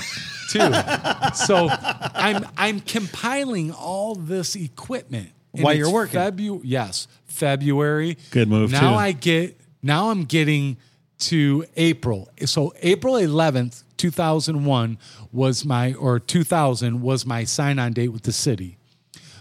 too. 0.50 0.60
so 1.36 1.68
I'm 1.70 2.46
I'm 2.58 2.80
compiling 2.80 3.72
all 3.72 4.16
this 4.16 4.56
equipment 4.56 5.32
and 5.54 5.64
While 5.64 5.76
you're 5.76 5.92
working. 5.92 6.20
Febu- 6.20 6.62
yes, 6.64 7.08
February. 7.26 8.18
Good 8.32 8.50
move, 8.50 8.72
Now 8.72 8.92
too. 8.92 8.96
I 8.96 9.12
get 9.12 9.60
now 9.82 10.10
I'm 10.10 10.24
getting 10.24 10.78
to 11.20 11.66
April. 11.76 12.30
So 12.46 12.74
April 12.82 13.16
11th, 13.16 13.84
2001 13.98 14.98
was 15.32 15.66
my 15.66 15.94
or 15.94 16.20
2000 16.20 17.02
was 17.02 17.26
my 17.26 17.44
sign 17.44 17.80
on 17.80 17.94
date 17.94 18.10
with 18.10 18.24
the 18.24 18.32
city. 18.32 18.78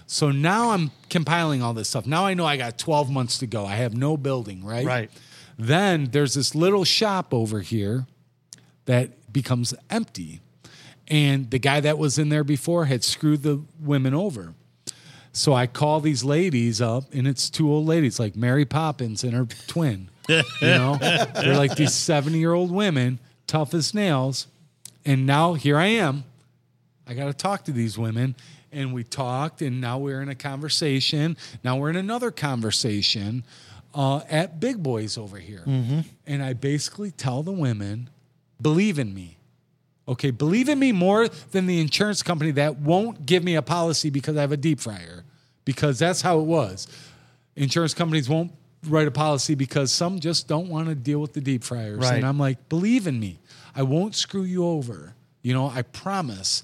So 0.07 0.31
now 0.31 0.71
I'm 0.71 0.93
compiling 1.11 1.63
all 1.63 1.75
this 1.75 1.89
stuff. 1.89 2.07
Now 2.07 2.25
I 2.25 2.35
know 2.35 2.47
I 2.47 2.57
got 2.57 2.79
12 2.79 3.11
months 3.11 3.39
to 3.39 3.47
go. 3.47 3.67
I 3.67 3.75
have 3.77 3.97
no 3.97 4.17
building, 4.17 4.65
right? 4.65 4.87
Right. 4.87 5.11
Then 5.59 6.07
there's 6.07 6.35
this 6.35 6.55
little 6.55 6.85
shop 6.85 7.33
over 7.33 7.61
here 7.61 8.07
that 8.85 9.33
becomes 9.33 9.75
empty. 9.91 10.41
And 11.09 11.51
the 11.51 11.59
guy 11.59 11.81
that 11.81 11.99
was 11.99 12.19
in 12.19 12.29
there 12.29 12.45
before 12.45 12.87
had 12.87 13.05
screwed 13.05 13.43
the 13.43 13.63
women 13.81 14.15
over. 14.15 14.55
So 15.33 15.53
I 15.53 15.67
call 15.67 16.01
these 16.01 16.25
ladies 16.25 16.81
up, 16.81 17.13
and 17.13 17.29
it's 17.29 17.51
two 17.51 17.71
old 17.71 17.87
ladies, 17.87 18.19
like 18.19 18.37
Mary 18.37 18.65
Poppins 18.65 19.23
and 19.23 19.35
her 19.35 19.47
twin. 19.67 20.09
You 20.29 20.43
know, 20.63 20.97
they're 21.35 21.57
like 21.57 21.77
these 21.77 21.95
70 21.95 22.39
year 22.39 22.55
old 22.55 22.73
women, 22.73 23.19
tough 23.47 23.75
as 23.75 23.93
nails. 23.93 24.47
And 25.05 25.27
now 25.27 25.55
here 25.55 25.77
I 25.77 25.87
am. 25.87 26.25
I 27.07 27.15
got 27.15 27.27
to 27.27 27.35
talk 27.35 27.65
to 27.65 27.73
these 27.73 27.99
women. 27.99 28.35
And 28.73 28.93
we 28.93 29.05
talked, 29.05 29.63
and 29.63 29.81
now 29.81 29.99
we're 29.99 30.21
in 30.21 30.29
a 30.29 30.35
conversation. 30.35 31.37
Now 31.63 31.77
we're 31.77 31.91
in 31.91 31.97
another 31.97 32.31
conversation 32.31 33.45
uh, 33.97 34.21
at 34.29 34.61
Big 34.61 34.83
Boys 34.83 35.17
over 35.17 35.39
here. 35.39 35.63
And 36.27 36.43
I 36.43 36.53
basically 36.53 37.11
tell 37.11 37.43
the 37.43 37.51
women, 37.51 38.11
believe 38.61 38.99
in 38.99 39.15
me. 39.15 39.39
Okay, 40.07 40.31
believe 40.31 40.69
in 40.69 40.79
me 40.79 40.93
more 40.93 41.27
than 41.51 41.67
the 41.67 41.81
insurance 41.81 42.23
company 42.23 42.53
that 42.53 42.77
won't 42.77 43.27
give 43.27 43.43
me 43.43 43.57
a 43.57 43.63
policy 43.63 44.11
because 44.11 44.37
I 44.37 44.43
have 44.43 44.53
a 44.53 44.57
deep 44.57 44.79
fryer. 44.79 45.25
Because 45.65 45.99
that's 45.99 46.21
how 46.21 46.39
it 46.39 46.45
was. 46.45 46.87
Insurance 47.57 47.95
companies 47.95 48.29
won't 48.29 48.53
write 48.87 49.09
a 49.09 49.11
policy 49.11 49.57
because 49.57 49.91
some 49.91 50.21
just 50.21 50.47
don't 50.47 50.69
want 50.69 50.89
to 50.89 50.95
deal 50.95 51.19
with 51.19 51.33
the 51.33 51.41
deep 51.41 51.65
fryers. 51.65 51.99
Right. 51.99 52.17
And 52.17 52.25
I'm 52.25 52.39
like, 52.39 52.69
believe 52.69 53.07
in 53.07 53.19
me. 53.19 53.41
I 53.75 53.83
won't 53.83 54.15
screw 54.15 54.43
you 54.45 54.65
over. 54.65 55.15
You 55.43 55.55
know, 55.55 55.67
I 55.69 55.83
promise. 55.83 56.63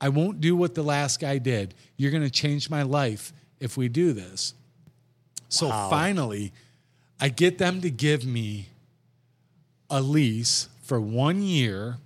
I 0.00 0.08
won't 0.08 0.40
do 0.40 0.56
what 0.56 0.74
the 0.74 0.82
last 0.82 1.20
guy 1.20 1.38
did. 1.38 1.74
You're 1.96 2.10
going 2.10 2.24
to 2.24 2.30
change 2.30 2.68
my 2.68 2.82
life 2.82 3.32
if 3.60 3.76
we 3.76 3.88
do 3.88 4.12
this. 4.12 4.52
So 5.48 5.68
finally, 5.68 6.52
I 7.22 7.28
get 7.28 7.56
them 7.58 7.80
to 7.82 7.88
give 7.90 8.24
me 8.26 8.66
a 9.88 10.00
lease 10.02 10.68
for 10.82 11.00
one 11.00 11.40
year 11.40 11.98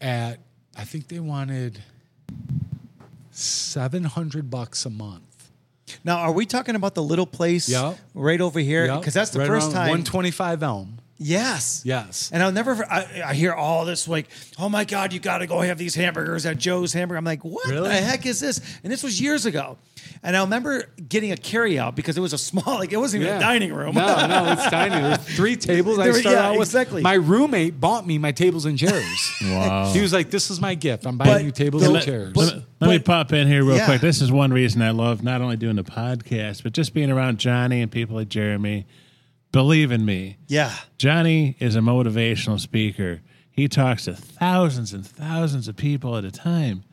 at 0.00 0.38
I 0.74 0.84
think 0.84 1.08
they 1.08 1.20
wanted 1.20 1.80
seven 3.30 4.04
hundred 4.04 4.48
bucks 4.50 4.86
a 4.86 4.90
month. 4.90 5.50
Now, 6.02 6.16
are 6.20 6.32
we 6.32 6.46
talking 6.46 6.76
about 6.76 6.94
the 6.94 7.02
little 7.02 7.26
place 7.26 7.68
Yep. 7.68 7.98
right 8.14 8.40
over 8.40 8.58
here? 8.58 8.86
Yep. 8.86 9.00
Because 9.00 9.12
that's 9.12 9.30
the 9.30 9.40
Right 9.40 9.48
first 9.48 9.66
time. 9.70 9.88
125 9.90 10.62
Elm. 10.62 10.98
Yes. 11.18 11.82
Yes. 11.84 12.30
And 12.32 12.42
I'll 12.42 12.52
never, 12.52 12.84
I, 12.90 13.22
I 13.26 13.34
hear 13.34 13.52
all 13.52 13.84
this 13.84 14.06
like, 14.08 14.28
oh 14.58 14.68
my 14.68 14.84
God, 14.84 15.12
you 15.12 15.20
got 15.20 15.38
to 15.38 15.46
go 15.46 15.60
have 15.60 15.78
these 15.78 15.94
hamburgers 15.94 16.46
at 16.46 16.58
Joe's 16.58 16.92
Hamburger. 16.92 17.18
I'm 17.18 17.24
like, 17.24 17.44
what 17.44 17.66
Really? 17.68 17.88
the 17.88 17.94
heck 17.94 18.26
is 18.26 18.40
this? 18.40 18.60
And 18.82 18.92
this 18.92 19.02
was 19.02 19.20
years 19.20 19.46
ago. 19.46 19.78
And 20.22 20.36
I 20.36 20.40
remember 20.42 20.84
getting 21.08 21.32
a 21.32 21.36
carryout 21.36 21.94
because 21.94 22.16
it 22.16 22.20
was 22.20 22.32
a 22.32 22.38
small, 22.38 22.76
like 22.78 22.92
it 22.92 22.96
wasn't 22.96 23.22
even 23.24 23.36
a 23.36 23.40
dining 23.40 23.72
room. 23.72 23.94
No, 23.94 24.26
no, 24.26 24.52
it's 24.52 24.64
tiny. 24.70 24.94
There's 25.00 25.18
three 25.36 25.56
tables. 25.56 25.98
I 25.98 26.04
There- 26.04 26.14
started 26.14 26.38
yeah, 26.38 26.46
out 26.48 26.58
with. 26.58 26.68
exactly. 26.68 27.02
My 27.02 27.14
roommate 27.14 27.78
bought 27.80 28.06
me 28.06 28.18
my 28.18 28.32
tables 28.32 28.64
and 28.66 28.78
chairs. 28.78 29.32
Wow. 29.42 29.92
He 29.92 30.00
was 30.00 30.12
like, 30.12 30.30
"This 30.30 30.50
is 30.50 30.60
my 30.60 30.74
gift. 30.74 31.06
I'm 31.06 31.16
buying 31.18 31.32
But 31.32 31.44
you 31.44 31.50
tables 31.50 31.82
the- 31.82 31.86
and 31.88 31.94
let- 31.94 32.04
chairs." 32.04 32.32
but- 32.32 32.44
Let, 32.46 32.56
me- 32.56 32.64
let 32.80 32.90
me 32.90 32.98
pop 33.00 33.32
in 33.32 33.46
here 33.48 33.64
real 33.64 33.76
Yeah. 33.76 33.84
quick. 33.86 34.00
This 34.00 34.20
is 34.20 34.30
one 34.32 34.52
reason 34.52 34.80
I 34.82 34.90
love 34.90 35.22
not 35.22 35.40
only 35.40 35.56
doing 35.56 35.76
the 35.76 35.84
podcast, 35.84 36.62
but 36.62 36.72
just 36.72 36.94
being 36.94 37.10
around 37.10 37.38
Johnny 37.38 37.80
and 37.82 37.90
people 37.90 38.16
like 38.16 38.28
Jeremy. 38.28 38.86
Believe 39.52 39.90
in 39.92 40.04
me. 40.04 40.36
Yeah. 40.48 40.74
Johnny 40.98 41.56
is 41.58 41.76
a 41.76 41.80
motivational 41.80 42.60
speaker. 42.60 43.20
He 43.50 43.68
talks 43.68 44.04
to 44.04 44.14
thousands 44.14 44.92
and 44.92 45.06
thousands 45.06 45.66
of 45.68 45.76
people 45.76 46.16
at 46.16 46.24
a 46.24 46.30
time. 46.30 46.84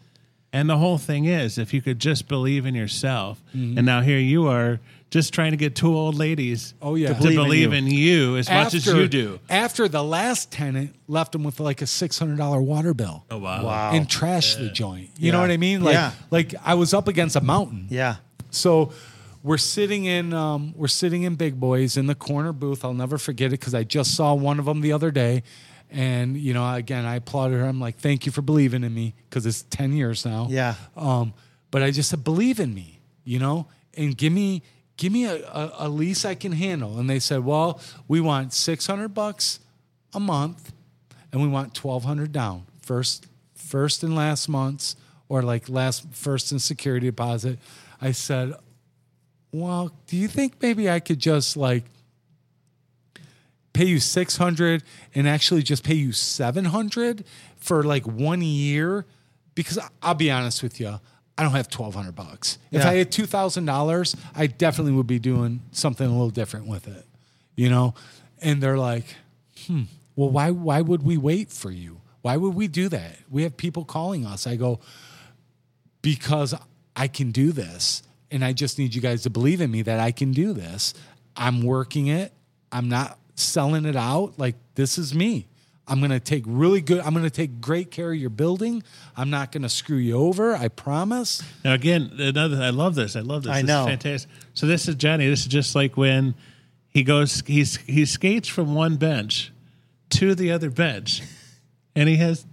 And 0.54 0.70
the 0.70 0.78
whole 0.78 0.98
thing 1.00 1.26
is, 1.26 1.58
if 1.58 1.74
you 1.74 1.82
could 1.82 2.00
just 2.00 2.28
believe 2.28 2.66
in 2.66 2.76
yourself, 2.76 3.42
Mm-hmm. 3.56 3.78
and 3.80 3.86
now 3.86 4.02
here 4.02 4.20
you 4.20 4.48
are 4.48 4.80
just 5.10 5.34
trying 5.34 5.52
to 5.52 5.58
get 5.58 5.76
two 5.76 5.96
old 5.96 6.16
ladies 6.16 6.74
Oh, 6.82 6.96
yeah. 6.96 7.10
to 7.10 7.14
To 7.16 7.20
believe, 7.22 7.36
believe 7.38 7.74
in, 7.74 7.86
in 7.88 7.92
you. 7.92 8.38
as 8.38 8.50
much 8.50 8.74
as 8.76 8.86
you 8.86 9.08
do. 9.08 9.40
After 9.50 9.88
the 9.88 10.04
last 10.04 10.52
tenant 10.52 10.96
left 11.08 11.36
him 11.36 11.44
with 11.44 11.60
like 11.60 11.82
a 11.82 11.88
six 11.88 12.18
hundred 12.18 12.38
dollar 12.38 12.62
water 12.62 12.94
bill. 12.94 13.26
Oh, 13.30 13.40
wow. 13.40 13.66
Wow. 13.66 13.92
And 13.94 14.08
trashed 14.08 14.60
the 14.60 14.70
joint. 14.70 15.10
You 15.18 15.32
know 15.32 15.42
what 15.42 15.52
I 15.52 15.58
mean? 15.58 15.84
Like, 15.84 15.94
Yeah. 15.96 16.12
like 16.32 16.54
I 16.64 16.76
was 16.76 16.94
up 16.94 17.08
against 17.08 17.36
a 17.36 17.42
mountain. 17.42 17.88
Yeah. 17.90 18.18
So 18.52 18.92
we're 19.44 19.58
sitting 19.58 20.06
in 20.06 20.34
um, 20.34 20.74
we're 20.76 20.88
sitting 20.88 21.24
in 21.24 21.36
Big 21.36 21.60
Boys 21.60 21.98
in 21.98 22.08
the 22.08 22.16
corner 22.16 22.54
booth. 22.54 22.84
I'll 22.84 22.94
never 22.94 23.18
forget 23.18 23.48
it 23.48 23.60
because 23.60 23.76
I 23.76 23.84
just 23.84 24.16
saw 24.16 24.34
one 24.34 24.58
of 24.58 24.66
them 24.66 24.82
the 24.82 24.94
other 24.94 25.12
day, 25.12 25.44
and 25.92 26.38
you 26.38 26.54
know, 26.54 26.74
again, 26.74 27.06
I 27.06 27.18
applauded 27.18 27.60
her. 27.60 27.66
I'm 27.66 27.80
like, 27.80 27.98
"Thank 27.98 28.26
you 28.26 28.32
for 28.32 28.42
believing 28.42 28.84
in 28.84 28.94
me," 28.94 29.14
because 29.30 29.46
it's 29.46 29.64
ten 29.64 29.94
years 29.94 30.26
now. 30.26 30.48
Yeah. 30.50 30.76
Um, 30.96 31.34
but 31.70 31.84
I 31.84 31.92
just 31.92 32.10
said, 32.10 32.24
"Believe 32.24 32.60
in 32.60 32.74
me," 32.74 33.02
you 33.26 33.38
know, 33.38 33.68
and 33.96 34.18
give 34.18 34.32
me 34.32 34.64
give 34.96 35.12
me 35.12 35.26
a, 35.26 35.36
a, 35.36 35.74
a 35.80 35.90
lease 35.90 36.24
I 36.24 36.36
can 36.36 36.54
handle. 36.54 36.98
And 36.98 37.10
they 37.10 37.20
said, 37.20 37.44
"Well, 37.44 37.82
we 38.08 38.22
want 38.22 38.54
six 38.54 38.88
hundred 38.88 39.10
bucks 39.10 39.60
a 40.14 40.22
month, 40.22 40.72
and 41.34 41.42
we 41.42 41.50
want 41.50 41.74
twelve 41.74 42.06
hundred 42.06 42.32
down 42.32 42.66
first 42.82 43.28
first 43.56 44.04
and 44.04 44.16
last 44.16 44.48
months, 44.48 44.96
or 45.28 45.42
like 45.42 45.68
last 45.68 46.14
first 46.14 46.54
and 46.54 46.62
security 46.62 47.08
deposit." 47.08 47.60
I 48.02 48.12
said, 48.12 48.54
well, 49.54 49.92
do 50.08 50.18
you 50.18 50.28
think 50.28 50.62
maybe 50.62 50.90
I 50.90 51.00
could 51.00 51.20
just 51.20 51.56
like 51.56 51.86
pay 53.72 53.86
you 53.86 54.00
600 54.00 54.84
and 55.16 55.28
actually 55.28 55.62
just 55.62 55.84
pay 55.84 55.94
you 55.94 56.12
700 56.12 57.24
for 57.58 57.84
like 57.84 58.06
one 58.06 58.42
year? 58.42 59.06
Because 59.56 59.78
I'll 60.02 60.16
be 60.16 60.32
honest 60.32 60.64
with 60.64 60.80
you, 60.80 61.00
I 61.38 61.44
don't 61.44 61.52
have 61.52 61.68
1200 61.68 62.16
bucks. 62.16 62.58
If 62.72 62.84
I 62.84 62.96
had 62.96 63.12
$2,000, 63.12 64.16
I 64.36 64.48
definitely 64.48 64.94
would 64.94 65.08
be 65.08 65.20
doing 65.20 65.62
something 65.72 66.06
a 66.06 66.12
little 66.12 66.32
different 66.32 66.66
with 66.68 66.88
it, 66.88 67.06
you 67.56 67.70
know? 67.70 67.94
And 68.42 68.62
they're 68.62 68.78
like, 68.78 69.06
hmm, 69.68 69.84
well, 70.16 70.30
why, 70.30 70.50
why 70.50 70.82
would 70.82 71.04
we 71.04 71.18
wait 71.18 71.52
for 71.52 71.70
you? 71.70 72.02
Why 72.24 72.38
would 72.38 72.56
we 72.56 72.68
do 72.68 72.90
that? 72.90 73.18
We 73.30 73.44
have 73.44 73.56
people 73.58 73.86
calling 73.86 74.26
us. 74.26 74.48
I 74.48 74.56
go, 74.56 74.80
because 76.02 76.56
I 76.96 77.08
can 77.08 77.32
do 77.32 77.52
this. 77.52 78.02
And 78.34 78.44
I 78.44 78.52
just 78.52 78.78
need 78.78 78.94
you 78.94 79.00
guys 79.02 79.24
to 79.24 79.30
believe 79.30 79.62
in 79.62 79.72
me 79.72 79.82
that 79.84 80.00
I 80.02 80.12
can 80.12 80.32
do 80.32 80.52
this. 80.52 80.94
I'm 81.38 81.62
working 81.64 82.08
it. 82.08 82.34
I'm 82.72 82.90
not 82.90 83.18
selling 83.36 83.86
it 83.86 83.96
out. 83.96 84.34
Like, 84.38 84.56
this 84.76 84.98
is 84.98 85.14
me. 85.16 85.48
I'm 85.88 86.00
going 86.00 86.12
to 86.12 86.20
take 86.20 86.44
really 86.48 86.80
good, 86.82 87.02
I'm 87.02 87.14
going 87.14 87.26
to 87.26 87.30
take 87.30 87.60
great 87.60 87.92
care 87.92 88.12
of 88.12 88.18
your 88.18 88.30
building. 88.30 88.84
I'm 89.18 89.30
not 89.30 89.52
going 89.52 89.64
to 89.64 89.70
screw 89.70 89.98
you 89.98 90.18
over. 90.18 90.56
I 90.56 90.70
promise. 90.70 91.44
Now 91.66 91.74
again, 91.74 92.12
another 92.18 92.62
I 92.62 92.70
love 92.70 92.96
this. 92.96 93.16
I 93.18 93.20
love 93.20 93.44
this. 93.44 93.52
I 93.52 93.56
This 93.56 93.64
is 93.64 93.68
know. 93.68 93.86
fantastic. 93.86 94.32
So 94.54 94.66
this 94.66 94.88
is 94.88 94.96
Johnny. 94.96 95.28
This 95.28 95.42
is 95.42 95.48
just 95.48 95.76
like 95.76 95.98
when 95.98 96.36
he 96.88 97.04
goes 97.04 97.44
he's 97.46 97.76
he 97.76 98.06
skates 98.06 98.48
from 98.48 98.74
one 98.76 98.96
bench 98.96 99.52
to 100.12 100.36
the 100.36 100.52
other 100.54 100.70
bench, 100.70 101.22
and 101.98 102.08
he 102.08 102.16
has 102.16 102.46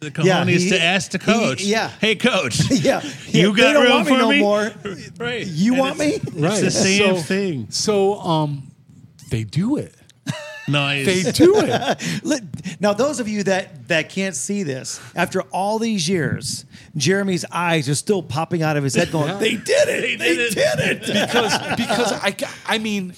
the 0.00 0.06
Yeah, 0.22 0.44
cojones 0.44 0.58
he- 0.58 0.70
to 0.70 0.82
ask 0.82 1.10
the 1.10 1.18
he- 1.18 1.24
coach. 1.24 1.62
yeah. 1.62 1.90
Hey 2.00 2.14
coach. 2.16 2.60
Yeah, 2.70 3.02
You 3.28 3.52
they 3.54 3.62
got 3.62 3.72
don't 3.74 3.82
room 3.84 3.92
want 3.92 4.06
me 4.06 4.12
for 4.12 4.18
no 4.18 4.28
me? 4.30 4.40
more. 4.40 4.72
Right. 5.18 5.46
You 5.46 5.72
And 5.72 5.80
want 5.80 6.00
it's- 6.00 6.32
me? 6.34 6.42
It's 6.46 6.60
the 6.60 6.70
same 6.70 7.16
So- 7.16 7.22
thing. 7.22 7.66
So, 7.70 8.20
um, 8.20 8.70
they 9.30 9.44
do 9.44 9.76
it. 9.76 9.94
Nice. 10.68 11.06
They 11.24 11.30
do 11.30 11.54
it. 11.58 12.80
Now, 12.80 12.92
those 12.92 13.20
of 13.20 13.28
you 13.28 13.44
that 13.44 13.86
that 13.86 14.08
can't 14.10 14.34
see 14.34 14.64
this, 14.64 14.98
after 15.14 15.42
all 15.42 15.78
these 15.78 16.08
years, 16.08 16.64
Jeremy's 16.96 17.44
eyes 17.52 17.88
are 17.88 17.94
still 17.94 18.20
popping 18.20 18.64
out 18.64 18.76
of 18.76 18.82
his 18.82 18.96
head, 18.96 19.12
going, 19.12 19.28
Yeah. 19.28 19.36
"They 19.38 19.54
did 19.54 19.88
it! 19.88 20.18
They, 20.18 20.34
did 20.34 20.54
did 20.54 20.78
it." 20.80 21.02
it! 21.02 21.28
because 21.28 21.76
because 21.76 22.12
I 22.14 22.34
I 22.66 22.78
mean, 22.78 23.14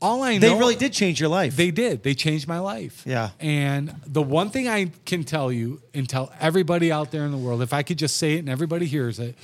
all 0.00 0.22
I 0.22 0.38
know 0.38 0.48
They 0.48 0.58
really 0.58 0.76
did 0.76 0.92
change 0.92 1.20
your 1.20 1.28
life." 1.28 1.56
They 1.56 1.70
did. 1.70 2.02
They 2.02 2.14
changed 2.14 2.46
my 2.46 2.58
life. 2.58 3.02
Yeah. 3.06 3.30
And 3.40 3.94
the 4.06 4.22
one 4.22 4.50
thing 4.50 4.68
I 4.68 4.90
can 5.04 5.24
tell 5.24 5.50
you 5.50 5.80
and 5.94 6.08
tell 6.08 6.32
everybody 6.40 6.92
out 6.92 7.10
there 7.10 7.24
in 7.24 7.30
the 7.30 7.38
world, 7.38 7.62
if 7.62 7.72
I 7.72 7.82
could 7.82 7.98
just 7.98 8.16
say 8.16 8.34
it 8.34 8.40
and 8.40 8.48
everybody 8.48 8.86
hears 8.86 9.18
it, 9.18 9.34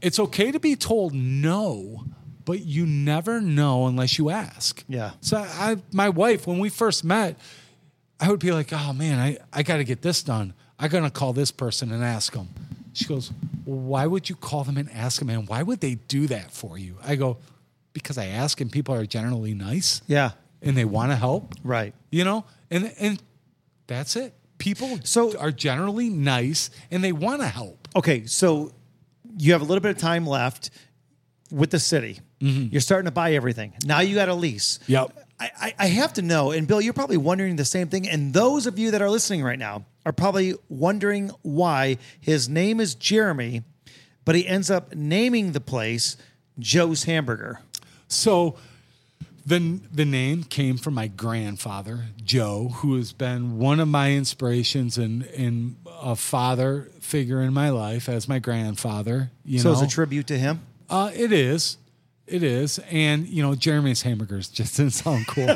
it's 0.00 0.18
okay 0.18 0.50
to 0.50 0.60
be 0.60 0.76
told 0.76 1.14
no, 1.14 2.04
but 2.44 2.60
you 2.60 2.86
never 2.86 3.40
know 3.40 3.86
unless 3.86 4.18
you 4.18 4.30
ask. 4.30 4.82
Yeah. 4.88 5.12
So 5.20 5.36
I, 5.36 5.76
my 5.92 6.08
wife, 6.08 6.46
when 6.46 6.58
we 6.58 6.68
first 6.68 7.04
met, 7.04 7.38
I 8.18 8.30
would 8.30 8.40
be 8.40 8.52
like, 8.52 8.72
oh 8.72 8.92
man, 8.92 9.18
I, 9.18 9.38
I 9.52 9.62
got 9.62 9.78
to 9.78 9.84
get 9.84 10.02
this 10.02 10.22
done. 10.22 10.54
I 10.78 10.88
got 10.88 11.00
to 11.00 11.10
call 11.10 11.32
this 11.32 11.50
person 11.50 11.92
and 11.92 12.02
ask 12.02 12.32
them. 12.32 12.48
She 12.92 13.04
goes, 13.04 13.30
well, 13.64 13.78
why 13.78 14.06
would 14.06 14.28
you 14.28 14.36
call 14.36 14.64
them 14.64 14.76
and 14.76 14.90
ask 14.92 15.18
them? 15.20 15.28
And 15.28 15.46
why 15.48 15.62
would 15.62 15.80
they 15.80 15.94
do 15.94 16.26
that 16.28 16.50
for 16.50 16.78
you? 16.78 16.96
I 17.04 17.16
go, 17.16 17.36
because 18.02 18.18
I 18.18 18.26
ask 18.26 18.60
and 18.60 18.70
people 18.70 18.94
are 18.94 19.06
generally 19.06 19.54
nice 19.54 20.02
yeah, 20.06 20.32
and 20.62 20.76
they 20.76 20.84
want 20.84 21.12
to 21.12 21.16
help, 21.16 21.54
right. 21.64 21.94
you 22.10 22.24
know, 22.24 22.44
and 22.70 22.92
and 22.98 23.22
that's 23.86 24.16
it. 24.16 24.34
People 24.58 25.00
So- 25.04 25.36
are 25.38 25.52
generally 25.52 26.08
nice 26.10 26.70
and 26.90 27.02
they 27.02 27.12
want 27.12 27.40
to 27.40 27.48
help. 27.48 27.88
Okay, 27.96 28.26
so 28.26 28.72
you 29.38 29.52
have 29.52 29.62
a 29.62 29.64
little 29.64 29.80
bit 29.80 29.90
of 29.90 29.98
time 29.98 30.26
left 30.26 30.70
with 31.50 31.70
the 31.70 31.78
city. 31.80 32.20
Mm-hmm. 32.40 32.72
You're 32.72 32.80
starting 32.80 33.06
to 33.06 33.10
buy 33.10 33.32
everything. 33.32 33.72
Now 33.84 34.00
you 34.00 34.14
got 34.14 34.28
a 34.28 34.34
lease. 34.34 34.78
Yep. 34.86 35.16
I, 35.38 35.50
I, 35.60 35.74
I 35.78 35.86
have 35.88 36.12
to 36.14 36.22
know, 36.22 36.50
and 36.52 36.68
Bill, 36.68 36.80
you're 36.80 36.92
probably 36.92 37.16
wondering 37.16 37.56
the 37.56 37.64
same 37.64 37.88
thing. 37.88 38.08
And 38.08 38.32
those 38.34 38.66
of 38.66 38.78
you 38.78 38.90
that 38.92 39.00
are 39.02 39.10
listening 39.10 39.42
right 39.42 39.58
now 39.58 39.86
are 40.04 40.12
probably 40.12 40.54
wondering 40.68 41.30
why 41.42 41.98
his 42.20 42.48
name 42.48 42.80
is 42.80 42.94
Jeremy, 42.94 43.62
but 44.24 44.34
he 44.34 44.46
ends 44.46 44.70
up 44.70 44.94
naming 44.94 45.52
the 45.52 45.60
place 45.60 46.16
Joe's 46.58 47.04
Hamburger. 47.04 47.60
So 48.10 48.56
the 49.46 49.80
the 49.92 50.04
name 50.04 50.44
came 50.44 50.76
from 50.76 50.94
my 50.94 51.06
grandfather, 51.06 52.06
Joe, 52.22 52.68
who 52.76 52.96
has 52.96 53.12
been 53.12 53.58
one 53.58 53.80
of 53.80 53.88
my 53.88 54.12
inspirations 54.12 54.98
and, 54.98 55.22
and 55.24 55.76
a 56.02 56.14
father 56.16 56.90
figure 57.00 57.40
in 57.40 57.54
my 57.54 57.70
life 57.70 58.08
as 58.08 58.28
my 58.28 58.38
grandfather. 58.38 59.30
You 59.44 59.60
So 59.60 59.68
know, 59.72 59.72
it's 59.74 59.92
a 59.92 59.94
tribute 59.94 60.26
to 60.28 60.38
him. 60.38 60.60
Uh, 60.88 61.10
it 61.14 61.32
is. 61.32 61.78
It 62.30 62.42
is. 62.44 62.78
And, 62.90 63.26
you 63.28 63.42
know, 63.42 63.54
Jeremy's 63.54 64.02
hamburgers 64.02 64.48
just 64.48 64.76
didn't 64.78 64.92
sound 64.92 65.26
cool. 65.26 65.42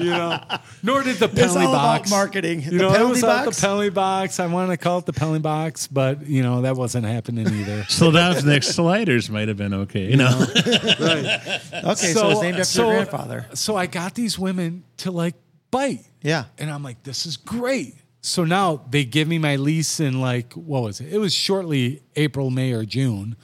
you 0.00 0.10
know, 0.10 0.38
nor 0.82 1.02
did 1.02 1.16
the 1.16 1.28
penalty 1.28 1.60
all 1.64 1.68
about 1.74 1.98
box. 2.00 2.10
marketing. 2.10 2.62
You 2.62 2.70
The 2.70 2.76
know, 2.76 2.90
penalty 2.92 3.04
it 3.04 3.10
was 3.14 3.24
all 3.24 3.44
box? 3.44 3.56
the 3.56 3.60
penalty 3.66 3.88
box. 3.90 4.40
I 4.40 4.46
wanted 4.46 4.72
to 4.72 4.76
call 4.76 4.98
it 4.98 5.06
the 5.06 5.12
penalty 5.12 5.40
box, 5.40 5.86
but, 5.86 6.26
you 6.26 6.42
know, 6.42 6.62
that 6.62 6.76
wasn't 6.76 7.06
happening 7.06 7.46
either. 7.48 7.84
so 7.88 8.10
down 8.10 8.34
to 8.36 8.46
next 8.46 8.68
sliders 8.68 9.30
might 9.30 9.48
have 9.48 9.56
been 9.56 9.74
okay. 9.74 10.10
You 10.10 10.16
know. 10.16 10.46
Okay, 10.56 12.12
so, 12.12 12.30
it's 12.30 12.40
named 12.42 12.58
after 12.58 12.82
your 12.82 12.92
grandfather. 12.92 13.46
So 13.54 13.76
I 13.76 13.86
got 13.86 14.14
these 14.14 14.38
women 14.38 14.84
to 14.98 15.10
like 15.10 15.34
bite. 15.70 16.04
Yeah. 16.22 16.44
And 16.58 16.70
I'm 16.70 16.82
like, 16.82 17.02
this 17.02 17.26
is 17.26 17.36
great. 17.36 17.94
So 18.26 18.44
now 18.44 18.82
they 18.90 19.04
give 19.04 19.28
me 19.28 19.38
my 19.38 19.54
lease 19.54 20.00
in 20.00 20.20
like, 20.20 20.52
what 20.54 20.82
was 20.82 21.00
it? 21.00 21.12
It 21.12 21.18
was 21.18 21.32
shortly 21.32 22.02
April, 22.16 22.50
May, 22.50 22.72
or 22.72 22.84
June. 22.84 23.36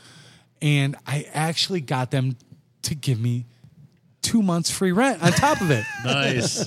And 0.60 0.96
I 1.06 1.26
actually 1.32 1.80
got 1.80 2.10
them 2.10 2.36
to 2.82 2.96
give 2.96 3.20
me 3.20 3.46
two 4.22 4.42
months 4.42 4.70
free 4.72 4.90
rent 4.90 5.22
on 5.22 5.30
top 5.32 5.60
of 5.60 5.70
it. 5.70 5.84
nice. 6.04 6.64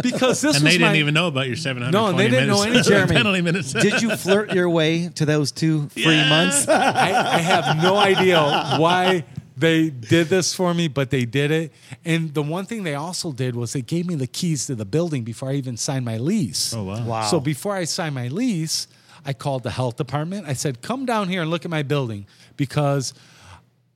Because 0.00 0.40
this 0.40 0.54
And 0.56 0.62
was 0.62 0.62
they 0.62 0.70
didn't 0.78 0.82
my- 0.92 0.96
even 0.98 1.14
know 1.14 1.26
about 1.26 1.48
your 1.48 1.56
720 1.56 1.92
No, 1.92 2.16
they 2.16 2.28
didn't 2.28 2.48
know 2.48 2.64
minutes. 2.64 2.88
any 2.88 2.96
Jeremy. 2.96 3.14
penalty 3.16 3.40
minutes. 3.42 3.72
Did 3.72 4.02
you 4.02 4.16
flirt 4.16 4.52
your 4.52 4.68
way 4.70 5.08
to 5.16 5.24
those 5.26 5.50
two 5.50 5.88
free 5.88 6.02
Yeah. 6.14 6.28
months? 6.28 6.68
I, 6.68 7.08
I 7.08 7.38
have 7.38 7.82
no 7.82 7.96
idea 7.96 8.40
why 8.78 9.24
they 9.58 9.90
did 9.90 10.28
this 10.28 10.54
for 10.54 10.72
me, 10.72 10.88
but 10.88 11.10
they 11.10 11.24
did 11.24 11.50
it. 11.50 11.72
And 12.04 12.32
the 12.32 12.42
one 12.42 12.64
thing 12.66 12.82
they 12.82 12.94
also 12.94 13.32
did 13.32 13.56
was 13.56 13.72
they 13.72 13.82
gave 13.82 14.06
me 14.06 14.14
the 14.14 14.26
keys 14.26 14.66
to 14.66 14.74
the 14.74 14.84
building 14.84 15.24
before 15.24 15.50
I 15.50 15.54
even 15.54 15.76
signed 15.76 16.04
my 16.04 16.18
lease. 16.18 16.74
Oh, 16.74 16.84
wow. 16.84 17.04
Wow. 17.04 17.22
So 17.22 17.40
before 17.40 17.74
I 17.74 17.84
signed 17.84 18.14
my 18.14 18.28
lease, 18.28 18.88
I 19.24 19.32
called 19.32 19.62
the 19.62 19.70
health 19.70 19.96
department. 19.96 20.46
I 20.46 20.52
said, 20.52 20.80
"Come 20.80 21.04
down 21.04 21.28
here 21.28 21.42
and 21.42 21.50
look 21.50 21.64
at 21.64 21.70
my 21.70 21.82
building 21.82 22.26
because 22.56 23.14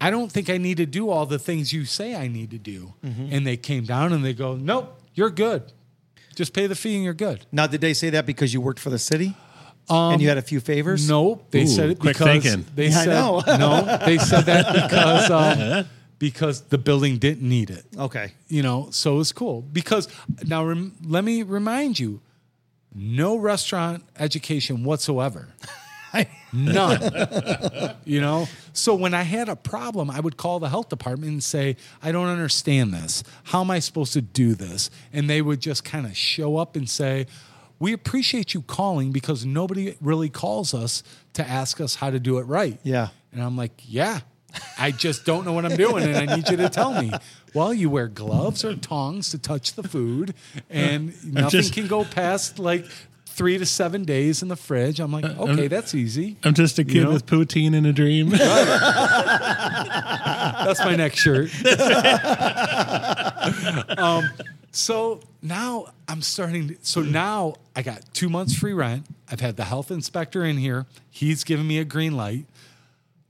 I 0.01 0.11
don't 0.11 0.31
think 0.31 0.51
I 0.51 0.59
need 0.59 0.79
to 0.79 0.87
do 0.87 1.11
all 1.11 1.27
the 1.27 1.39
things 1.39 1.73
you 1.73 1.85
say 1.85 2.15
I 2.15 2.29
need 2.29 2.51
to 2.51 2.59
do." 2.59 2.95
Mm-hmm. 3.05 3.29
And 3.31 3.47
they 3.47 3.57
came 3.57 3.85
down 3.85 4.13
and 4.13 4.25
they 4.25 4.35
go, 4.35 4.57
"Nope, 4.57 5.01
you're 5.15 5.31
good. 5.31 5.73
Just 6.35 6.53
pay 6.53 6.67
the 6.67 6.75
fee 6.75 6.97
and 6.97 7.05
you're 7.05 7.15
good." 7.15 7.47
Now, 7.53 7.67
did 7.67 7.81
they 7.81 7.95
say 7.95 8.11
that 8.11 8.27
because 8.27 8.53
you 8.53 8.61
worked 8.61 8.81
for 8.81 8.91
the 8.91 8.99
city 8.99 9.37
and 9.91 10.21
you 10.23 10.29
had 10.29 10.39
a 10.39 10.43
few 10.43 10.61
favors? 10.61 11.09
No, 11.09 11.43
They 11.51 11.63
Ooh, 11.63 11.67
said 11.67 11.91
it 11.91 11.99
quick 11.99 12.17
because 12.17 12.43
thinking. 12.43 12.67
they 12.75 12.89
Yeah, 12.89 12.99
I 13.01 13.05
said 13.05 13.15
know. 13.15 13.43
no. 13.47 13.99
They 14.07 14.19
said 14.19 14.43
that 14.43 14.73
because 14.73 15.31
um, 15.31 15.87
because 16.19 16.61
the 16.63 16.79
building 16.79 17.19
didn't 17.19 17.47
need 17.49 17.69
it. 17.71 17.85
Okay. 17.99 18.33
You 18.49 18.63
know, 18.63 18.89
so 18.91 19.19
it's 19.21 19.33
cool 19.33 19.63
because 19.63 20.09
now 20.47 20.65
rem- 20.65 20.95
let 21.05 21.25
me 21.25 21.43
remind 21.43 21.99
you, 21.99 22.21
no 22.95 23.37
restaurant 23.37 24.05
education 24.19 24.85
whatsoever. 24.85 25.49
None. 26.53 27.97
you 28.05 28.21
know? 28.21 28.47
So 28.75 28.95
when 28.95 29.15
I 29.15 29.23
had 29.23 29.49
a 29.49 29.57
problem, 29.57 30.11
I 30.11 30.21
would 30.21 30.37
call 30.37 30.61
the 30.61 30.69
health 30.69 30.91
department 30.91 31.33
and 31.33 31.43
say, 31.43 31.77
I 32.03 32.13
don't 32.13 32.29
understand 32.29 32.93
this. 32.93 33.25
How 33.45 33.63
am 33.63 33.71
I 33.71 33.79
supposed 33.79 34.13
to 34.13 34.21
do 34.21 34.55
this? 34.55 34.91
And 35.13 35.29
they 35.31 35.41
would 35.41 35.61
just 35.61 35.85
kind 35.85 36.05
of 36.05 36.15
show 36.17 36.59
up 36.59 36.77
and 36.77 36.89
say, 36.89 37.27
We 37.83 37.93
appreciate 37.93 38.55
you 38.55 38.63
calling 38.63 39.11
because 39.11 39.45
nobody 39.45 39.97
really 40.01 40.29
calls 40.29 40.73
us 40.73 41.03
to 41.33 41.45
ask 41.45 41.81
us 41.81 41.97
how 41.97 42.11
to 42.11 42.21
do 42.21 42.39
it 42.39 42.43
right. 42.43 42.79
Yeah. 42.85 43.09
And 43.33 43.43
I'm 43.43 43.57
like, 43.57 43.73
Yeah, 43.85 44.21
I 44.79 44.93
just 44.93 45.27
don't 45.27 45.45
know 45.45 45.53
what 45.53 45.65
I'm 45.65 45.77
doing 45.77 46.05
and 46.05 46.31
I 46.31 46.37
need 46.37 46.49
you 46.49 46.57
to 46.59 46.69
tell 46.69 47.03
me. 47.03 47.11
Well, 47.55 47.75
you 47.75 47.91
wear 47.91 48.07
gloves 48.07 48.65
or 48.65 48.77
tongs 48.77 49.31
to 49.31 49.39
touch 49.39 49.75
the 49.75 49.83
food, 49.83 50.33
and 50.71 51.13
nothing 51.35 51.51
just- 51.51 51.75
can 51.75 51.89
go 51.89 52.05
past 52.05 52.61
like 52.61 52.87
three 53.27 53.59
to 53.59 53.67
seven 53.67 54.05
days 54.05 54.43
in 54.43 54.49
the 54.49 54.57
fridge. 54.57 55.01
I'm 55.01 55.11
like, 55.11 55.25
uh, 55.25 55.35
okay, 55.39 55.67
that's 55.67 55.95
easy. 55.95 56.37
I'm 56.45 56.55
just 56.55 56.79
a 56.79 56.85
kid 56.85 57.03
know? 57.03 57.13
with 57.13 57.27
poutine 57.27 57.75
in 57.75 57.85
a 57.85 57.93
dream. 57.93 58.29
That's 58.29 58.45
my 60.85 60.95
next 60.95 61.19
shirt. 61.19 61.51
um, 63.99 64.31
so 64.71 65.21
now 65.43 65.87
I'm 66.09 66.23
starting. 66.23 66.69
To, 66.69 66.77
so 66.83 67.03
now 67.03 67.55
I 67.77 67.83
got 67.83 68.03
two 68.15 68.29
months 68.29 68.55
free 68.55 68.73
rent. 68.73 69.07
I've 69.31 69.41
had 69.41 69.57
the 69.57 69.65
health 69.65 69.91
inspector 69.91 70.45
in 70.45 70.57
here. 70.57 70.87
He's 71.11 71.45
giving 71.45 71.67
me 71.67 71.79
a 71.79 71.85
green 71.85 72.17
light. 72.17 72.47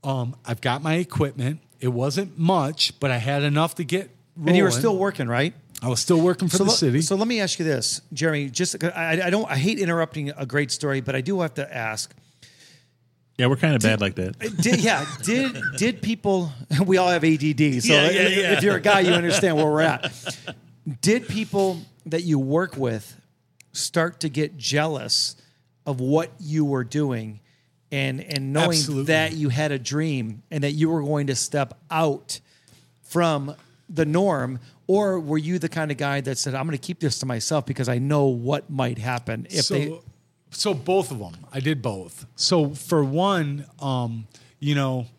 Um, 0.03 0.35
I've 0.45 0.61
got 0.61 0.81
my 0.81 0.95
equipment. 0.95 1.59
It 1.79 1.89
wasn't 1.89 2.37
much, 2.37 2.97
but 2.99 3.11
I 3.11 3.17
had 3.17 3.43
enough 3.43 3.75
to 3.75 3.83
get. 3.83 4.09
And 4.45 4.55
you 4.55 4.63
were 4.63 4.71
still 4.71 4.97
working, 4.97 5.27
right? 5.27 5.53
I 5.81 5.89
was 5.89 5.99
still 5.99 6.21
working 6.21 6.47
for 6.47 6.57
so 6.57 6.63
the 6.63 6.69
le- 6.69 6.75
city. 6.75 7.01
So 7.01 7.15
let 7.15 7.27
me 7.27 7.41
ask 7.41 7.59
you 7.59 7.65
this, 7.65 8.01
Jeremy. 8.13 8.49
Just 8.49 8.81
I, 8.83 9.21
I 9.25 9.29
don't 9.29 9.49
I 9.51 9.57
hate 9.57 9.79
interrupting 9.79 10.29
a 10.29 10.45
great 10.45 10.71
story, 10.71 11.01
but 11.01 11.13
I 11.13 11.21
do 11.21 11.41
have 11.41 11.55
to 11.55 11.75
ask. 11.75 12.15
Yeah, 13.37 13.47
we're 13.47 13.55
kind 13.55 13.75
of 13.75 13.81
bad 13.81 13.99
like 14.01 14.15
that. 14.15 14.37
Did, 14.61 14.79
yeah, 14.81 15.05
did 15.23 15.57
did 15.77 16.01
people? 16.01 16.51
We 16.85 16.97
all 16.97 17.09
have 17.09 17.23
ADD, 17.23 17.41
so 17.83 17.93
Yeah, 17.93 18.09
yeah, 18.09 18.21
if, 18.21 18.37
yeah. 18.37 18.53
if 18.57 18.63
you're 18.63 18.75
a 18.75 18.81
guy, 18.81 18.99
you 19.01 19.11
understand 19.13 19.55
where 19.57 19.65
we're 19.65 19.81
at. 19.81 20.11
Did 21.01 21.27
people 21.27 21.79
that 22.05 22.23
you 22.23 22.37
work 22.37 22.75
with 22.75 23.19
start 23.71 24.19
to 24.19 24.29
get 24.29 24.57
jealous 24.57 25.35
of 25.85 25.99
what 25.99 26.31
you 26.39 26.65
were 26.65 26.83
doing, 26.83 27.39
and 27.91 28.21
and 28.21 28.53
knowing 28.53 28.71
Absolutely. 28.71 29.05
that 29.05 29.33
you 29.33 29.49
had 29.49 29.71
a 29.71 29.79
dream 29.79 30.43
and 30.51 30.63
that 30.63 30.71
you 30.71 30.89
were 30.89 31.01
going 31.01 31.27
to 31.27 31.35
step 31.35 31.73
out 31.89 32.39
from 33.03 33.55
the 33.89 34.05
norm? 34.05 34.59
Or 34.87 35.19
were 35.19 35.37
you 35.37 35.59
the 35.59 35.69
kind 35.69 35.89
of 35.91 35.97
guy 35.97 36.19
that 36.21 36.37
said, 36.37 36.53
"I'm 36.55 36.65
going 36.67 36.77
to 36.77 36.85
keep 36.85 36.99
this 36.99 37.19
to 37.19 37.25
myself 37.25 37.65
because 37.65 37.87
I 37.87 37.97
know 37.99 38.25
what 38.25 38.69
might 38.69 38.97
happen 38.97 39.47
if 39.49 39.65
so 39.65 39.73
they"? 39.75 39.99
So 40.53 40.73
both 40.73 41.11
of 41.11 41.19
them. 41.19 41.33
I 41.51 41.59
did 41.59 41.81
both. 41.81 42.25
So 42.35 42.69
for 42.73 43.03
one, 43.03 43.65
um, 43.81 44.27
you 44.59 44.75
know, 44.75 45.07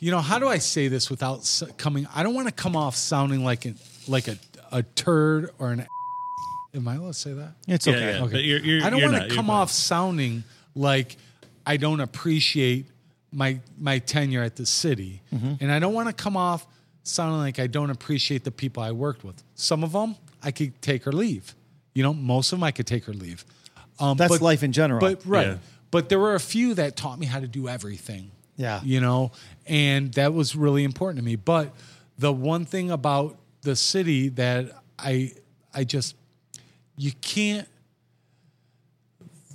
you 0.00 0.10
know, 0.10 0.20
how 0.20 0.38
do 0.38 0.48
I 0.48 0.58
say 0.58 0.88
this 0.88 1.10
without 1.10 1.48
coming? 1.76 2.06
I 2.14 2.22
don't 2.22 2.34
want 2.34 2.48
to 2.48 2.54
come 2.54 2.76
off 2.76 2.96
sounding 2.96 3.44
like 3.44 3.66
a 3.66 3.74
like 4.08 4.28
a, 4.28 4.36
a 4.72 4.82
turd 4.82 5.50
or 5.58 5.72
an. 5.72 5.86
Am 6.74 6.86
I 6.86 6.94
allowed 6.94 7.08
to 7.08 7.14
say 7.14 7.32
that? 7.32 7.54
It's 7.66 7.86
Yeah, 7.86 7.94
okay. 7.94 8.12
yeah. 8.12 8.22
Okay. 8.24 8.32
But 8.32 8.44
you're- 8.44 8.62
you're- 8.62 8.82
I 8.84 8.90
don't 8.90 9.02
want 9.02 9.28
to 9.28 9.34
come 9.34 9.50
off 9.50 9.72
sounding 9.72 10.44
like 10.76 11.16
I 11.66 11.76
don't 11.76 12.00
appreciate 12.00 12.86
my 13.32 13.58
my 13.78 13.98
tenure 13.98 14.42
at 14.42 14.56
the 14.56 14.66
city, 14.66 15.22
Mm-hmm. 15.34 15.54
and 15.60 15.72
I 15.72 15.78
don't 15.80 15.94
want 15.94 16.08
to 16.08 16.14
come 16.14 16.36
off 16.36 16.66
sounding 17.02 17.38
like 17.40 17.58
I 17.58 17.66
don't 17.66 17.90
appreciate 17.90 18.44
the 18.44 18.52
people 18.52 18.82
I 18.82 18.92
worked 18.92 19.24
with. 19.24 19.42
Some 19.54 19.82
of 19.82 19.92
them 19.92 20.16
I 20.42 20.52
could 20.52 20.80
take 20.80 21.06
or 21.06 21.12
leave. 21.12 21.54
You 21.94 22.02
know, 22.02 22.14
most 22.14 22.52
of 22.52 22.58
them 22.58 22.64
I 22.64 22.70
could 22.70 22.86
take 22.86 23.08
or 23.08 23.12
leave. 23.12 23.44
Um, 23.98 24.16
That's 24.16 24.40
life 24.40 24.62
in 24.62 24.72
general. 24.72 25.00
But 25.00 25.22
right, 25.26 25.46
Yeah. 25.48 25.58
but 25.90 26.08
there 26.08 26.18
were 26.18 26.34
a 26.34 26.40
few 26.40 26.74
that 26.74 26.96
taught 26.96 27.18
me 27.18 27.26
how 27.26 27.40
to 27.40 27.48
do 27.48 27.68
everything. 27.68 28.30
Yeah. 28.56 28.80
you 28.84 29.00
know, 29.00 29.32
and 29.66 30.12
that 30.14 30.34
was 30.34 30.54
really 30.54 30.84
important 30.84 31.18
to 31.18 31.24
me. 31.24 31.34
But 31.36 31.74
the 32.18 32.30
one 32.32 32.66
thing 32.66 32.90
about 32.90 33.38
the 33.62 33.74
city 33.74 34.28
that 34.30 34.82
I 34.98 35.32
I 35.72 35.84
just 35.84 36.14
you 36.96 37.12
can't 37.22 37.66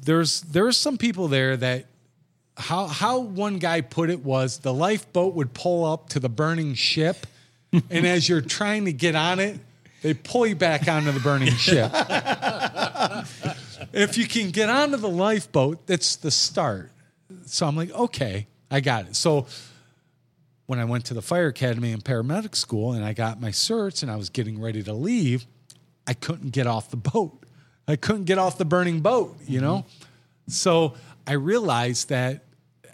there's 0.03 0.41
there's 0.41 0.77
some 0.77 0.97
people 0.97 1.27
there 1.27 1.57
that 1.57 1.85
how 2.57 2.87
how 2.87 3.19
one 3.19 3.59
guy 3.59 3.81
put 3.81 4.09
it 4.09 4.23
was 4.23 4.59
the 4.59 4.73
lifeboat 4.73 5.33
would 5.35 5.53
pull 5.53 5.85
up 5.85 6.09
to 6.09 6.19
the 6.19 6.29
burning 6.29 6.73
ship 6.73 7.27
and 7.71 8.05
as 8.07 8.29
you're 8.29 8.41
trying 8.41 8.85
to 8.85 8.93
get 8.93 9.15
on 9.15 9.39
it 9.39 9.59
they 10.05 10.13
pull 10.13 10.45
you 10.45 10.55
back 10.55 10.87
onto 10.87 11.11
the 11.11 11.19
burning 11.19 11.51
ship. 11.55 11.91
If 13.91 14.19
you 14.19 14.27
can 14.27 14.51
get 14.51 14.69
onto 14.69 14.97
the 14.97 15.09
lifeboat 15.09 15.87
that's 15.87 16.15
the 16.17 16.29
start. 16.29 16.91
So 17.47 17.65
i'm 17.65 17.75
like 17.75 17.91
okay 17.91 18.45
i 18.69 18.81
got 18.81 19.07
it. 19.07 19.15
So 19.15 19.47
when 20.67 20.77
i 20.77 20.85
went 20.85 21.05
to 21.05 21.15
the 21.15 21.23
fire 21.23 21.47
academy 21.47 21.91
and 21.91 22.03
paramedic 22.03 22.55
school 22.55 22.93
and 22.93 23.03
i 23.03 23.13
got 23.13 23.41
my 23.41 23.49
certs 23.49 24.03
and 24.03 24.11
i 24.11 24.15
was 24.15 24.29
getting 24.29 24.61
ready 24.61 24.83
to 24.83 24.93
leave 24.93 25.47
i 26.05 26.13
couldn't 26.13 26.51
get 26.51 26.67
off 26.67 26.91
the 26.91 26.97
boat. 26.97 27.41
I 27.87 27.95
couldn't 27.95 28.25
get 28.25 28.37
off 28.37 28.59
the 28.59 28.65
burning 28.65 29.01
boat 29.01 29.35
you 29.47 29.59
know? 29.59 29.77
Mm-hmm. 29.77 30.51
So 30.51 30.93
I 31.25 31.33
realized 31.33 32.09
that 32.09 32.43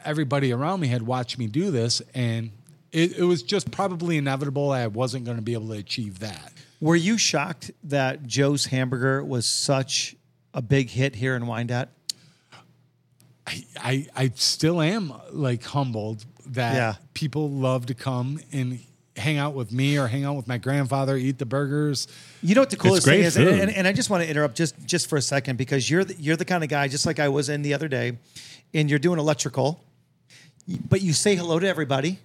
everybody 0.05 0.53
around 0.53 0.79
me 0.79 0.87
had 0.87 1.01
watched 1.03 1.37
me 1.37 1.47
do 1.47 1.71
this, 1.71 2.01
and 2.13 2.51
it, 2.91 3.17
it 3.17 3.23
was 3.23 3.43
just 3.43 3.71
probably 3.71 4.17
inevitable 4.17 4.71
I 4.71 4.87
wasn't 4.87 5.25
going 5.25 5.37
to 5.37 5.43
be 5.43 5.53
able 5.53 5.67
to 5.67 5.77
achieve 5.77 6.19
that. 6.19 6.53
Were 6.81 6.95
you 6.95 7.17
shocked 7.17 7.71
that 7.83 8.25
Joe's 8.27 8.65
Hamburger 8.65 9.23
was 9.23 9.45
such 9.45 10.15
a 10.53 10.61
big 10.61 10.89
hit 10.89 11.15
here 11.15 11.35
in 11.35 11.45
Wyandotte? 11.47 11.89
I, 13.47 13.63
I, 13.77 14.07
I 14.15 14.31
still 14.35 14.81
am 14.81 15.13
like 15.31 15.63
humbled 15.63 16.25
that 16.47 16.73
Yeah. 16.75 16.95
people 17.13 17.49
love 17.49 17.85
to 17.87 17.93
come 17.93 18.39
and 18.51 18.79
hang 19.15 19.37
out 19.37 19.53
with 19.53 19.71
me 19.71 19.97
or 19.97 20.07
hang 20.07 20.23
out 20.25 20.35
with 20.35 20.47
my 20.47 20.57
grandfather, 20.57 21.17
eat 21.17 21.37
the 21.37 21.45
burgers. 21.45 22.07
You 22.41 22.55
know 22.55 22.61
what 22.61 22.69
the 22.71 22.77
coolest 22.77 23.05
thing 23.05 23.21
is, 23.21 23.37
and, 23.37 23.47
and, 23.47 23.71
and 23.71 23.87
I 23.87 23.93
just 23.93 24.09
want 24.09 24.23
to 24.23 24.29
interrupt 24.29 24.55
just 24.55 24.75
just 24.85 25.07
for 25.07 25.17
a 25.17 25.21
second 25.21 25.57
because 25.57 25.89
you're 25.89 26.03
the, 26.03 26.15
you're 26.15 26.35
the 26.37 26.45
kind 26.45 26.63
of 26.63 26.69
guy, 26.69 26.87
just 26.87 27.05
like 27.05 27.19
I 27.19 27.29
was 27.29 27.49
in 27.49 27.61
the 27.61 27.73
other 27.73 27.87
day, 27.87 28.17
and 28.73 28.89
you're 28.89 28.99
doing 28.99 29.19
electrical, 29.19 29.83
but 30.89 31.01
you 31.01 31.13
say 31.13 31.35
hello 31.35 31.59
to 31.59 31.67
everybody. 31.67 32.19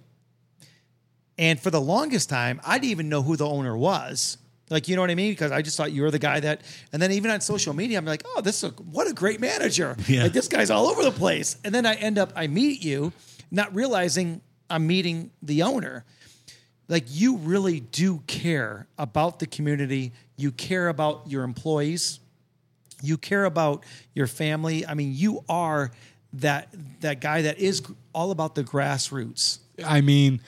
And 1.37 1.59
for 1.59 1.69
the 1.69 1.81
longest 1.81 2.29
time, 2.29 2.59
I 2.65 2.79
didn't 2.79 2.91
even 2.91 3.09
know 3.09 3.21
who 3.21 3.35
the 3.35 3.47
owner 3.47 3.77
was. 3.77 4.37
Like, 4.69 4.87
you 4.87 4.95
know 4.95 5.01
what 5.01 5.11
I 5.11 5.15
mean? 5.15 5.31
Because 5.31 5.51
I 5.51 5.61
just 5.61 5.77
thought 5.77 5.91
you 5.91 6.01
were 6.01 6.11
the 6.11 6.19
guy 6.19 6.39
that, 6.41 6.61
and 6.91 7.01
then 7.01 7.11
even 7.11 7.31
on 7.31 7.39
social 7.41 7.73
media, 7.73 7.97
I'm 7.97 8.05
like, 8.05 8.23
oh, 8.25 8.41
this 8.41 8.63
is 8.63 8.71
a, 8.71 8.73
what 8.73 9.07
a 9.07 9.13
great 9.13 9.39
manager. 9.39 9.95
Yeah. 10.07 10.23
Like, 10.23 10.33
this 10.33 10.47
guy's 10.47 10.69
all 10.69 10.87
over 10.87 11.03
the 11.03 11.11
place. 11.11 11.57
And 11.63 11.73
then 11.73 11.85
I 11.85 11.95
end 11.95 12.17
up, 12.17 12.31
I 12.35 12.47
meet 12.47 12.83
you, 12.83 13.11
not 13.51 13.73
realizing 13.75 14.41
I'm 14.69 14.87
meeting 14.87 15.31
the 15.41 15.63
owner 15.63 16.05
like 16.89 17.03
you 17.07 17.37
really 17.37 17.81
do 17.81 18.19
care 18.27 18.87
about 18.97 19.39
the 19.39 19.47
community 19.47 20.13
you 20.37 20.51
care 20.51 20.87
about 20.89 21.23
your 21.27 21.43
employees 21.43 22.19
you 23.01 23.17
care 23.17 23.45
about 23.45 23.83
your 24.13 24.27
family 24.27 24.85
i 24.85 24.93
mean 24.93 25.11
you 25.13 25.43
are 25.47 25.91
that 26.33 26.67
that 27.01 27.19
guy 27.21 27.41
that 27.41 27.57
is 27.59 27.81
all 28.13 28.31
about 28.31 28.55
the 28.55 28.63
grassroots 28.63 29.59
I 29.85 30.01
mean, 30.01 30.41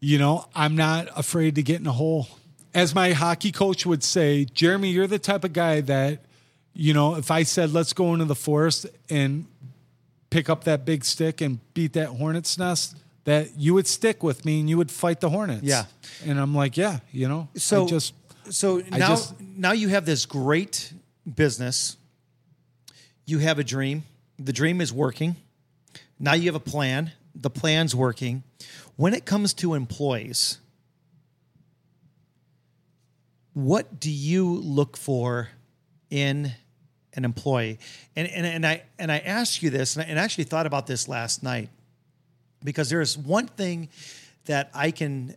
you 0.00 0.18
know, 0.18 0.46
I'm 0.54 0.76
not 0.76 1.08
afraid 1.16 1.54
to 1.56 1.62
get 1.62 1.80
in 1.80 1.86
a 1.86 1.92
hole. 1.92 2.28
As 2.74 2.94
my 2.94 3.12
hockey 3.12 3.50
coach 3.52 3.84
would 3.84 4.04
say, 4.04 4.44
Jeremy, 4.44 4.90
you're 4.90 5.06
the 5.06 5.18
type 5.18 5.44
of 5.44 5.52
guy 5.52 5.80
that, 5.82 6.20
you 6.72 6.94
know, 6.94 7.16
if 7.16 7.30
I 7.30 7.42
said, 7.42 7.72
let's 7.72 7.92
go 7.92 8.12
into 8.12 8.26
the 8.26 8.34
forest 8.36 8.86
and 9.08 9.46
pick 10.30 10.48
up 10.48 10.64
that 10.64 10.84
big 10.84 11.04
stick 11.04 11.40
and 11.40 11.58
beat 11.74 11.94
that 11.94 12.08
hornet's 12.08 12.56
nest, 12.58 12.96
that 13.24 13.58
you 13.58 13.74
would 13.74 13.86
stick 13.88 14.22
with 14.22 14.44
me 14.44 14.60
and 14.60 14.70
you 14.70 14.76
would 14.78 14.90
fight 14.90 15.20
the 15.20 15.28
hornets. 15.30 15.64
Yeah. 15.64 15.84
And 16.24 16.38
I'm 16.38 16.54
like, 16.54 16.76
yeah, 16.76 17.00
you 17.12 17.28
know, 17.28 17.48
so 17.56 17.84
I 17.84 17.88
just, 17.88 18.14
so 18.50 18.80
I 18.92 18.98
now 18.98 19.08
just- 19.08 19.34
now 19.40 19.72
you 19.72 19.88
have 19.88 20.06
this 20.06 20.24
great 20.26 20.92
business. 21.34 21.96
You 23.26 23.38
have 23.38 23.58
a 23.58 23.64
dream. 23.64 24.04
The 24.38 24.52
dream 24.52 24.80
is 24.80 24.92
working. 24.92 25.36
Now 26.18 26.34
you 26.34 26.46
have 26.46 26.54
a 26.54 26.60
plan. 26.60 27.12
The 27.34 27.50
plan's 27.50 27.94
working. 27.94 28.42
When 28.96 29.12
it 29.14 29.24
comes 29.24 29.54
to 29.54 29.74
employees 29.74 30.58
what 33.64 34.00
do 34.00 34.10
you 34.10 34.46
look 34.46 34.96
for 34.96 35.48
in 36.10 36.52
an 37.14 37.24
employee 37.24 37.78
and 38.16 38.28
and, 38.28 38.46
and 38.46 38.66
i 38.66 38.82
and 38.98 39.10
i 39.10 39.18
asked 39.18 39.62
you 39.62 39.70
this 39.70 39.96
and 39.96 40.04
I, 40.04 40.08
and 40.08 40.18
actually 40.18 40.44
thought 40.44 40.66
about 40.66 40.86
this 40.86 41.08
last 41.08 41.42
night 41.42 41.68
because 42.64 42.90
there's 42.90 43.16
one 43.16 43.46
thing 43.46 43.88
that 44.46 44.70
I 44.74 44.90
can 44.90 45.34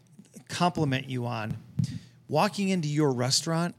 compliment 0.48 1.10
you 1.10 1.26
on. 1.26 1.58
Walking 2.28 2.70
into 2.70 2.88
your 2.88 3.12
restaurant 3.12 3.76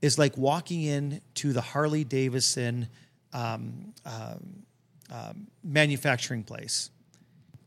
is 0.00 0.18
like 0.18 0.36
walking 0.36 0.82
into 0.82 1.52
the 1.52 1.60
Harley 1.60 2.04
Davidson 2.04 2.88
um, 3.32 3.94
um, 4.04 4.64
um, 5.10 5.46
manufacturing 5.62 6.42
place. 6.42 6.90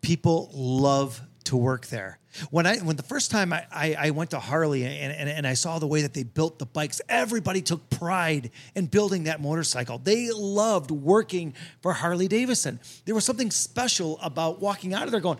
People 0.01 0.49
love 0.53 1.21
to 1.46 1.58
work 1.58 1.88
there. 1.88 2.20
When 2.52 2.66
I 2.66 2.78
when 2.78 2.96
the 2.98 3.04
first 3.04 3.32
time 3.32 3.54
I, 3.54 3.66
I, 3.72 3.96
I 3.98 4.10
went 4.12 4.32
to 4.32 4.39
Harley 4.39 4.84
and, 4.84 5.14
and, 5.14 5.30
and 5.30 5.48
I 5.48 5.54
saw 5.54 5.80
the 5.80 5.88
way 5.88 6.02
that 6.02 6.14
they 6.14 6.24
built 6.24 6.60
the 6.60 6.66
bikes, 6.66 7.02
everybody 7.08 7.62
took 7.62 7.89
pride 7.89 8.52
in 8.76 8.88
building 8.88 9.24
that 9.24 9.41
motorcycle. 9.41 9.98
They 9.98 10.30
loved 10.32 10.91
working 10.91 11.54
for 11.82 11.93
Harley 11.93 12.28
Davidson. 12.28 12.80
There 13.06 13.16
was 13.16 13.26
something 13.26 13.52
special 13.52 14.20
about 14.22 14.60
walking 14.60 14.93
out 14.93 15.04
of 15.04 15.12
there 15.12 15.22
going, 15.22 15.39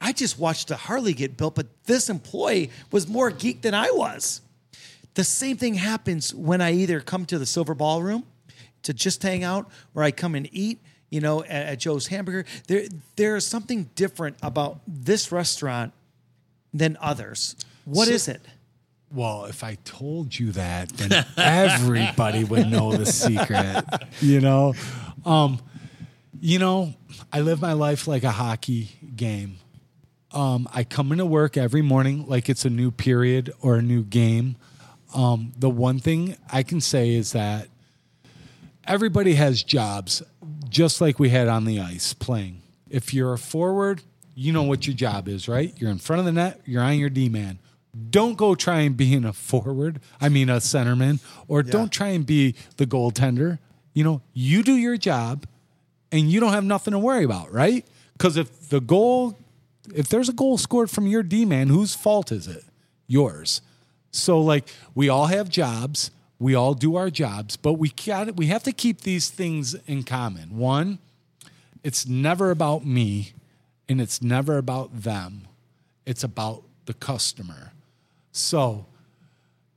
I 0.00 0.12
just 0.12 0.38
watched 0.38 0.70
a 0.70 0.76
Harley 0.76 1.14
get 1.14 1.36
built, 1.36 1.54
but 1.54 1.66
this 1.84 2.10
employee 2.10 2.70
was 2.90 3.08
more 3.08 3.30
geek 3.30 3.62
than 3.62 3.74
I 3.74 3.90
was. 3.90 4.42
The 5.14 5.24
same 5.24 5.56
thing 5.56 5.74
happens 5.74 6.34
when 6.34 6.60
I 6.60 6.72
either 6.72 7.00
come 7.00 7.24
to 7.26 7.38
the 7.38 7.46
Silver 7.46 7.74
Ballroom 7.74 8.24
to 8.82 8.92
just 8.92 9.22
hang 9.22 9.42
out 9.42 9.70
or 9.94 10.02
I 10.02 10.10
come 10.10 10.34
and 10.34 10.48
eat, 10.52 10.80
you 11.10 11.20
know, 11.20 11.42
at, 11.44 11.50
at 11.66 11.78
Joe's 11.80 12.06
Hamburger. 12.08 12.44
There, 12.66 12.84
there's 13.16 13.46
something 13.46 13.90
different 13.94 14.36
about 14.42 14.80
this 14.86 15.30
restaurant 15.32 15.92
than 16.74 16.96
others. 17.00 17.56
What 17.84 18.08
So- 18.08 18.14
is 18.14 18.28
it? 18.28 18.40
Well, 19.12 19.44
if 19.44 19.62
I 19.62 19.76
told 19.84 20.36
you 20.36 20.50
that, 20.52 20.88
then 20.90 21.24
everybody 21.36 22.42
would 22.42 22.66
know 22.68 22.92
the 22.96 23.06
secret. 23.06 23.84
You 24.20 24.40
know, 24.40 24.74
um, 25.24 25.60
you 26.40 26.58
know, 26.58 26.92
I 27.32 27.40
live 27.40 27.62
my 27.62 27.72
life 27.72 28.08
like 28.08 28.24
a 28.24 28.32
hockey 28.32 28.90
game. 29.14 29.58
Um, 30.32 30.68
I 30.74 30.82
come 30.82 31.12
into 31.12 31.24
work 31.24 31.56
every 31.56 31.82
morning 31.82 32.26
like 32.26 32.48
it's 32.48 32.64
a 32.64 32.68
new 32.70 32.90
period 32.90 33.52
or 33.62 33.76
a 33.76 33.82
new 33.82 34.02
game. 34.02 34.56
Um, 35.14 35.52
the 35.56 35.70
one 35.70 36.00
thing 36.00 36.36
I 36.52 36.64
can 36.64 36.80
say 36.80 37.14
is 37.14 37.30
that 37.32 37.68
everybody 38.86 39.34
has 39.34 39.62
jobs, 39.62 40.20
just 40.68 41.00
like 41.00 41.18
we 41.18 41.30
had 41.30 41.48
on 41.48 41.64
the 41.64 41.80
ice 41.80 42.14
playing. 42.14 42.62
If 42.88 43.12
you're 43.12 43.32
a 43.32 43.38
forward, 43.38 44.02
you 44.34 44.52
know 44.52 44.62
what 44.62 44.86
your 44.86 44.94
job 44.94 45.28
is, 45.28 45.48
right? 45.48 45.72
You're 45.78 45.90
in 45.90 45.98
front 45.98 46.20
of 46.20 46.26
the 46.26 46.32
net, 46.32 46.60
you're 46.64 46.82
on 46.82 46.98
your 46.98 47.10
D 47.10 47.28
man. 47.28 47.58
Don't 48.10 48.36
go 48.36 48.54
try 48.54 48.80
and 48.80 48.96
be 48.96 49.14
in 49.14 49.24
a 49.24 49.32
forward, 49.32 50.00
I 50.20 50.28
mean 50.28 50.50
a 50.50 50.56
centerman, 50.56 51.20
or 51.48 51.62
don't 51.62 51.90
try 51.90 52.08
and 52.08 52.26
be 52.26 52.54
the 52.76 52.86
goaltender. 52.86 53.58
You 53.94 54.04
know, 54.04 54.22
you 54.34 54.62
do 54.62 54.74
your 54.74 54.98
job 54.98 55.46
and 56.12 56.30
you 56.30 56.38
don't 56.38 56.52
have 56.52 56.64
nothing 56.64 56.92
to 56.92 56.98
worry 56.98 57.24
about, 57.24 57.52
right? 57.52 57.86
Because 58.12 58.36
if 58.36 58.68
the 58.68 58.80
goal, 58.80 59.38
if 59.94 60.08
there's 60.08 60.28
a 60.28 60.34
goal 60.34 60.58
scored 60.58 60.90
from 60.90 61.06
your 61.06 61.22
D 61.22 61.46
man, 61.46 61.68
whose 61.68 61.94
fault 61.94 62.30
is 62.30 62.46
it? 62.46 62.64
Yours. 63.06 63.62
So 64.10 64.40
like 64.40 64.68
we 64.94 65.08
all 65.08 65.26
have 65.26 65.48
jobs, 65.48 66.10
we 66.38 66.54
all 66.54 66.74
do 66.74 66.96
our 66.96 67.10
jobs, 67.10 67.56
but 67.56 67.74
we 67.74 67.88
got 67.90 68.36
we 68.36 68.46
have 68.46 68.62
to 68.64 68.72
keep 68.72 69.02
these 69.02 69.30
things 69.30 69.74
in 69.86 70.02
common. 70.02 70.56
One, 70.56 70.98
it's 71.82 72.06
never 72.06 72.50
about 72.50 72.84
me 72.84 73.32
and 73.88 74.00
it's 74.00 74.20
never 74.20 74.58
about 74.58 75.02
them. 75.02 75.42
It's 76.04 76.22
about 76.24 76.62
the 76.86 76.94
customer. 76.94 77.72
So, 78.32 78.86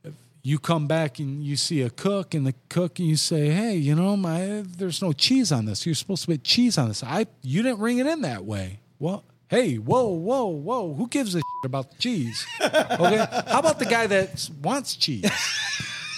if- 0.03 0.14
you 0.43 0.57
come 0.60 0.88
back 0.88 1.20
and 1.20 1.43
you 1.43 1.55
see 1.55 1.82
a 1.82 1.89
cook 1.89 2.34
and 2.34 2.45
the 2.47 2.53
cook 2.70 2.99
and 2.99 3.07
you 3.07 3.16
say, 3.18 3.49
"Hey, 3.49 3.76
you 3.78 3.95
know, 3.95 4.16
my 4.18 4.64
there's 4.66 5.01
no 5.01 5.12
cheese 5.14 5.51
on 5.51 5.66
this. 5.66 5.86
You're 5.86 5.95
supposed 5.95 6.24
to 6.24 6.32
put 6.32 6.43
cheese 6.43 6.78
on 6.78 6.88
this. 6.89 7.03
I 7.03 7.26
you 7.41 7.62
didn't 7.62 7.80
ring 7.80 7.99
it 7.99 8.07
in 8.07 8.22
that 8.22 8.45
way." 8.45 8.80
Well, 8.99 9.24
hey, 9.49 9.76
whoa, 9.76 10.07
whoa, 10.10 10.45
whoa. 10.47 10.93
Who 10.93 11.07
gives 11.07 11.36
a 11.36 11.39
shit 11.39 11.66
about 11.66 11.91
the 11.91 11.97
cheese? 11.97 12.45
Okay? 12.62 13.26
How 13.47 13.60
about 13.60 13.80
the 13.80 13.86
guy 13.86 14.07
that 14.07 14.49
wants 14.62 14.95
cheese? 14.95 15.26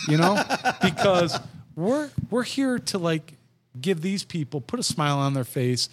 You 0.08 0.18
know? 0.18 0.44
Because 0.82 1.40
we're 1.76 2.10
we're 2.30 2.44
here 2.44 2.80
to 2.80 2.98
like 2.98 3.34
give 3.80 4.02
these 4.02 4.24
people 4.24 4.60
put 4.62 4.80
a 4.80 4.84
smile 4.84 5.18
on 5.20 5.34
their 5.34 5.44
face. 5.44 5.90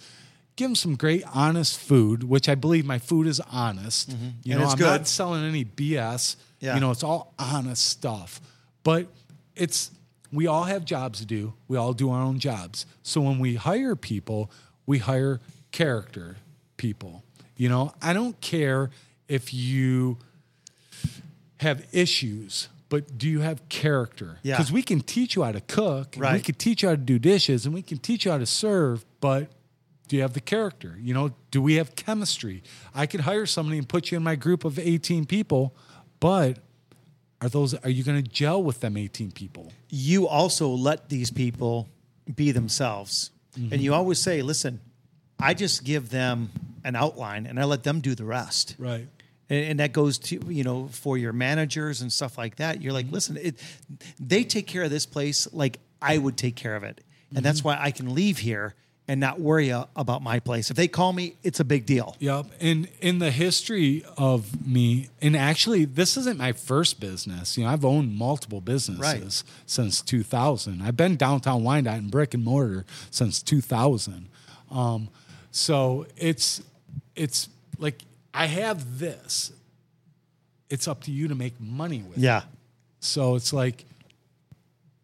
Give 0.55 0.67
them 0.69 0.75
some 0.75 0.95
great, 0.95 1.23
honest 1.33 1.79
food, 1.79 2.23
which 2.23 2.49
I 2.49 2.55
believe 2.55 2.85
my 2.85 2.99
food 2.99 3.27
is 3.27 3.39
honest. 3.51 4.09
You 4.09 4.15
Mm-hmm. 4.15 4.25
And 4.51 4.59
know, 4.59 4.63
it's 4.63 4.71
I'm 4.73 4.77
good. 4.77 4.85
not 4.85 5.07
selling 5.07 5.43
any 5.45 5.63
BS. 5.63 6.35
Yeah. 6.59 6.73
You 6.75 6.81
know, 6.81 6.91
it's 6.91 7.03
all 7.03 7.33
honest 7.39 7.87
stuff. 7.87 8.41
But 8.83 9.07
it's 9.55 9.91
we 10.33 10.47
all 10.47 10.63
have 10.65 10.83
jobs 10.85 11.19
to 11.19 11.25
do. 11.25 11.53
We 11.69 11.77
all 11.77 11.93
do 11.93 12.09
our 12.11 12.21
own 12.21 12.39
jobs. 12.39 12.85
So 13.03 13.21
when 13.21 13.39
we 13.39 13.55
hire 13.55 13.95
people, 13.95 14.51
we 14.85 14.97
hire 14.97 15.39
character 15.71 16.35
people. 16.77 17.23
You 17.55 17.69
know, 17.69 17.93
I 18.01 18.11
don't 18.13 18.39
care 18.41 18.89
if 19.27 19.53
you 19.53 20.17
have 21.61 21.85
issues, 21.91 22.67
but 22.89 23.17
do 23.17 23.29
you 23.29 23.41
have 23.41 23.67
character? 23.69 24.39
Yeah. 24.43 24.57
Because 24.57 24.71
we 24.71 24.81
can 24.81 24.99
teach 25.01 25.35
you 25.35 25.43
how 25.43 25.51
to 25.51 25.61
cook, 25.61 26.17
and 26.17 26.33
we 26.33 26.39
can 26.41 26.55
teach 26.55 26.83
you 26.83 26.89
how 26.89 26.95
to 26.95 27.01
do 27.01 27.19
dishes, 27.19 27.65
and 27.65 27.73
we 27.73 27.81
can 27.81 27.97
teach 27.97 28.25
you 28.25 28.31
how 28.31 28.37
to 28.37 28.45
serve, 28.45 29.05
but 29.21 29.49
do 30.07 30.15
you 30.15 30.23
have 30.23 30.33
the 30.33 30.41
character? 30.41 30.97
You 30.99 31.13
know, 31.13 31.31
do 31.51 31.61
we 31.61 31.75
have 31.75 31.95
chemistry? 31.95 32.63
I 32.95 33.05
could 33.05 33.21
hire 33.21 33.45
somebody 33.45 33.77
and 33.77 33.87
put 33.87 34.11
you 34.11 34.17
in 34.17 34.23
my 34.23 34.35
group 34.35 34.65
of 34.65 34.79
18 34.79 35.25
people, 35.25 35.75
but 36.19 36.57
are 37.41 37.47
those 37.47 37.73
are 37.73 37.89
you 37.89 38.03
going 38.03 38.21
to 38.21 38.29
gel 38.29 38.61
with 38.61 38.81
them 38.81 38.97
18 38.97 39.31
people? 39.31 39.71
you 39.89 40.27
also 40.27 40.69
let 40.69 41.09
these 41.09 41.31
people 41.31 41.89
be 42.33 42.51
themselves. 42.51 43.31
And 43.55 43.71
mm-hmm. 43.71 43.81
you 43.81 43.93
always 43.93 44.19
say, 44.19 44.41
listen, 44.41 44.79
I 45.39 45.53
just 45.53 45.83
give 45.83 46.09
them 46.09 46.51
an 46.83 46.95
outline 46.95 47.45
and 47.45 47.59
I 47.59 47.63
let 47.65 47.83
them 47.83 47.99
do 47.99 48.15
the 48.15 48.23
rest. 48.23 48.75
Right. 48.77 49.07
And, 49.49 49.65
and 49.65 49.79
that 49.79 49.93
goes 49.93 50.17
to, 50.19 50.39
you 50.47 50.63
know, 50.63 50.87
for 50.91 51.17
your 51.17 51.33
managers 51.33 52.01
and 52.01 52.11
stuff 52.11 52.37
like 52.37 52.57
that. 52.57 52.81
You're 52.81 52.93
like, 52.93 53.11
listen, 53.11 53.37
it, 53.37 53.55
they 54.19 54.43
take 54.43 54.67
care 54.67 54.83
of 54.83 54.89
this 54.91 55.05
place 55.05 55.47
like 55.53 55.79
I 56.01 56.17
would 56.17 56.37
take 56.37 56.55
care 56.55 56.75
of 56.75 56.83
it. 56.83 57.01
And 57.35 57.45
that's 57.45 57.63
why 57.63 57.77
I 57.79 57.91
can 57.91 58.15
leave 58.15 58.39
here 58.39 58.73
and 59.07 59.19
not 59.19 59.39
worry 59.39 59.69
about 59.69 60.21
my 60.21 60.39
place. 60.39 60.69
If 60.69 60.77
they 60.77 60.87
call 60.87 61.13
me, 61.13 61.35
it's 61.43 61.59
a 61.59 61.63
big 61.65 61.85
deal. 61.87 62.15
Yep. 62.19 62.45
And 62.59 62.87
in 63.01 63.17
the 63.19 63.31
history 63.31 64.03
of 64.17 64.65
me, 64.67 65.09
and 65.21 65.35
actually, 65.35 65.85
this 65.85 66.15
isn't 66.15 66.37
my 66.37 66.51
first 66.53 66.99
business. 66.99 67.57
You 67.57 67.63
know, 67.65 67.71
I've 67.71 67.83
owned 67.85 68.15
multiple 68.15 68.61
businesses 68.61 69.43
Right. 69.43 69.43
since 69.65 70.01
2000. 70.01 70.81
I've 70.83 70.95
been 70.97 71.17
downtown 71.17 71.63
Wyandotte 71.63 71.97
in 71.99 72.09
brick 72.09 72.33
and 72.35 72.43
mortar 72.43 72.85
since 73.11 73.41
2000. 73.43 74.27
Um, 74.71 75.09
so 75.51 76.05
it's 76.15 76.61
it's 77.15 77.49
like 77.79 78.03
I 78.33 78.45
have 78.45 78.99
this. 78.99 79.51
It's 80.69 80.87
up 80.87 81.03
to 81.05 81.11
you 81.11 81.27
to 81.27 81.35
make 81.35 81.59
money 81.59 82.03
with. 82.07 82.17
it. 82.17 82.21
Yeah. 82.23 82.43
So 82.99 83.35
it's 83.35 83.53
like, 83.53 83.85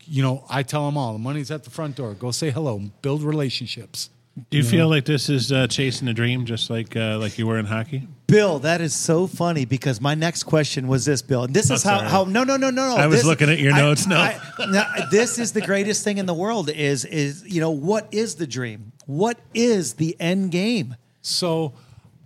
you 0.05 0.21
know, 0.21 0.45
I 0.49 0.63
tell 0.63 0.85
them 0.85 0.97
all 0.97 1.13
the 1.13 1.19
money's 1.19 1.49
at 1.49 1.63
the 1.63 1.69
front 1.71 1.95
door. 1.95 2.13
Go 2.13 2.31
say 2.31 2.51
hello, 2.51 2.79
build 3.01 3.23
relationships. 3.23 4.09
Do 4.49 4.57
you 4.57 4.65
feel 4.65 4.89
like 4.89 5.05
this 5.05 5.29
is 5.29 5.53
uh, 5.53 5.65
chasing 5.67 6.09
a 6.09 6.13
dream, 6.13 6.43
just 6.45 6.69
like 6.69 6.93
uh, 6.97 7.17
like 7.19 7.37
you 7.39 7.47
were 7.47 7.57
in 7.57 7.65
hockey? 7.65 8.05
Bill, 8.27 8.59
that 8.59 8.81
is 8.81 8.93
so 8.93 9.27
funny 9.27 9.63
because 9.63 10.01
my 10.01 10.13
next 10.13 10.43
question 10.43 10.89
was 10.89 11.05
this, 11.05 11.21
Bill. 11.21 11.45
And 11.45 11.53
this 11.53 11.71
is 11.71 11.83
how, 11.83 11.99
how 12.01 12.25
no 12.25 12.43
no 12.43 12.57
no 12.57 12.69
no 12.69 12.89
no. 12.89 12.97
I 12.97 13.07
was 13.07 13.19
This- 13.19 13.25
looking 13.25 13.49
at 13.49 13.59
your 13.59 13.71
I- 13.73 13.79
notes, 13.79 14.05
no. 14.05 14.17
I- 14.17 14.37
no, 14.69 14.83
this 15.09 15.39
is 15.39 15.53
the 15.53 15.61
greatest 15.61 16.03
thing 16.03 16.17
in 16.17 16.25
the 16.25 16.33
world. 16.33 16.69
Is 16.69 17.05
is 17.05 17.45
you 17.47 17.61
know 17.61 17.71
what 17.71 18.09
is 18.13 18.35
the 18.35 18.45
dream? 18.45 18.91
What 19.05 19.39
is 19.53 19.93
the 19.93 20.17
end 20.19 20.51
game? 20.51 20.97
So 21.21 21.73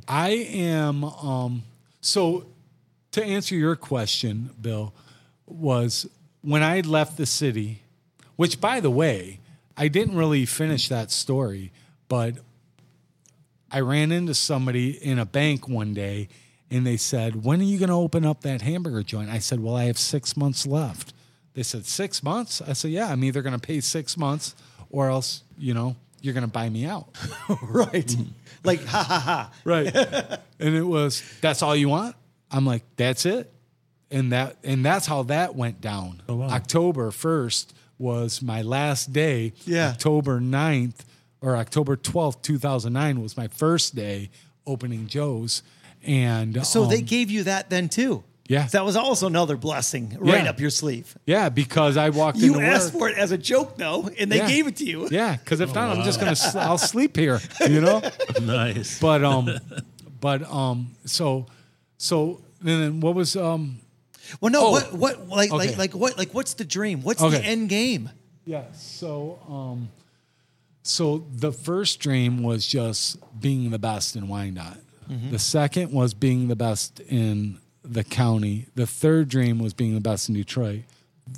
I 0.10 0.30
am 0.30 1.03
um 1.03 1.64
so 2.01 2.47
to 3.12 3.24
answer 3.24 3.55
your 3.55 3.76
question, 3.76 4.49
Bill, 4.60 4.93
was 5.45 6.07
when 6.41 6.64
I 6.64 6.82
left 6.82 7.18
the 7.18 7.26
city, 7.26 7.84
which 8.36 8.60
by 8.60 8.80
the 8.80 8.89
way, 8.89 9.39
I 9.78 9.88
didn't 9.88 10.16
really 10.16 10.45
finish 10.45 10.89
that 10.89 11.12
story, 11.12 11.72
but 12.07 12.36
I 13.72 13.82
ran 13.82 14.12
into 14.12 14.34
somebody 14.34 14.91
in 14.91 15.20
a 15.20 15.26
bank 15.26 15.68
one 15.68 15.93
day 15.93 16.28
and 16.72 16.86
they 16.86 16.97
said, 16.97 17.43
When 17.43 17.60
are 17.60 17.64
you 17.64 17.78
going 17.78 17.89
to 17.89 17.95
open 17.95 18.26
up 18.26 18.41
that 18.41 18.62
hamburger 18.62 19.03
joint? 19.03 19.30
I 19.30 19.39
said, 19.39 19.62
Well, 19.62 19.76
I 19.76 19.86
have 19.86 19.97
six 19.97 20.36
months 20.36 20.66
left. 20.66 21.14
They 21.53 21.64
said, 21.64 21.86
Six 21.86 22.24
months? 22.24 22.62
I 22.62 22.74
said, 22.74 22.91
Yeah, 22.91 23.12
I'm 23.12 23.24
either 23.24 23.41
going 23.41 23.57
to 23.57 23.60
pay 23.60 23.80
six 23.80 24.18
months 24.18 24.55
or 24.89 25.10
else, 25.10 25.43
you 25.57 25.74
know, 25.74 25.95
you're 26.22 26.34
going 26.34 26.45
to 26.45 26.51
buy 26.51 26.70
me 26.70 26.86
out. 26.86 27.09
Right. 27.63 28.15
Like 28.63 28.84
ha 28.86 29.03
ha 29.03 29.20
ha. 29.20 29.51
Right. 29.63 29.93
and 30.59 30.76
it 30.76 30.84
was, 30.84 31.24
That's 31.41 31.61
all 31.61 31.76
you 31.76 31.89
want? 31.89 32.15
I'm 32.51 32.65
like, 32.65 32.84
That's 32.95 33.26
it. 33.26 33.51
And 34.11 34.32
that 34.32 34.57
and 34.63 34.84
that's 34.84 35.05
how 35.05 35.24
that 35.24 35.55
went 35.55 35.82
down. 35.82 36.24
wow. 36.28 36.47
October 36.49 37.11
1st 37.11 37.67
was 37.99 38.41
my 38.41 38.61
last 38.63 39.13
day. 39.13 39.53
Yeah. 39.65 39.89
October 39.89 40.39
9th 40.39 41.01
or 41.41 41.55
October 41.55 41.95
12th, 41.95 42.41
2009 42.41 43.22
was 43.22 43.38
my 43.38 43.47
first 43.47 43.95
day 43.95 44.30
opening 44.65 45.07
Joe's. 45.07 45.61
And 46.03 46.65
So 46.65 46.86
they 46.86 46.99
um, 46.99 47.05
gave 47.05 47.30
you 47.30 47.43
that 47.43 47.70
then 47.70 47.88
too. 47.89 48.24
Yeah. 48.50 48.66
That 48.72 48.84
was 48.84 48.95
also 48.97 49.28
another 49.28 49.56
blessing 49.56 50.18
right 50.20 50.43
Yeah. 50.43 50.50
up 50.50 50.60
your 50.60 50.72
sleeve. 50.72 51.16
yeah, 51.26 51.50
because 51.50 51.95
I 51.97 52.10
walked 52.10 52.39
You 52.39 52.56
into 52.56 52.66
asked 52.66 52.93
work. 52.93 53.00
for 53.00 53.10
it 53.10 53.18
as 53.18 53.32
a 53.32 53.38
joke 53.38 53.78
though, 53.78 54.10
and 54.20 54.30
they 54.32 54.38
Yeah. 54.38 54.47
gave 54.50 54.66
it 54.68 54.76
to 54.78 54.86
you. 54.86 55.08
Yeah, 55.12 55.38
because 55.38 55.60
if 55.62 55.74
not, 55.74 55.95
I'm 55.95 56.04
just 56.04 56.20
gonna 56.20 56.36
I'll 56.56 56.78
sleep 56.80 57.16
here, 57.16 57.39
you 57.68 57.80
know. 57.80 58.02
nice. 58.41 59.00
But 59.00 59.24
um, 59.24 59.50
but 60.20 60.41
um, 60.52 60.95
so 61.06 61.45
so 61.97 62.41
then 62.62 63.00
what 63.02 63.14
was 63.16 63.36
um 63.36 63.80
Well, 64.41 64.52
no. 64.52 64.62
Oh. 64.68 64.72
What? 64.72 64.93
What? 64.93 65.28
Like, 65.30 65.52
Okay. 65.52 65.68
like, 65.70 65.78
like, 65.78 65.93
what? 65.95 66.18
Like, 66.18 66.34
what's 66.34 66.56
the 66.56 66.66
dream? 66.66 67.02
What's 67.04 67.22
Okay. 67.22 67.38
the 67.39 67.45
end 67.45 67.70
game? 67.70 68.10
Yeah. 68.45 68.64
So, 68.74 69.39
um, 69.47 69.89
so 70.84 71.26
the 71.32 71.52
first 71.52 72.00
dream 72.00 72.41
was 72.43 72.66
just 72.68 73.18
being 73.39 73.70
the 73.72 73.80
best 73.80 74.16
in 74.16 74.28
Wyandotte. 74.28 74.82
The 75.32 75.39
second 75.39 75.91
was 75.91 76.14
being 76.14 76.47
the 76.50 76.56
best 76.56 77.00
in 77.00 77.58
the 77.90 78.04
county. 78.04 78.68
The 78.76 78.86
third 78.88 79.30
dream 79.30 79.60
was 79.60 79.74
being 79.74 79.94
the 79.96 80.02
best 80.02 80.30
in 80.30 80.36
Detroit. 80.36 80.82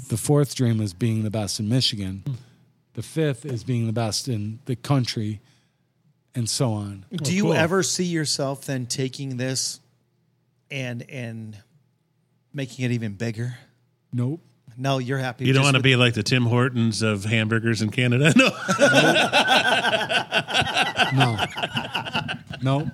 The 0.10 0.18
fourth 0.18 0.56
dream 0.56 0.78
was 0.78 0.94
being 0.94 1.24
the 1.24 1.30
best 1.32 1.60
in 1.60 1.68
Michigan. 1.70 2.24
The 2.94 3.02
fifth 3.04 3.46
is 3.46 3.64
being 3.64 3.88
the 3.88 3.94
best 3.94 4.28
in 4.28 4.60
the 4.66 4.76
country, 4.76 5.40
and 6.36 6.50
so 6.50 6.72
on. 6.74 7.06
Oh, 7.14 7.18
Do 7.18 7.34
you 7.34 7.44
cool. 7.44 7.54
ever 7.54 7.84
see 7.84 8.04
yourself 8.06 8.66
then 8.66 8.86
taking 8.86 9.38
this 9.38 9.80
and 10.70 11.04
and 11.10 11.58
making 12.54 12.86
it 12.86 12.92
even 12.92 13.14
bigger? 13.14 13.58
Nope. 14.14 14.42
No, 14.78 14.98
you're 15.00 15.18
happy. 15.18 15.46
You 15.46 15.52
don't 15.54 15.64
want 15.64 15.76
to 15.76 15.80
with- 15.80 15.84
be 15.84 15.96
like 15.98 16.14
the 16.14 16.24
Tim 16.24 16.46
Hortons 16.46 17.02
of 17.02 17.26
hamburgers 17.26 17.82
in 17.82 17.92
Canada. 17.92 18.34
No. 21.14 21.36
No. 21.36 21.46
no. 22.62 22.92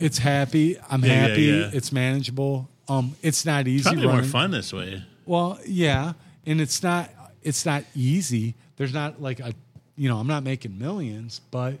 It's 0.00 0.16
happy. 0.18 0.78
I'm 0.90 1.04
Yeah, 1.04 1.08
yeah, 1.12 1.28
happy. 1.28 1.42
yeah. 1.42 1.70
It's 1.72 1.92
manageable. 1.92 2.68
Um, 2.88 3.16
it's 3.22 3.44
not 3.46 3.66
easy. 3.66 3.82
Probably 3.84 4.06
more 4.06 4.22
fun 4.22 4.50
this 4.50 4.72
way. 4.72 5.02
Well, 5.26 5.58
yeah, 5.66 6.12
and 6.46 6.60
it's 6.60 6.82
not 6.82 7.10
it's 7.42 7.64
not 7.64 7.84
easy. 7.94 8.54
There's 8.76 8.92
not 8.92 9.20
like 9.22 9.40
a 9.40 9.54
you 9.96 10.08
know, 10.08 10.18
I'm 10.18 10.26
not 10.26 10.42
making 10.42 10.78
millions, 10.78 11.40
but 11.50 11.78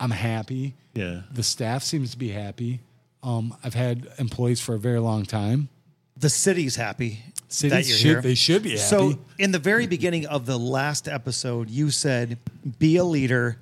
I'm 0.00 0.10
happy. 0.10 0.74
Yeah. 0.94 1.22
The 1.32 1.42
staff 1.42 1.82
seems 1.82 2.10
to 2.12 2.18
be 2.18 2.30
happy. 2.30 2.80
Um, 3.22 3.54
I've 3.62 3.74
had 3.74 4.08
employees 4.18 4.60
for 4.60 4.74
a 4.74 4.78
very 4.78 4.98
long 5.00 5.24
time. 5.24 5.68
the 6.16 6.30
city's 6.30 6.76
happy. 6.76 7.22
Cities 7.48 7.70
that 7.72 7.88
you're 7.88 7.96
should- 7.98 8.06
here. 8.06 8.20
they 8.22 8.34
should 8.34 8.62
be 8.62 8.70
happy. 8.70 8.80
So, 8.82 9.18
in 9.38 9.52
the 9.52 9.58
very 9.58 9.86
beginning 9.86 10.26
of 10.26 10.46
the 10.46 10.58
last 10.58 11.08
episode, 11.08 11.68
you 11.70 11.90
said, 11.90 12.38
"Be 12.78 12.96
a 12.96 13.04
leader, 13.04 13.58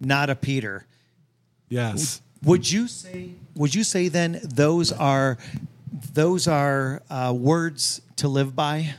not 0.00 0.30
a 0.30 0.34
Peter." 0.34 0.86
Yes. 1.68 2.20
Would 2.44 2.70
you 2.70 2.86
say? 2.86 3.30
Would 3.56 3.74
you 3.74 3.82
say 3.84 4.08
then 4.08 4.40
those 4.44 4.92
are 4.92 5.38
those 6.12 6.48
are 6.48 7.02
uh, 7.10 7.34
words 7.36 8.00
to 8.16 8.28
live 8.28 8.54
by? 8.54 8.94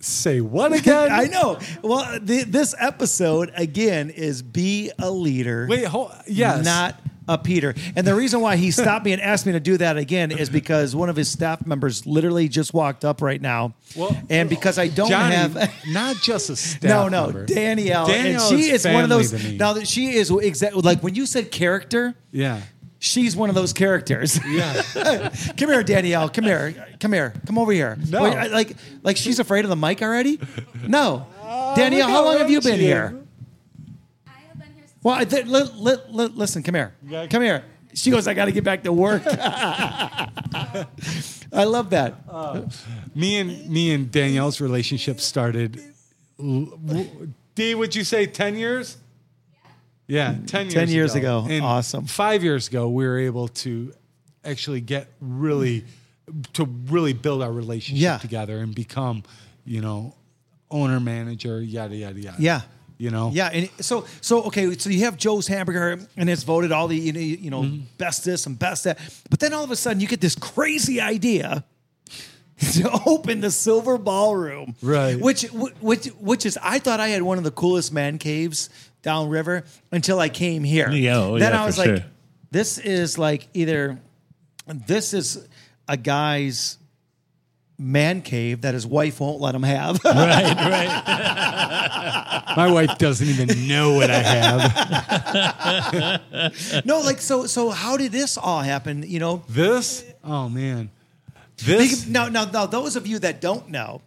Say 0.00 0.40
what 0.40 0.72
again? 0.72 1.08
I 1.12 1.24
know. 1.26 1.58
Well, 1.82 2.18
the, 2.20 2.44
this 2.44 2.74
episode 2.78 3.52
again 3.56 4.10
is 4.10 4.42
be 4.42 4.90
a 4.98 5.10
leader. 5.10 5.66
Wait, 5.68 5.84
hold, 5.86 6.12
yes. 6.26 6.64
not 6.64 7.00
a 7.26 7.38
Peter. 7.38 7.74
And 7.96 8.06
the 8.06 8.14
reason 8.14 8.40
why 8.40 8.56
he 8.56 8.70
stopped 8.70 9.04
me 9.04 9.12
and 9.12 9.22
asked 9.22 9.46
me 9.46 9.52
to 9.52 9.60
do 9.60 9.78
that 9.78 9.96
again 9.96 10.30
is 10.30 10.50
because 10.50 10.94
one 10.94 11.08
of 11.08 11.16
his 11.16 11.30
staff 11.30 11.64
members 11.66 12.06
literally 12.06 12.48
just 12.48 12.74
walked 12.74 13.02
up 13.02 13.22
right 13.22 13.40
now. 13.40 13.74
Well, 13.96 14.14
and 14.28 14.50
because 14.50 14.78
I 14.78 14.88
don't 14.88 15.08
Johnny, 15.08 15.34
have. 15.34 15.72
not 15.88 16.16
just 16.16 16.50
a 16.50 16.56
staff 16.56 16.82
No, 16.82 17.08
no, 17.08 17.24
member. 17.24 17.46
Danielle, 17.46 18.06
Danielle 18.06 18.42
and 18.50 18.60
she 18.60 18.70
is 18.70 18.84
is 18.84 18.92
one 18.92 19.04
of 19.04 19.08
those. 19.08 19.32
Now 19.52 19.72
that 19.74 19.88
she 19.88 20.14
is 20.14 20.30
exactly 20.30 20.82
like 20.82 21.02
when 21.02 21.14
you 21.14 21.24
said 21.26 21.50
character, 21.50 22.14
Yeah. 22.30 22.60
She's 23.04 23.36
one 23.36 23.48
of 23.50 23.54
those 23.54 23.72
characters. 23.72 24.40
Yeah. 24.46 24.82
come 25.56 25.68
here, 25.68 25.82
Danielle. 25.82 26.28
Come 26.28 26.44
here. 26.44 26.74
Come 26.98 27.12
here. 27.12 27.34
Come 27.46 27.58
over 27.58 27.70
here. 27.72 27.96
No. 28.08 28.22
Wait, 28.22 28.34
I- 28.34 28.46
like, 28.46 28.76
like 29.02 29.16
she's 29.16 29.38
afraid 29.38 29.64
of 29.64 29.68
the 29.68 29.76
mic 29.76 30.00
already? 30.02 30.40
No. 30.86 31.26
Oh, 31.42 31.74
Danielle, 31.76 32.08
how 32.08 32.24
long 32.24 32.38
have 32.38 32.50
you 32.50 32.60
been 32.60 32.80
here? 32.80 33.20
I 34.26 34.30
have 34.48 34.58
been 34.58 34.68
here 34.74 34.84
since 34.86 34.92
Well, 35.02 35.14
I 35.14 35.24
th- 35.24 35.46
li- 35.46 35.70
li- 35.74 35.96
li- 36.10 36.32
listen, 36.34 36.62
come 36.62 36.74
here. 36.74 36.94
Yeah. 37.06 37.26
Come 37.26 37.42
here. 37.42 37.64
She 37.92 38.10
goes, 38.10 38.26
I 38.26 38.34
got 38.34 38.46
to 38.46 38.52
get 38.52 38.64
back 38.64 38.82
to 38.84 38.92
work. 38.92 39.22
I 39.26 40.86
love 41.64 41.90
that. 41.90 42.14
Uh, 42.28 42.62
me 43.14 43.38
and 43.38 43.68
me 43.70 43.92
and 43.94 44.10
Danielle's 44.10 44.60
relationship 44.60 45.20
started. 45.20 45.80
l- 46.40 46.66
w- 46.84 47.32
D, 47.54 47.74
would 47.76 47.94
you 47.94 48.02
say 48.02 48.26
ten 48.26 48.56
years? 48.56 48.96
Yeah, 50.06 50.34
ten 50.46 50.64
years. 50.66 50.74
10 50.74 50.88
years 50.90 51.14
ago. 51.14 51.46
And 51.48 51.64
Awesome. 51.64 52.04
Five 52.06 52.44
years 52.44 52.68
ago, 52.68 52.88
we 52.88 53.06
were 53.06 53.18
able 53.18 53.48
to 53.48 53.92
actually 54.44 54.80
get 54.82 55.08
really 55.20 55.84
to 56.54 56.64
really 56.90 57.12
build 57.14 57.42
our 57.42 57.52
relationship 57.52 58.02
Yeah. 58.02 58.18
together 58.18 58.58
and 58.58 58.74
become, 58.74 59.22
you 59.64 59.80
know, 59.80 60.14
owner 60.70 61.00
manager, 61.00 61.62
yada 61.62 61.94
yada 61.96 62.20
yada. 62.20 62.36
Yeah. 62.38 62.60
You 62.98 63.10
know. 63.10 63.30
Yeah, 63.34 63.48
and 63.52 63.68
so 63.80 64.06
so 64.20 64.42
okay, 64.44 64.76
so 64.78 64.88
you 64.90 65.00
have 65.04 65.16
Joe's 65.16 65.46
Hamburger, 65.48 65.98
and 66.16 66.30
it's 66.30 66.44
voted 66.44 66.70
all 66.70 66.86
the 66.86 66.96
you 66.96 67.12
know, 67.12 67.20
you 67.20 67.50
know 67.50 67.62
Mm-hmm. 67.62 67.84
best 67.98 68.24
this 68.24 68.46
and 68.46 68.58
best 68.58 68.84
that, 68.84 68.98
but 69.30 69.40
then 69.40 69.52
all 69.52 69.64
of 69.64 69.70
a 69.70 69.76
sudden 69.76 70.00
you 70.00 70.06
get 70.06 70.20
this 70.20 70.34
crazy 70.36 71.00
idea 71.00 71.64
to 72.74 72.90
open 73.06 73.40
the 73.40 73.50
Silver 73.50 73.98
Ballroom, 73.98 74.76
Right. 74.80 75.18
Which 75.18 75.42
which 75.80 76.06
which 76.20 76.46
is 76.46 76.56
I 76.62 76.78
thought 76.78 77.00
I 77.00 77.08
had 77.08 77.22
one 77.22 77.36
of 77.38 77.44
the 77.44 77.50
coolest 77.50 77.92
man 77.92 78.16
caves 78.18 78.68
downriver 79.04 79.62
until 79.92 80.18
I 80.18 80.28
came 80.28 80.64
here. 80.64 80.90
Yeah, 80.90 81.18
oh, 81.18 81.38
then 81.38 81.52
yeah, 81.52 81.62
I 81.62 81.66
was 81.66 81.78
like, 81.78 81.86
sure. 81.86 82.04
this 82.50 82.78
is 82.78 83.16
like 83.16 83.46
either 83.54 84.00
this 84.66 85.14
is 85.14 85.46
a 85.86 85.96
guy's 85.96 86.78
man 87.78 88.22
cave 88.22 88.62
that 88.62 88.74
his 88.74 88.86
wife 88.86 89.20
won't 89.20 89.40
let 89.40 89.54
him 89.54 89.62
have. 89.62 90.02
right, 90.04 90.56
right. 90.56 91.02
My 92.56 92.70
wife 92.70 92.98
doesn't 92.98 93.26
even 93.26 93.68
know 93.68 93.94
what 93.94 94.10
I 94.10 94.22
have. 96.22 96.84
no, 96.84 97.00
like 97.00 97.20
so. 97.20 97.46
So 97.46 97.70
how 97.70 97.96
did 97.96 98.12
this 98.12 98.36
all 98.38 98.60
happen? 98.60 99.04
You 99.06 99.18
know, 99.18 99.42
This? 99.48 100.04
Oh 100.22 100.48
man. 100.48 100.90
This 101.58 102.06
now, 102.08 102.28
now, 102.28 102.46
now, 102.46 102.66
those 102.66 102.96
of 102.96 103.06
you 103.06 103.20
that 103.20 103.40
don't 103.40 103.68
know, 103.68 104.02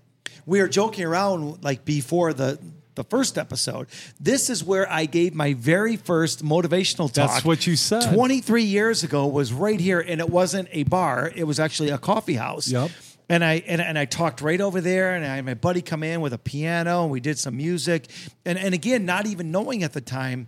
we 0.46 0.62
were 0.62 0.68
joking 0.68 1.06
around 1.06 1.64
like 1.64 1.86
before 1.86 2.34
the 2.34 2.60
the 2.98 3.06
first 3.06 3.38
episode. 3.38 3.88
This 4.20 4.50
is 4.50 4.62
where 4.64 4.92
I 4.92 5.06
gave 5.06 5.34
my 5.34 5.54
very 5.54 5.96
first 5.96 6.44
motivational 6.44 7.08
talk. 7.12 7.32
That's 7.32 7.46
what 7.46 7.66
you 7.66 7.78
said. 7.78 8.14
23 8.14 8.64
years 8.64 9.04
ago 9.04 9.26
was 9.28 9.54
right 9.54 9.80
here, 9.80 10.02
and 10.02 10.20
it 10.20 10.30
wasn't 10.30 10.68
a 10.74 10.84
bar; 10.84 11.32
it 11.34 11.46
was 11.46 11.58
actually 11.62 11.90
a 11.92 11.98
coffee 11.98 12.36
house. 12.36 12.68
Yep. 12.68 12.92
And 13.30 13.44
I 13.44 13.64
and, 13.68 13.82
and 13.82 13.98
I 13.98 14.06
talked 14.06 14.42
right 14.42 14.60
over 14.60 14.82
there, 14.82 15.14
and 15.16 15.26
I 15.26 15.36
had 15.38 15.46
my 15.46 15.54
buddy 15.54 15.82
come 15.82 16.04
in 16.04 16.20
with 16.22 16.34
a 16.34 16.38
piano, 16.38 17.04
and 17.04 17.12
we 17.12 17.20
did 17.22 17.40
some 17.40 17.56
music, 17.56 18.08
and 18.46 18.58
and 18.58 18.74
again, 18.74 19.06
not 19.06 19.26
even 19.26 19.52
knowing 19.52 19.84
at 19.84 19.94
the 19.94 20.02
time 20.02 20.48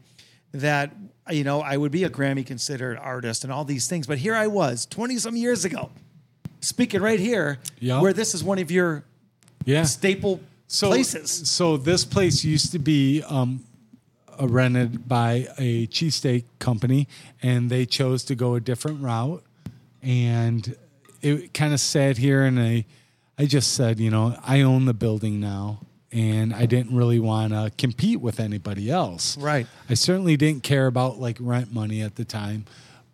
that 0.54 0.96
you 1.30 1.44
know 1.44 1.62
I 1.62 1.78
would 1.78 1.92
be 1.92 2.04
a 2.04 2.10
Grammy 2.10 2.46
considered 2.46 2.98
artist 2.98 3.44
and 3.44 3.54
all 3.54 3.64
these 3.66 3.88
things, 3.88 4.08
but 4.08 4.18
here 4.18 4.36
I 4.36 4.48
was, 4.48 4.86
twenty 4.86 5.18
some 5.18 5.36
years 5.36 5.66
ago, 5.66 5.92
speaking 6.62 7.02
right 7.02 7.20
here, 7.20 7.60
Yeah. 7.80 8.02
where 8.02 8.14
this 8.14 8.34
is 8.34 8.44
one 8.44 8.60
of 8.60 8.72
your 8.72 9.04
yeah. 9.66 9.84
staple 9.84 10.40
so, 10.70 10.88
places. 10.90 11.50
So 11.50 11.78
this 11.78 12.06
place 12.06 12.46
used 12.46 12.72
to 12.74 12.80
be 12.80 13.24
um, 13.24 13.66
uh, 14.40 14.48
rented 14.48 15.08
by 15.10 15.48
a 15.58 15.88
cheesesteak 15.88 16.46
company, 16.60 17.08
and 17.42 17.72
they 17.72 17.88
chose 17.88 18.24
to 18.26 18.36
go 18.36 18.54
a 18.54 18.60
different 18.62 19.02
route. 19.02 19.44
And 20.04 20.76
it 21.22 21.56
kind 21.56 21.74
of 21.74 21.80
sat 21.80 22.18
here, 22.18 22.44
and 22.44 22.60
I, 22.60 22.86
I 23.38 23.48
just 23.48 23.74
said, 23.74 24.00
you 24.00 24.12
know, 24.12 24.38
I 24.46 24.62
own 24.62 24.86
the 24.86 24.94
building 24.94 25.40
now, 25.40 25.80
and 26.12 26.54
I 26.54 26.68
didn't 26.68 26.96
really 26.96 27.20
want 27.20 27.52
to 27.54 27.72
compete 27.76 28.22
with 28.22 28.40
anybody 28.40 28.92
else. 28.92 29.38
Right. 29.38 29.66
I 29.90 29.96
certainly 29.96 30.38
didn't 30.38 30.62
care 30.62 30.86
about 30.86 31.20
like 31.20 31.38
rent 31.40 31.74
money 31.74 32.04
at 32.04 32.16
the 32.16 32.26
time, 32.26 32.66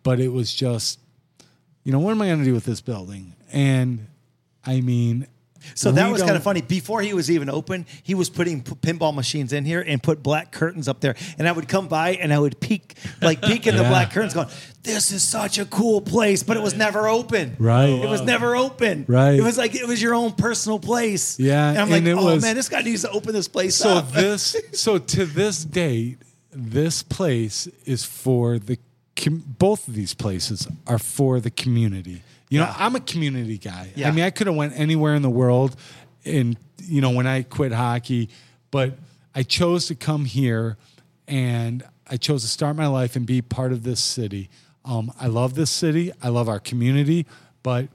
but 0.02 0.20
it 0.20 0.28
was 0.28 0.54
just, 0.54 1.00
you 1.84 1.92
know, 1.92 2.00
what 2.00 2.10
am 2.10 2.20
I 2.20 2.26
going 2.26 2.40
to 2.40 2.44
do 2.44 2.52
with 2.54 2.66
this 2.66 2.82
building? 2.82 3.34
And 3.50 4.08
I 4.62 4.82
mean, 4.82 5.26
So 5.74 5.90
that 5.92 6.06
we 6.06 6.12
was 6.12 6.22
kind 6.22 6.36
of 6.36 6.42
funny. 6.42 6.60
Before 6.62 7.00
he 7.02 7.12
was 7.14 7.30
even 7.30 7.48
open, 7.50 7.86
he 8.02 8.14
was 8.14 8.30
putting 8.30 8.62
p- 8.62 8.74
pinball 8.76 9.14
machines 9.14 9.52
in 9.52 9.64
here 9.64 9.80
and 9.80 10.02
put 10.02 10.22
black 10.22 10.52
curtains 10.52 10.88
up 10.88 11.00
there. 11.00 11.14
And 11.38 11.48
I 11.48 11.52
would 11.52 11.68
come 11.68 11.88
by 11.88 12.10
and 12.14 12.32
I 12.32 12.38
would 12.38 12.60
peek, 12.60 12.94
like 13.20 13.42
peek 13.42 13.66
in 13.66 13.76
the 13.76 13.82
Yeah. 13.86 13.88
black 13.88 14.12
curtains, 14.12 14.34
going, 14.34 14.48
"This 14.82 15.12
is 15.12 15.22
such 15.22 15.58
a 15.58 15.64
cool 15.64 16.00
place," 16.00 16.42
but 16.42 16.56
it 16.56 16.62
was 16.62 16.74
never 16.76 17.08
open. 17.08 17.56
Right. 17.58 17.88
It 17.88 18.08
was 18.08 18.22
never 18.22 18.56
open. 18.56 19.04
Right. 19.08 19.38
It 19.38 19.42
was 19.42 19.58
like 19.58 19.74
it 19.74 19.86
was 19.86 20.00
your 20.00 20.14
own 20.14 20.32
personal 20.32 20.78
place. 20.78 21.38
Yeah, 21.38 21.68
And 21.70 21.78
I'm 21.78 21.90
like, 21.90 21.98
and 21.98 22.08
it 22.08 22.16
oh 22.16 22.24
was- 22.24 22.42
man, 22.42 22.54
this 22.56 22.68
guy 22.68 22.82
needs 22.82 23.02
to 23.02 23.10
open 23.10 23.32
this 23.32 23.48
place 23.48 23.76
So 23.76 23.88
up. 23.98 24.12
this, 24.12 24.56
so 24.72 24.98
to 24.98 25.24
this 25.26 25.64
date, 25.64 26.18
this 26.52 27.02
place 27.02 27.68
is 27.84 28.04
for 28.04 28.58
the 28.58 28.78
com- 29.14 29.44
both 29.58 29.88
of 29.88 29.94
these 29.94 30.14
places 30.14 30.66
are 30.86 30.98
for 30.98 31.40
the 31.40 31.50
community. 31.50 32.22
You 32.48 32.60
know, 32.60 32.66
Yeah. 32.66 32.74
I'm 32.78 32.94
a 32.96 33.00
community 33.00 33.58
guy. 33.58 33.92
Yeah. 33.96 34.08
I 34.08 34.10
mean, 34.12 34.24
I 34.24 34.30
could 34.30 34.46
have 34.46 34.56
went 34.56 34.78
anywhere 34.78 35.14
in 35.14 35.22
the 35.22 35.30
world, 35.30 35.76
and 36.24 36.56
you 36.82 37.00
know, 37.00 37.10
when 37.10 37.26
I 37.26 37.42
quit 37.42 37.72
hockey, 37.72 38.28
but 38.70 38.98
I 39.34 39.42
chose 39.42 39.86
to 39.86 39.94
come 39.94 40.24
here, 40.24 40.76
and 41.26 41.82
I 42.08 42.16
chose 42.16 42.42
to 42.42 42.48
start 42.48 42.76
my 42.76 42.86
life 42.86 43.16
and 43.16 43.26
be 43.26 43.42
part 43.42 43.72
of 43.72 43.82
this 43.82 44.00
city. 44.02 44.48
Um, 44.84 45.12
I 45.20 45.26
love 45.26 45.54
this 45.56 45.70
city. 45.70 46.12
I 46.22 46.28
love 46.28 46.48
our 46.48 46.60
community, 46.60 47.26
but 47.64 47.88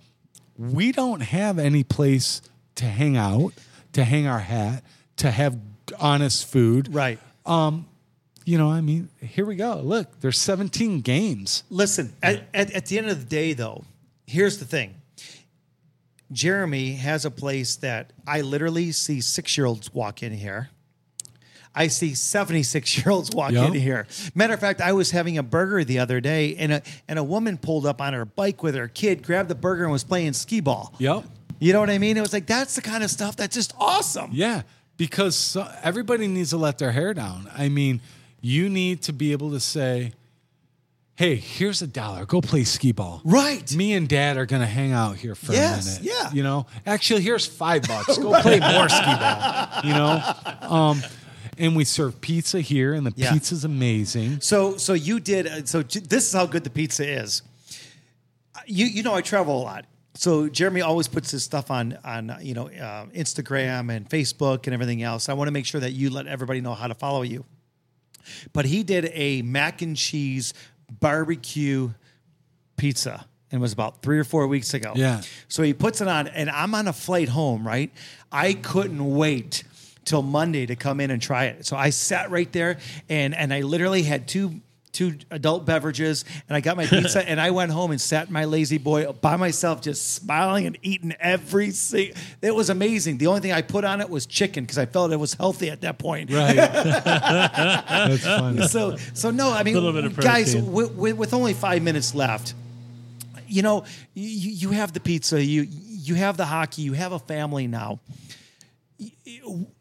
we 0.57 0.91
don't 0.91 1.21
have 1.21 1.57
any 1.57 1.83
place 1.83 2.41
to 2.75 2.85
hang 2.85 3.15
out, 3.15 3.53
to 3.93 4.03
hang 4.03 4.27
our 4.27 4.39
hat, 4.39 4.83
to 5.17 5.31
have 5.31 5.57
honest 5.99 6.45
food. 6.45 6.93
right. 6.93 7.19
You 8.43 8.57
know, 8.57 8.71
I 8.71 8.81
mean, 8.81 9.09
here 9.21 9.45
we 9.45 9.55
go. 9.55 9.79
Look, 9.83 10.19
there's 10.21 10.39
17 10.39 11.01
games. 11.01 11.63
Listen, 11.69 12.13
at, 12.23 12.43
at, 12.55 12.71
at 12.71 12.85
the 12.87 12.97
end 12.97 13.07
of 13.07 13.19
the 13.19 13.25
day, 13.25 13.53
though, 13.53 13.83
here's 14.31 14.57
the 14.57 14.65
thing. 14.65 14.95
Jeremy 16.31 16.93
has 16.93 17.25
a 17.25 17.31
place 17.31 17.75
that 17.77 18.13
I 18.25 18.41
literally 18.41 18.91
see 18.93 19.19
six 19.21 19.57
year 19.57 19.65
olds 19.67 19.93
walk 19.93 20.23
in 20.23 20.31
here. 20.31 20.69
I 21.75 21.87
see 21.87 22.13
76 22.15 22.97
year 22.97 23.09
olds 23.11 23.31
walk 23.31 23.51
Yeah. 23.51 23.67
in 23.67 23.73
here. 23.73 24.07
Matter 24.35 24.53
of 24.53 24.59
fact, 24.59 24.81
I 24.81 24.93
was 24.93 25.11
having 25.11 25.37
a 25.37 25.43
burger 25.43 25.83
the 25.83 25.99
other 25.99 26.19
day, 26.21 26.55
and 26.55 26.73
a, 26.73 26.81
and 27.07 27.17
a 27.19 27.23
woman 27.23 27.57
pulled 27.57 27.85
up 27.85 28.01
on 28.01 28.13
her 28.13 28.25
bike 28.25 28.63
with 28.63 28.75
her 28.75 28.87
kid, 28.87 29.23
grabbed 29.23 29.49
the 29.49 29.55
burger, 29.55 29.83
and 29.83 29.91
was 29.91 30.03
playing 30.03 30.33
skee 30.33 30.61
ball. 30.61 30.93
Yep. 30.99 31.23
You 31.59 31.73
know 31.73 31.79
what 31.79 31.89
I 31.89 31.97
mean? 31.97 32.17
It 32.17 32.21
was 32.21 32.33
like, 32.33 32.45
that's 32.47 32.75
the 32.75 32.81
kind 32.81 33.03
of 33.03 33.11
stuff 33.11 33.35
that's 33.35 33.55
just 33.55 33.73
awesome. 33.77 34.31
Yeah, 34.33 34.63
because 34.97 35.35
so, 35.35 35.69
everybody 35.83 36.27
needs 36.27 36.49
to 36.51 36.57
let 36.57 36.77
their 36.77 36.91
hair 36.91 37.13
down. 37.13 37.49
I 37.55 37.69
mean, 37.69 38.01
you 38.41 38.67
need 38.69 39.03
to 39.03 39.13
be 39.13 39.31
able 39.31 39.51
to 39.51 39.59
say, 39.59 40.13
"Hey, 41.15 41.35
here's 41.35 41.81
a 41.81 41.87
dollar. 41.87 42.25
Go 42.25 42.41
play 42.41 42.63
skee 42.63 42.91
ball." 42.91 43.21
Right. 43.23 43.71
Me 43.75 43.93
and 43.93 44.07
Dad 44.07 44.37
are 44.37 44.45
gonna 44.45 44.65
hang 44.65 44.91
out 44.91 45.17
here 45.17 45.35
for 45.35 45.53
Yes, 45.53 45.97
a 45.99 46.01
minute. 46.01 46.13
yeah. 46.21 46.31
You 46.33 46.43
know, 46.43 46.65
actually, 46.85 47.21
here's 47.21 47.45
five 47.45 47.83
bucks. 47.83 48.17
Go 48.17 48.39
play 48.41 48.59
more 48.59 48.89
skee 48.89 49.05
ball. 49.05 49.67
You 49.83 49.93
know, 49.93 50.33
um, 50.61 51.01
and 51.57 51.75
we 51.75 51.83
serve 51.85 52.19
pizza 52.21 52.59
here, 52.61 52.93
and 52.93 53.05
the 53.05 53.13
Yeah. 53.15 53.33
pizza's 53.33 53.63
amazing. 53.65 54.41
So 54.41 54.77
so 54.77 54.93
you 54.93 55.19
did 55.19 55.47
uh, 55.47 55.65
so 55.65 55.83
j- 55.83 55.99
this 55.99 56.27
is 56.27 56.33
how 56.33 56.45
good 56.45 56.63
the 56.63 56.69
pizza 56.71 57.07
is. 57.07 57.41
You 58.65 58.85
you 58.85 59.03
know 59.03 59.13
I 59.13 59.21
travel 59.21 59.61
a 59.61 59.63
lot. 59.63 59.85
So 60.13 60.49
Jeremy 60.49 60.81
always 60.81 61.07
puts 61.07 61.31
his 61.31 61.43
stuff 61.43 61.71
on 61.71 61.97
on 62.03 62.35
you 62.41 62.53
know 62.53 62.67
uh, 62.67 63.05
Instagram 63.07 63.95
and 63.95 64.09
Facebook 64.09 64.65
and 64.65 64.73
everything 64.73 65.03
else. 65.03 65.29
I 65.29 65.33
want 65.33 65.47
to 65.47 65.51
make 65.51 65.65
sure 65.65 65.81
that 65.81 65.91
you 65.91 66.09
let 66.09 66.27
everybody 66.27 66.61
know 66.61 66.73
how 66.73 66.87
to 66.87 66.95
follow 66.95 67.21
you. 67.21 67.45
But 68.53 68.65
he 68.65 68.83
did 68.83 69.09
a 69.13 69.41
mac 69.41 69.81
and 69.81 69.97
cheese 69.97 70.53
barbecue 70.99 71.91
pizza. 72.77 73.25
And 73.51 73.59
it 73.59 73.61
was 73.61 73.73
about 73.73 74.01
three 74.01 74.17
or 74.17 74.23
four 74.23 74.47
weeks 74.47 74.73
ago. 74.73 74.93
Yeah. 74.95 75.21
So 75.47 75.61
he 75.63 75.73
puts 75.73 75.99
it 76.01 76.07
on, 76.07 76.27
and 76.27 76.49
I'm 76.49 76.73
on 76.73 76.87
a 76.87 76.93
flight 76.93 77.29
home, 77.29 77.67
right? 77.67 77.91
I 78.31 78.53
couldn't 78.53 79.15
wait 79.15 79.63
till 80.05 80.21
Monday 80.21 80.65
to 80.65 80.75
come 80.75 80.99
in 80.99 81.11
and 81.11 81.21
try 81.21 81.45
it. 81.45 81.65
So 81.65 81.75
I 81.75 81.89
sat 81.89 82.31
right 82.31 82.51
there, 82.51 82.79
and 83.09 83.35
and 83.35 83.53
I 83.53 83.61
literally 83.61 84.03
had 84.03 84.27
two 84.27 84.61
two 84.91 85.15
adult 85.29 85.65
beverages, 85.65 86.25
and 86.49 86.55
I 86.55 86.59
got 86.59 86.77
my 86.77 86.85
pizza, 86.85 87.27
and 87.29 87.39
I 87.39 87.51
went 87.51 87.71
home 87.71 87.91
and 87.91 87.99
sat 88.01 88.29
my 88.29 88.45
lazy 88.45 88.77
boy 88.77 89.11
by 89.11 89.35
myself, 89.35 89.81
just 89.81 90.13
smiling 90.13 90.65
and 90.65 90.77
eating 90.81 91.13
every 91.19 91.71
single. 91.71 92.15
It 92.41 92.53
was 92.53 92.69
amazing. 92.69 93.17
The 93.17 93.27
only 93.27 93.41
thing 93.41 93.51
I 93.51 93.61
put 93.61 93.83
on 93.83 94.01
it 94.01 94.09
was 94.09 94.25
chicken 94.25 94.63
because 94.63 94.77
I 94.77 94.85
felt 94.85 95.11
it 95.11 95.17
was 95.17 95.33
healthy 95.33 95.69
at 95.69 95.81
that 95.81 95.97
point. 95.97 96.31
Right. 96.31 96.55
That's 96.55 98.23
fun. 98.23 98.67
So, 98.67 98.97
so 99.13 99.31
no, 99.31 99.51
I 99.51 99.63
mean, 99.63 99.73
Little 99.75 99.93
bit 99.93 100.05
of 100.05 100.17
guys, 100.17 100.53
protein. 100.53 100.71
with, 100.71 100.91
with, 100.93 101.17
with 101.17 101.33
only 101.33 101.53
five 101.53 101.81
minutes 101.81 102.13
left, 102.15 102.53
you 103.47 103.61
know, 103.61 103.85
you, 104.13 104.51
you 104.51 104.69
have 104.71 104.93
the 104.93 104.99
pizza, 104.99 105.43
you 105.43 105.67
you 105.69 106.15
have 106.15 106.35
the 106.37 106.45
hockey, 106.45 106.81
you 106.81 106.93
have 106.93 107.11
a 107.11 107.19
family 107.19 107.67
now. 107.67 107.99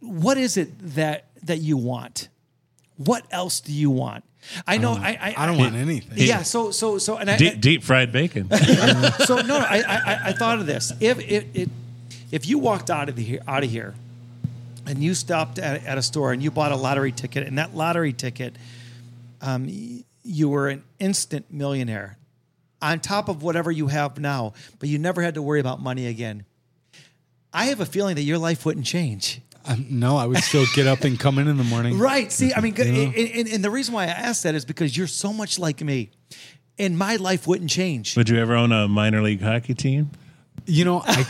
What 0.00 0.38
is 0.38 0.56
it 0.56 0.70
that 0.94 1.26
that 1.44 1.58
you 1.58 1.76
want? 1.76 2.28
What 2.96 3.24
else 3.30 3.60
do 3.60 3.72
you 3.72 3.90
want? 3.90 4.24
I 4.66 4.78
know. 4.78 4.92
I 4.92 5.18
I, 5.20 5.34
I 5.36 5.46
don't 5.46 5.58
want 5.58 5.74
anything. 5.74 6.16
Yeah. 6.16 6.42
So 6.42 6.70
so 6.70 6.98
so 6.98 7.16
and 7.16 7.30
I, 7.30 7.36
Deep, 7.36 7.60
deep 7.60 7.82
fried 7.82 8.12
bacon. 8.12 8.50
so 9.24 9.36
no, 9.36 9.42
no 9.42 9.58
I, 9.58 9.82
I 9.86 10.20
I 10.26 10.32
thought 10.32 10.58
of 10.58 10.66
this. 10.66 10.92
If 11.00 11.18
it, 11.20 11.46
it 11.54 11.68
if 12.30 12.46
you 12.46 12.58
walked 12.58 12.90
out 12.90 13.08
of 13.08 13.16
the 13.16 13.22
here 13.22 13.40
out 13.46 13.64
of 13.64 13.70
here, 13.70 13.94
and 14.86 15.02
you 15.02 15.14
stopped 15.14 15.58
at, 15.58 15.84
at 15.84 15.98
a 15.98 16.02
store 16.02 16.32
and 16.32 16.42
you 16.42 16.50
bought 16.50 16.72
a 16.72 16.76
lottery 16.76 17.12
ticket, 17.12 17.46
and 17.46 17.58
that 17.58 17.74
lottery 17.74 18.12
ticket, 18.12 18.56
um, 19.40 19.68
you 20.22 20.48
were 20.48 20.68
an 20.68 20.82
instant 20.98 21.46
millionaire, 21.52 22.16
on 22.82 23.00
top 23.00 23.28
of 23.28 23.42
whatever 23.42 23.70
you 23.70 23.88
have 23.88 24.18
now, 24.18 24.52
but 24.78 24.88
you 24.88 24.98
never 24.98 25.22
had 25.22 25.34
to 25.34 25.42
worry 25.42 25.60
about 25.60 25.80
money 25.80 26.06
again. 26.06 26.44
I 27.52 27.66
have 27.66 27.80
a 27.80 27.86
feeling 27.86 28.14
that 28.14 28.22
your 28.22 28.38
life 28.38 28.64
wouldn't 28.64 28.86
change. 28.86 29.40
Um, 29.70 29.86
no, 29.90 30.16
I 30.16 30.26
would 30.26 30.38
still 30.38 30.64
get 30.74 30.86
up 30.86 31.02
and 31.04 31.18
come 31.18 31.38
in 31.38 31.46
in 31.48 31.56
the 31.56 31.64
morning. 31.64 31.98
Right. 32.10 32.32
See, 32.32 32.52
I 32.54 32.60
mean, 32.60 32.74
and, 32.80 33.14
and, 33.14 33.48
and 33.48 33.64
the 33.64 33.70
reason 33.70 33.94
why 33.94 34.04
I 34.04 34.08
asked 34.08 34.42
that 34.42 34.54
is 34.54 34.64
because 34.64 34.96
you're 34.96 35.06
so 35.06 35.32
much 35.32 35.58
like 35.58 35.80
me, 35.82 36.10
and 36.78 36.96
my 36.98 37.16
life 37.16 37.46
wouldn't 37.46 37.70
change. 37.70 38.16
Would 38.16 38.28
you 38.28 38.38
ever 38.38 38.54
own 38.54 38.72
a 38.72 38.88
minor 38.88 39.22
league 39.22 39.40
hockey 39.42 39.74
team? 39.74 40.10
You 40.66 40.84
know, 40.84 41.02
I 41.04 41.24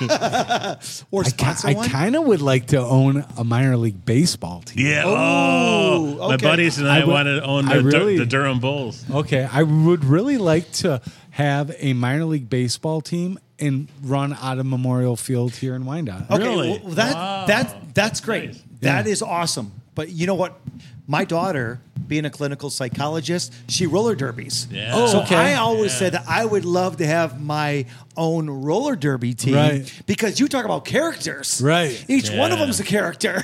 Or 1.10 1.22
I, 1.24 1.28
sponsor 1.28 1.68
ki- 1.68 1.74
one. 1.74 1.84
I 1.86 1.88
kind 1.88 2.16
of 2.16 2.24
would 2.24 2.40
like 2.42 2.68
to 2.68 2.78
own 2.80 3.24
a 3.36 3.44
minor 3.44 3.76
league 3.76 4.04
baseball 4.04 4.62
team. 4.62 4.86
Yeah. 4.86 5.02
Oh, 5.06 6.18
Oh, 6.20 6.28
my 6.28 6.36
buddies 6.36 6.78
and 6.78 6.88
I, 6.88 6.98
I 7.00 7.04
would- 7.04 7.12
want 7.12 7.26
to 7.26 7.42
own 7.44 7.68
I 7.68 7.76
the, 7.78 7.82
Dur- 7.90 7.98
really- 7.98 8.18
the 8.18 8.26
Durham 8.26 8.60
Bulls. 8.60 9.04
Okay, 9.10 9.46
I 9.50 9.62
would 9.62 10.04
really 10.04 10.38
like 10.38 10.70
to 10.72 11.00
have 11.30 11.74
a 11.78 11.92
minor 11.92 12.24
league 12.24 12.48
baseball 12.48 13.00
team 13.00 13.38
and 13.60 13.88
run 14.02 14.36
out 14.42 14.58
of 14.58 14.66
Memorial 14.66 15.16
Field 15.16 15.52
here 15.56 15.74
in 15.74 15.84
Wyandotte. 15.84 16.30
Okay, 16.30 16.42
Really? 16.42 16.80
well, 16.82 16.94
that 16.94 17.14
Wow. 17.14 17.46
that 17.46 17.94
that's 17.94 18.20
great. 18.20 18.48
Nice. 18.50 18.58
That 18.80 19.06
Yeah. 19.06 19.12
is 19.12 19.22
awesome. 19.22 19.72
But 19.94 20.10
you 20.10 20.26
know 20.26 20.34
what? 20.34 20.60
My 21.06 21.24
daughter, 21.24 21.80
being 22.08 22.24
a 22.24 22.30
clinical 22.30 22.68
psychologist, 22.70 23.52
she 23.68 23.86
roller 23.86 24.14
derbies. 24.16 24.66
Yeah. 24.70 24.90
Oh, 24.94 25.06
so 25.06 25.22
okay. 25.22 25.36
I 25.36 25.54
always 25.54 25.92
Yeah. 25.92 25.98
said 25.98 26.12
that 26.14 26.24
I 26.26 26.44
would 26.44 26.64
love 26.64 26.96
to 26.96 27.06
have 27.06 27.40
my 27.40 27.84
own 28.16 28.48
roller 28.50 28.96
derby 28.96 29.34
team 29.34 29.54
Right. 29.54 29.92
because 30.06 30.40
you 30.40 30.48
talk 30.48 30.64
about 30.64 30.84
characters. 30.84 31.60
Right. 31.62 32.02
Each 32.08 32.30
one 32.30 32.50
of 32.52 32.58
Yeah. 32.58 32.64
them's 32.64 32.80
a 32.80 32.84
character. 32.84 33.42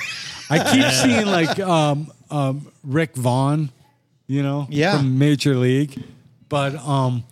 I 0.48 0.58
keep 0.72 0.90
seeing 0.92 1.26
like 1.26 1.60
um, 1.60 2.10
um, 2.30 2.66
Rick 2.82 3.14
Vaughn, 3.16 3.70
you 4.26 4.42
know, 4.42 4.66
Yeah. 4.70 4.96
from 4.96 5.18
Major 5.18 5.54
League. 5.56 6.02
But 6.48 6.74
um, 6.84 7.22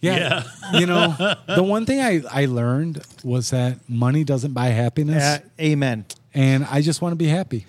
yeah, 0.00 0.44
you 0.74 0.86
know, 0.86 1.14
the 1.46 1.62
one 1.62 1.86
thing 1.86 2.00
I, 2.00 2.22
I 2.30 2.44
learned 2.46 3.02
was 3.22 3.50
that 3.50 3.88
money 3.88 4.24
doesn't 4.24 4.52
buy 4.52 4.68
happiness, 4.68 5.22
Uh, 5.22 5.38
amen. 5.60 6.04
and 6.34 6.64
I 6.64 6.80
just 6.80 7.02
want 7.02 7.12
to 7.12 7.16
be 7.16 7.26
happy. 7.26 7.66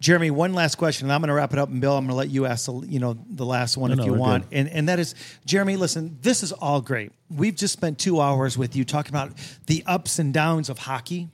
Jeremy, 0.00 0.30
one 0.30 0.52
last 0.52 0.74
question, 0.76 1.06
and 1.06 1.12
I'm 1.12 1.20
going 1.22 1.28
to 1.28 1.34
wrap 1.34 1.52
it 1.54 1.58
up. 1.58 1.70
And 1.70 1.80
Bill, 1.80 1.96
I'm 1.96 2.04
going 2.04 2.10
to 2.10 2.16
let 2.16 2.28
you 2.28 2.44
ask 2.44 2.66
the 2.66 2.74
you 2.86 2.98
know 3.00 3.16
the 3.30 3.46
last 3.46 3.76
one 3.78 3.90
No, 3.90 3.94
if 3.94 3.98
no, 4.00 4.04
you 4.06 4.12
want. 4.14 4.50
good. 4.50 4.58
And 4.58 4.68
and 4.68 4.88
that 4.88 4.98
is, 4.98 5.14
Jeremy. 5.46 5.76
Listen, 5.76 6.18
this 6.20 6.42
is 6.42 6.52
all 6.52 6.82
great. 6.82 7.10
We've 7.30 7.54
just 7.54 7.72
spent 7.72 7.98
two 7.98 8.20
hours 8.20 8.58
with 8.58 8.76
you 8.76 8.84
talking 8.84 9.12
about 9.12 9.32
the 9.66 9.82
ups 9.86 10.18
and 10.18 10.34
downs 10.34 10.68
of 10.68 10.78
hockey, 10.78 11.28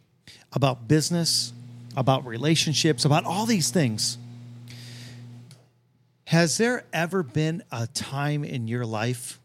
about 0.52 0.86
business, 0.86 1.52
about 1.96 2.24
relationships, 2.24 3.04
about 3.04 3.24
all 3.24 3.44
these 3.44 3.70
things. 3.70 4.18
Has 6.26 6.58
there 6.58 6.84
ever 6.92 7.24
been 7.24 7.64
a 7.72 7.88
time 7.88 8.44
in 8.44 8.68
your 8.68 8.86
life 8.86 9.39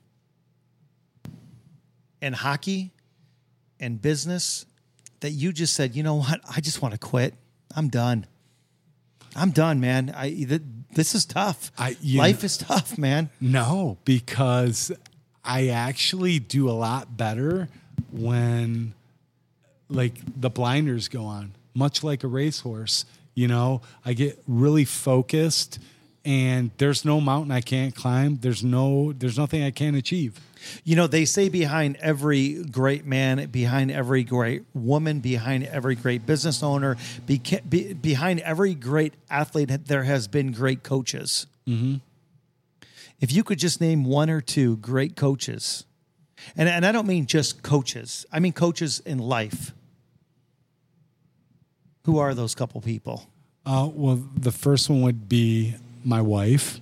in 2.26 2.34
hockey 2.34 2.92
and 3.80 4.02
business 4.02 4.66
that 5.20 5.30
you 5.30 5.54
just 5.54 5.76
said, 5.76 5.96
you 5.96 6.02
know 6.02 6.16
what, 6.16 6.42
I 6.50 6.60
just 6.60 6.82
want 6.82 6.94
to 6.96 7.00
quit. 7.00 7.36
I'm 7.76 7.88
done. 7.88 8.26
I'm 9.36 9.52
done, 9.52 9.80
man. 9.80 10.12
I 10.16 10.30
th- 10.32 10.62
this 10.94 11.14
is 11.14 11.24
tough. 11.26 11.72
I- 11.78 11.96
Life 12.04 12.44
is 12.44 12.58
tough, 12.58 12.98
man. 12.98 13.30
No, 13.40 13.98
because 14.06 14.92
I 15.44 15.68
actually 15.68 16.40
do 16.40 16.68
a 16.68 16.72
lot 16.74 17.16
better 17.16 17.70
when 18.12 18.94
like 19.88 20.16
the 20.36 20.50
blinders 20.50 21.08
go 21.08 21.26
on, 21.26 21.52
much 21.76 22.04
like 22.04 22.24
a 22.24 22.28
racehorse. 22.28 23.06
You 23.36 23.48
know, 23.48 23.82
I 24.04 24.14
get 24.14 24.42
really 24.48 24.86
focused 24.86 25.78
and 26.26 26.72
there's 26.78 27.06
no 27.06 27.22
mountain 27.22 27.52
I 27.52 27.62
can't 27.62 27.96
climb. 27.96 28.38
There's 28.38 28.64
no 28.64 29.14
there's 29.14 29.38
nothing 29.38 29.64
I 29.64 29.72
can't 29.72 29.96
achieve. 29.96 30.40
You 30.84 30.96
know, 30.96 31.06
they 31.06 31.26
say 31.26 31.48
behind 31.50 31.98
every 31.98 32.64
great 32.64 33.06
man, 33.06 33.46
behind 33.50 33.92
every 33.92 34.24
great 34.24 34.64
woman, 34.74 35.20
behind 35.20 35.66
every 35.66 35.94
great 35.96 36.26
business 36.26 36.64
owner, 36.64 36.98
behind 37.28 38.40
every 38.40 38.74
great 38.74 39.14
athlete, 39.30 39.70
there 39.86 40.04
has 40.04 40.28
been 40.28 40.52
great 40.52 40.82
coaches. 40.82 41.46
Mm-hmm. 41.68 41.98
If 43.20 43.32
you 43.32 43.44
could 43.44 43.60
just 43.60 43.80
name 43.80 44.04
one 44.04 44.30
or 44.32 44.42
two 44.42 44.78
great 44.78 45.16
coaches, 45.16 45.86
and, 46.58 46.68
and 46.68 46.86
I 46.86 46.92
don't 46.92 47.08
mean 47.08 47.28
just 47.28 47.62
coaches, 47.62 48.26
I 48.32 48.40
mean 48.40 48.54
coaches 48.54 49.02
in 49.06 49.20
life. 49.20 49.72
Who 52.06 52.18
are 52.18 52.34
those 52.34 52.56
couple 52.56 52.82
people? 52.82 53.28
Uh, 53.66 53.90
well, 53.92 54.24
the 54.36 54.52
first 54.52 54.90
one 54.90 55.02
would 55.02 55.28
be 55.28 55.76
my 56.06 56.22
wife, 56.22 56.80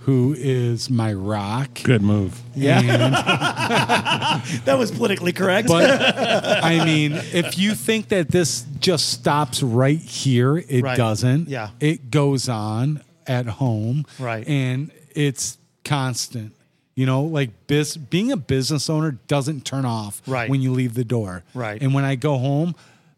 who 0.00 0.34
is 0.36 0.88
my 0.90 1.12
rock. 1.12 1.82
Good 1.82 2.02
move. 2.02 2.40
Yeah. 2.54 3.46
That 4.64 4.78
was 4.78 4.90
politically 4.90 5.32
correct. 5.32 5.68
But 5.68 5.90
I 6.64 6.84
mean, 6.84 7.12
if 7.12 7.58
you 7.58 7.74
think 7.74 8.08
that 8.08 8.30
this 8.30 8.64
just 8.80 9.10
stops 9.10 9.62
right 9.62 9.98
here, 9.98 10.56
it 10.56 10.82
Right. 10.82 10.96
doesn't. 10.96 11.48
Yeah. 11.48 11.70
It 11.80 12.10
goes 12.10 12.48
on 12.48 13.02
at 13.26 13.46
home. 13.46 14.06
Right. 14.18 14.46
And 14.48 14.90
it's 15.14 15.58
constant. 15.84 16.52
You 16.94 17.06
know, 17.06 17.22
like 17.22 17.50
biz, 17.66 17.96
being 17.96 18.32
a 18.32 18.36
business 18.36 18.88
owner 18.88 19.12
doesn't 19.28 19.64
turn 19.64 19.84
off 19.84 20.22
Right. 20.26 20.48
when 20.50 20.62
you 20.62 20.72
leave 20.72 20.94
the 20.94 21.04
door. 21.04 21.44
Right. 21.54 21.80
And 21.82 21.92
when 21.94 22.04
I 22.04 22.14
go 22.14 22.38
home, 22.38 22.74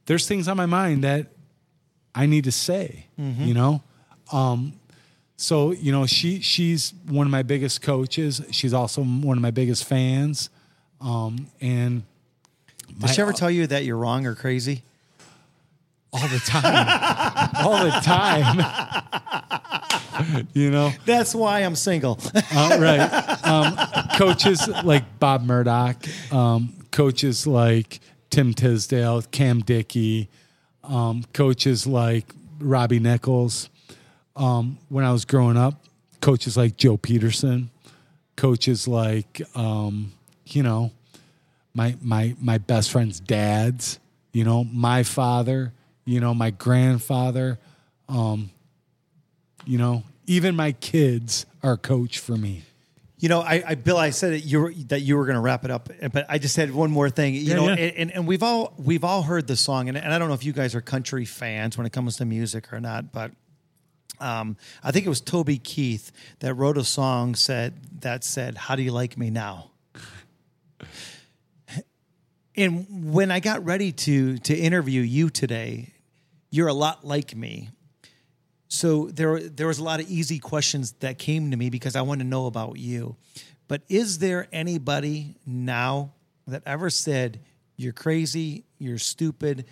there's 0.06 0.26
things 0.26 0.48
on 0.48 0.56
my 0.56 0.66
mind 0.66 1.04
that 1.04 1.26
I 2.14 2.26
need 2.26 2.44
to 2.44 2.52
say, 2.52 3.06
Mm-hmm. 3.20 3.44
you 3.44 3.54
know? 3.54 3.82
Um, 4.32 4.72
so, 5.40 5.72
you 5.72 5.90
know, 5.90 6.04
she 6.04 6.40
she's 6.40 6.92
one 7.08 7.26
of 7.26 7.30
my 7.30 7.42
biggest 7.42 7.80
coaches. 7.80 8.42
She's 8.50 8.74
also 8.74 9.02
one 9.02 9.38
of 9.38 9.42
my 9.42 9.50
biggest 9.50 9.84
fans. 9.84 10.50
Um, 11.00 11.46
and 11.62 12.02
does 12.98 13.14
she 13.14 13.22
ever 13.22 13.32
tell 13.32 13.50
you 13.50 13.66
that 13.68 13.84
you're 13.84 13.96
wrong 13.96 14.26
or 14.26 14.34
crazy? 14.34 14.82
all 16.12 16.26
the 16.28 16.40
time, 16.40 17.54
all 17.64 17.84
the 17.84 17.90
time. 18.02 18.58
you 20.52 20.70
know, 20.70 20.90
That's 21.06 21.34
why 21.34 21.60
I'm 21.60 21.76
single. 21.76 22.18
uh, 22.34 22.76
right? 22.80 23.46
Um, 23.46 23.76
coaches 24.18 24.68
like 24.84 25.18
Bob 25.20 25.42
Murdoch, 25.44 26.04
um, 26.32 26.74
coaches 26.90 27.46
like 27.46 28.00
Tim 28.28 28.52
Tisdale, 28.54 29.22
Cam 29.30 29.60
Dickey, 29.60 30.28
um, 30.84 31.24
coaches 31.32 31.86
like 31.86 32.26
Robbie 32.58 33.00
Nichols. 33.00 33.70
Um, 34.40 34.78
when 34.88 35.04
I 35.04 35.12
was 35.12 35.24
growing 35.24 35.56
up, 35.56 35.84
coaches 36.20 36.56
like 36.56 36.76
Joe 36.76 36.96
Peterson, 36.96 37.70
coaches 38.36 38.88
like 38.88 39.42
um, 39.54 40.12
you 40.46 40.62
know 40.62 40.92
my 41.74 41.96
my 42.00 42.34
my 42.40 42.58
best 42.58 42.90
friend's 42.90 43.20
dads, 43.20 43.98
you 44.32 44.44
know, 44.44 44.64
my 44.64 45.02
father, 45.02 45.72
you 46.04 46.20
know, 46.20 46.34
my 46.34 46.50
grandfather, 46.50 47.58
um, 48.08 48.50
you 49.66 49.78
know, 49.78 50.04
even 50.26 50.56
my 50.56 50.72
kids 50.72 51.46
are 51.62 51.72
a 51.72 51.78
coach 51.78 52.18
for 52.18 52.36
me. 52.36 52.62
You 53.18 53.28
know, 53.28 53.42
I, 53.42 53.62
I 53.66 53.74
Bill, 53.74 53.98
I 53.98 54.10
said 54.10 54.32
that 54.32 54.40
you 54.40 54.60
were, 54.60 54.72
that 54.88 55.00
you 55.02 55.18
were 55.18 55.26
going 55.26 55.34
to 55.34 55.42
wrap 55.42 55.66
it 55.66 55.70
up, 55.70 55.90
but 56.10 56.24
I 56.30 56.38
just 56.38 56.56
had 56.56 56.72
one 56.72 56.90
more 56.90 57.10
thing. 57.10 57.34
You 57.34 57.40
Yeah, 57.42 57.54
know, 57.56 57.68
yeah. 57.68 57.74
And, 57.74 58.10
and 58.12 58.26
we've 58.26 58.42
all 58.42 58.72
we've 58.78 59.04
all 59.04 59.20
heard 59.22 59.46
the 59.46 59.56
song, 59.56 59.88
and, 59.90 59.98
and 59.98 60.14
I 60.14 60.18
don't 60.18 60.28
know 60.28 60.34
if 60.34 60.44
you 60.44 60.54
guys 60.54 60.74
are 60.74 60.80
country 60.80 61.26
fans 61.26 61.76
when 61.76 61.86
it 61.86 61.92
comes 61.92 62.16
to 62.16 62.24
music 62.24 62.72
or 62.72 62.80
not, 62.80 63.12
but 63.12 63.32
um, 64.20 64.56
I 64.82 64.90
think 64.92 65.06
it 65.06 65.08
was 65.08 65.20
Toby 65.20 65.58
Keith 65.58 66.12
that 66.40 66.54
wrote 66.54 66.76
a 66.76 66.84
song 66.84 67.34
said 67.34 68.00
that 68.02 68.24
said, 68.24 68.56
"How 68.56 68.76
do 68.76 68.82
you 68.82 68.92
like 68.92 69.16
me 69.16 69.30
now?" 69.30 69.70
And 72.56 73.12
when 73.12 73.30
I 73.30 73.40
got 73.40 73.64
ready 73.64 73.92
to 73.92 74.38
to 74.38 74.56
interview 74.56 75.00
you 75.02 75.30
today, 75.30 75.94
you're 76.50 76.68
a 76.68 76.74
lot 76.74 77.06
like 77.06 77.34
me. 77.34 77.70
So 78.68 79.06
there, 79.06 79.40
there 79.40 79.66
was 79.66 79.78
a 79.78 79.84
lot 79.84 79.98
of 79.98 80.08
easy 80.08 80.38
questions 80.38 80.92
that 81.00 81.18
came 81.18 81.50
to 81.50 81.56
me 81.56 81.70
because 81.70 81.96
I 81.96 82.02
want 82.02 82.20
to 82.20 82.26
know 82.26 82.46
about 82.46 82.78
you. 82.78 83.16
But 83.66 83.82
is 83.88 84.18
there 84.18 84.46
anybody 84.52 85.36
now 85.44 86.12
that 86.46 86.62
ever 86.66 86.88
said 86.88 87.40
you're 87.76 87.92
crazy, 87.92 88.64
you're 88.78 88.98
stupid, 88.98 89.64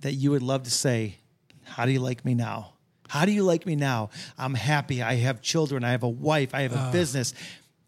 that 0.00 0.14
you 0.14 0.30
would 0.30 0.42
love 0.42 0.62
to 0.62 0.70
say, 0.70 1.16
"How 1.64 1.84
do 1.84 1.92
you 1.92 2.00
like 2.00 2.24
me 2.24 2.34
now? 2.34 2.74
How 3.08 3.24
do 3.24 3.32
you 3.32 3.42
like 3.42 3.66
me 3.66 3.74
now? 3.74 4.10
I'm 4.38 4.54
happy. 4.54 5.02
I 5.02 5.16
have 5.16 5.42
children. 5.42 5.82
I 5.82 5.90
have 5.90 6.04
a 6.04 6.08
wife. 6.08 6.54
I 6.54 6.62
have 6.62 6.72
a 6.72 6.90
business." 6.92 7.34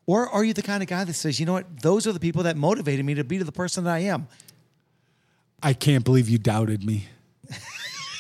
Or 0.07 0.29
are 0.29 0.43
you 0.43 0.53
the 0.53 0.63
kind 0.63 0.83
of 0.83 0.89
guy 0.89 1.05
that 1.05 1.15
says, 1.15 1.39
"You 1.39 1.47
know 1.47 1.53
what? 1.53 1.83
Those 1.83 2.07
are 2.09 2.13
the 2.13 2.19
people 2.19 2.43
that 2.43 2.57
motivated 2.57 3.05
me 3.05 3.15
to 3.15 3.23
be 3.23 3.39
the 3.39 3.53
person 3.53 3.85
that 3.85 3.95
I 3.95 4.01
am." 4.01 4.27
I 5.63 5.73
can't 5.73 6.05
believe 6.05 6.29
you 6.29 6.39
doubted 6.39 6.83
me. 6.83 7.07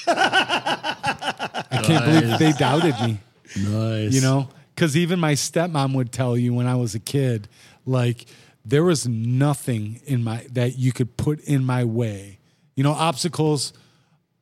I 0.06 1.80
can't 1.82 2.04
believe 2.04 2.38
they 2.38 2.52
doubted 2.52 2.94
me. 3.00 3.18
Nice. 3.56 4.12
You 4.12 4.20
know, 4.20 4.48
Because 4.80 4.96
even 4.96 5.20
my 5.20 5.34
stepmom 5.34 5.92
would 5.92 6.10
tell 6.10 6.38
you 6.38 6.54
when 6.54 6.66
I 6.66 6.74
was 6.74 6.94
a 6.94 6.98
kid, 6.98 7.50
like 7.84 8.24
there 8.64 8.82
was 8.82 9.06
nothing 9.06 10.00
in 10.06 10.24
my 10.24 10.46
that 10.52 10.78
you 10.78 10.90
could 10.90 11.18
put 11.18 11.38
in 11.40 11.66
my 11.66 11.84
way. 11.84 12.38
You 12.76 12.84
know, 12.84 12.92
obstacles 12.92 13.74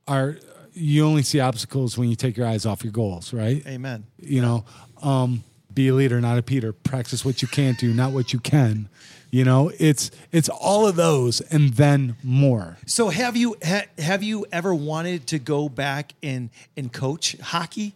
are 0.06 0.38
you 0.78 1.04
only 1.04 1.22
see 1.22 1.40
obstacles 1.40 1.98
when 1.98 2.08
you 2.08 2.16
take 2.16 2.36
your 2.36 2.46
eyes 2.46 2.64
off 2.64 2.84
your 2.84 2.92
goals, 2.92 3.32
right? 3.32 3.66
Amen. 3.66 4.06
You 4.18 4.42
know, 4.42 4.64
um, 5.02 5.44
be 5.72 5.88
a 5.88 5.94
leader, 5.94 6.20
not 6.20 6.38
a 6.38 6.42
Peter. 6.42 6.72
Practice 6.72 7.24
what 7.24 7.42
you 7.42 7.48
can't 7.48 7.78
do, 7.78 7.92
not 7.92 8.12
what 8.12 8.32
you 8.32 8.40
can. 8.40 8.88
You 9.30 9.44
know, 9.44 9.70
it's 9.78 10.10
it's 10.32 10.48
all 10.48 10.86
of 10.86 10.96
those 10.96 11.40
and 11.40 11.74
then 11.74 12.16
more. 12.22 12.78
So 12.86 13.10
have 13.10 13.36
you 13.36 13.56
ha, 13.62 13.82
have 13.98 14.22
you 14.22 14.46
ever 14.50 14.74
wanted 14.74 15.26
to 15.28 15.38
go 15.38 15.68
back 15.68 16.14
and 16.22 16.48
and 16.76 16.92
coach 16.92 17.36
hockey? 17.38 17.94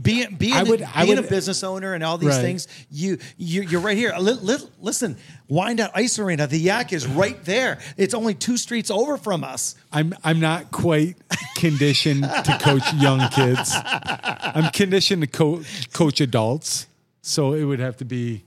Being 0.00 0.36
being, 0.36 0.54
I 0.54 0.62
would- 0.62 0.80
I 0.82 1.04
being 1.04 1.16
would- 1.16 1.26
a 1.26 1.28
business 1.28 1.62
owner 1.62 1.92
and 1.92 2.02
all 2.02 2.16
these 2.16 2.30
Right. 2.30 2.40
things, 2.40 2.66
you, 2.90 3.18
you 3.36 3.60
you're 3.62 3.80
right 3.82 3.96
here. 3.96 4.14
Li- 4.18 4.38
li- 4.40 4.66
listen, 4.80 5.18
Wyandotte 5.48 5.90
Ice 5.94 6.18
Arena, 6.18 6.46
the 6.46 6.56
Yack 6.58 6.94
is 6.94 7.06
right 7.06 7.42
there. 7.44 7.78
It's 7.98 8.14
only 8.14 8.32
two 8.32 8.56
streets 8.56 8.90
over 8.90 9.18
from 9.18 9.44
us. 9.44 9.74
I'm 9.92 10.14
I'm 10.24 10.40
not 10.40 10.70
quite 10.70 11.16
conditioned 11.56 12.22
to 12.24 12.58
coach 12.62 12.90
young 12.94 13.28
kids. 13.28 13.70
I'm 13.74 14.70
conditioned 14.70 15.22
to 15.22 15.26
co- 15.28 15.62
coach 15.92 16.22
adults, 16.22 16.86
so 17.20 17.52
it 17.52 17.64
would 17.64 17.80
have 17.80 17.98
to 17.98 18.06
be, 18.06 18.44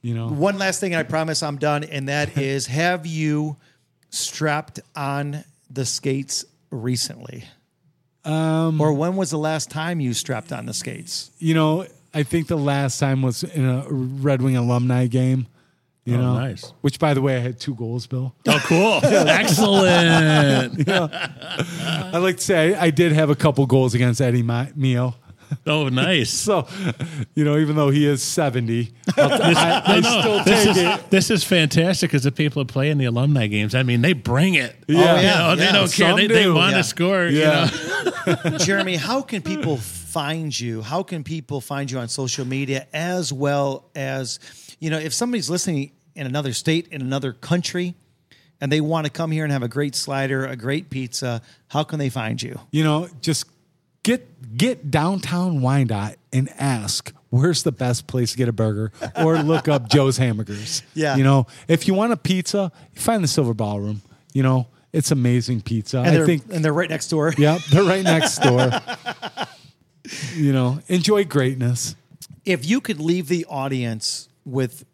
you 0.00 0.14
know, 0.14 0.28
One 0.28 0.58
last 0.58 0.78
thing, 0.78 0.94
and 0.94 1.00
I 1.00 1.02
promise 1.02 1.42
I'm 1.42 1.56
done, 1.58 1.82
and 1.82 2.08
that 2.08 2.38
is: 2.38 2.68
Have 2.68 3.04
you 3.04 3.56
strapped 4.10 4.78
on 4.94 5.42
the 5.68 5.84
skates 5.84 6.44
recently? 6.70 7.42
Um, 8.24 8.80
or 8.80 8.92
when 8.92 9.16
was 9.16 9.30
the 9.30 9.38
last 9.38 9.70
time 9.70 10.00
you 10.00 10.14
strapped 10.14 10.52
on 10.52 10.66
the 10.66 10.74
skates? 10.74 11.30
you 11.38 11.54
know. 11.54 11.86
I 12.16 12.22
think 12.22 12.46
the 12.46 12.56
last 12.56 13.00
time 13.00 13.22
was 13.22 13.42
in 13.42 13.64
a 13.64 13.86
Red 13.90 14.40
Wing 14.40 14.56
alumni 14.56 15.08
game. 15.08 15.48
You 16.04 16.14
Oh, 16.14 16.20
know, 16.20 16.34
nice. 16.38 16.72
Which, 16.80 17.00
by 17.00 17.12
the 17.12 17.20
way, 17.20 17.34
I 17.36 17.40
had 17.40 17.58
two 17.58 17.74
goals, 17.74 18.06
Bill. 18.06 18.32
Oh, 18.46 18.60
cool. 18.66 19.00
Excellent. 19.02 20.88
I 20.88 22.18
like 22.18 22.36
to 22.36 22.42
say 22.42 22.74
I, 22.74 22.84
I 22.84 22.90
did 22.90 23.10
have 23.12 23.30
a 23.30 23.34
couple 23.34 23.66
goals 23.66 23.94
against 23.94 24.20
Eddie 24.20 24.42
Ma- 24.44 24.66
Mio. 24.76 25.14
Oh, 25.66 25.88
nice. 25.88 26.30
So, 26.30 26.66
you 27.34 27.44
know, 27.44 27.56
even 27.58 27.76
though 27.76 27.90
he 27.90 28.06
is 28.06 28.22
70, 28.22 28.92
I'll 29.16 29.28
t- 29.38 29.42
I, 29.44 29.82
I 29.96 30.00
still 30.00 30.44
this 30.44 30.64
take 30.64 30.70
is, 30.70 30.76
it. 30.78 31.10
This 31.10 31.30
is 31.30 31.44
fantastic 31.44 32.10
because 32.10 32.22
the 32.24 32.32
people 32.32 32.64
that 32.64 32.72
play 32.72 32.90
in 32.90 32.98
the 32.98 33.04
alumni 33.06 33.46
games, 33.46 33.74
I 33.74 33.82
mean, 33.82 34.02
they 34.02 34.12
bring 34.12 34.54
it. 34.54 34.76
Yeah. 34.86 34.96
You 35.16 35.22
yeah, 35.22 35.38
know, 35.38 35.56
they 35.56 35.66
don't 35.66 35.92
care. 35.92 36.08
Some 36.10 36.16
They, 36.16 36.26
they 36.26 36.42
do. 36.44 36.54
want 36.54 36.72
Yeah. 36.72 36.78
to 36.78 36.84
score. 36.84 37.24
Yeah. 37.26 37.70
You 38.26 38.52
know? 38.52 38.58
Jeremy, 38.58 38.96
how 38.96 39.22
can 39.22 39.42
people 39.42 39.76
find 39.78 40.58
you? 40.58 40.82
How 40.82 41.02
can 41.02 41.24
people 41.24 41.60
find 41.60 41.90
you 41.90 41.98
on 41.98 42.08
social 42.08 42.44
media 42.46 42.86
as 42.92 43.32
well 43.32 43.84
as, 43.94 44.38
you 44.80 44.90
know, 44.90 44.98
if 44.98 45.12
somebody's 45.14 45.50
listening 45.50 45.92
in 46.14 46.26
another 46.26 46.52
state, 46.52 46.88
in 46.92 47.00
another 47.00 47.32
country, 47.32 47.94
and 48.60 48.70
they 48.70 48.80
want 48.80 49.04
to 49.06 49.10
come 49.12 49.30
here 49.32 49.42
and 49.44 49.52
have 49.52 49.62
a 49.64 49.68
great 49.68 49.94
slider, 49.94 50.46
a 50.46 50.56
great 50.56 50.88
pizza, 50.88 51.42
how 51.68 51.82
can 51.82 51.98
they 51.98 52.08
find 52.08 52.40
you? 52.40 52.58
you 52.70 52.84
know, 52.84 53.08
just 53.20 53.46
get 54.04 54.56
get 54.56 54.88
downtown 54.92 55.60
Wyandotte 55.60 56.16
and 56.32 56.48
ask 56.58 57.12
where's 57.30 57.64
the 57.64 57.72
best 57.72 58.06
place 58.06 58.30
to 58.30 58.38
get 58.38 58.48
a 58.48 58.52
burger, 58.52 58.92
or 59.16 59.38
look 59.38 59.66
up 59.66 59.88
Joe's 59.88 60.16
Hamburgers. 60.18 60.84
Yeah. 60.94 61.16
you 61.16 61.24
know, 61.24 61.48
if 61.66 61.88
you 61.88 61.94
want 61.94 62.12
a 62.12 62.16
pizza, 62.16 62.70
you 62.94 63.00
find 63.00 63.24
the 63.24 63.28
Silver 63.28 63.54
Ballroom. 63.54 64.02
You 64.32 64.44
know, 64.44 64.68
it's 64.92 65.10
amazing 65.10 65.62
pizza. 65.62 65.98
And 65.98 66.06
I 66.06 66.10
they're, 66.12 66.26
think. 66.26 66.42
and 66.52 66.64
they're 66.64 66.72
right 66.72 66.88
next 66.88 67.08
door. 67.08 67.34
Yep, 67.36 67.62
they're 67.72 67.82
right 67.82 68.04
next 68.04 68.38
door. 68.42 68.70
you 70.36 70.52
know, 70.52 70.78
enjoy 70.86 71.24
greatness. 71.24 71.96
if 72.44 72.64
you 72.64 72.80
could 72.80 73.00
leave 73.00 73.26
the 73.28 73.44
audience 73.46 74.28
with 74.44 74.84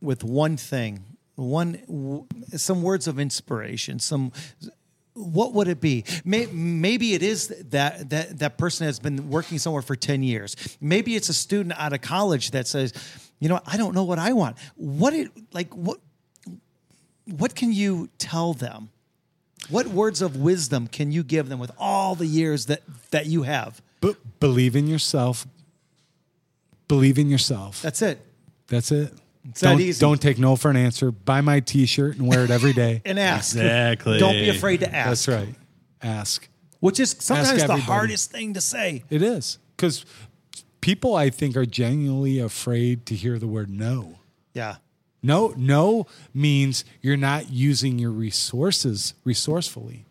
with 0.00 0.24
one 0.24 0.56
thing 0.56 1.04
one 1.34 2.26
some 2.56 2.82
words 2.82 3.08
of 3.08 3.18
inspiration 3.18 3.98
some 3.98 4.30
what 5.14 5.52
would 5.52 5.68
it 5.68 5.80
be 5.80 6.04
maybe 6.24 7.12
it 7.14 7.22
is 7.22 7.48
that 7.70 8.08
that 8.10 8.38
that 8.38 8.56
person 8.56 8.86
has 8.86 8.98
been 8.98 9.28
working 9.28 9.58
somewhere 9.58 9.82
for 9.82 9.94
10 9.94 10.22
years 10.22 10.56
maybe 10.80 11.14
it's 11.16 11.28
a 11.28 11.34
student 11.34 11.74
out 11.78 11.92
of 11.92 12.00
college 12.00 12.52
that 12.52 12.66
says 12.66 12.92
you 13.38 13.48
know 13.48 13.60
i 13.66 13.76
don't 13.76 13.94
know 13.94 14.04
what 14.04 14.18
i 14.18 14.32
want 14.32 14.56
what 14.76 15.12
it 15.12 15.30
like 15.52 15.72
what 15.74 15.98
what 17.26 17.54
can 17.54 17.72
you 17.72 18.08
tell 18.18 18.54
them 18.54 18.88
what 19.68 19.86
words 19.86 20.22
of 20.22 20.36
wisdom 20.36 20.86
can 20.86 21.12
you 21.12 21.22
give 21.22 21.48
them 21.48 21.58
with 21.58 21.70
all 21.78 22.14
the 22.14 22.26
years 22.26 22.66
that 22.66 22.80
that 23.10 23.26
you 23.26 23.42
have 23.42 23.80
But 24.00 24.16
believe 24.40 24.74
in 24.74 24.88
yourself. 24.88 25.46
Believe 26.88 27.18
in 27.18 27.28
yourself. 27.30 27.80
that's 27.82 28.02
it 28.02 28.18
That's 28.68 28.90
it. 28.90 29.12
It's 29.48 29.60
don't, 29.60 29.80
easy. 29.80 30.00
don't 30.00 30.20
take 30.20 30.38
no 30.38 30.56
for 30.56 30.70
an 30.70 30.76
answer. 30.76 31.10
Buy 31.10 31.40
my 31.40 31.60
T-shirt 31.60 32.16
and 32.16 32.28
wear 32.28 32.44
it 32.44 32.50
every 32.50 32.72
day. 32.72 33.02
and 33.04 33.18
ask 33.18 33.56
Exactly. 33.56 34.18
don't 34.18 34.34
be 34.34 34.48
afraid 34.48 34.80
to 34.80 34.94
ask 34.94 35.26
That's 35.26 35.28
right. 35.28 35.54
Ask. 36.00 36.48
which 36.80 37.00
is 37.00 37.16
sometimes 37.18 37.64
the 37.64 37.76
hardest 37.76 38.30
thing 38.30 38.54
to 38.54 38.60
say. 38.60 39.04
It 39.10 39.22
is 39.22 39.58
because 39.76 40.04
people, 40.80 41.14
I 41.16 41.30
think, 41.30 41.56
are 41.56 41.66
genuinely 41.66 42.38
afraid 42.38 43.06
to 43.06 43.14
hear 43.14 43.38
the 43.38 43.46
word 43.46 43.68
no. 43.68 44.18
Yeah. 44.54 44.76
No, 45.22 45.54
no 45.56 46.06
means 46.34 46.84
you're 47.00 47.16
not 47.16 47.50
using 47.50 47.98
your 47.98 48.10
resources 48.10 49.14
resourcefully. 49.24 50.06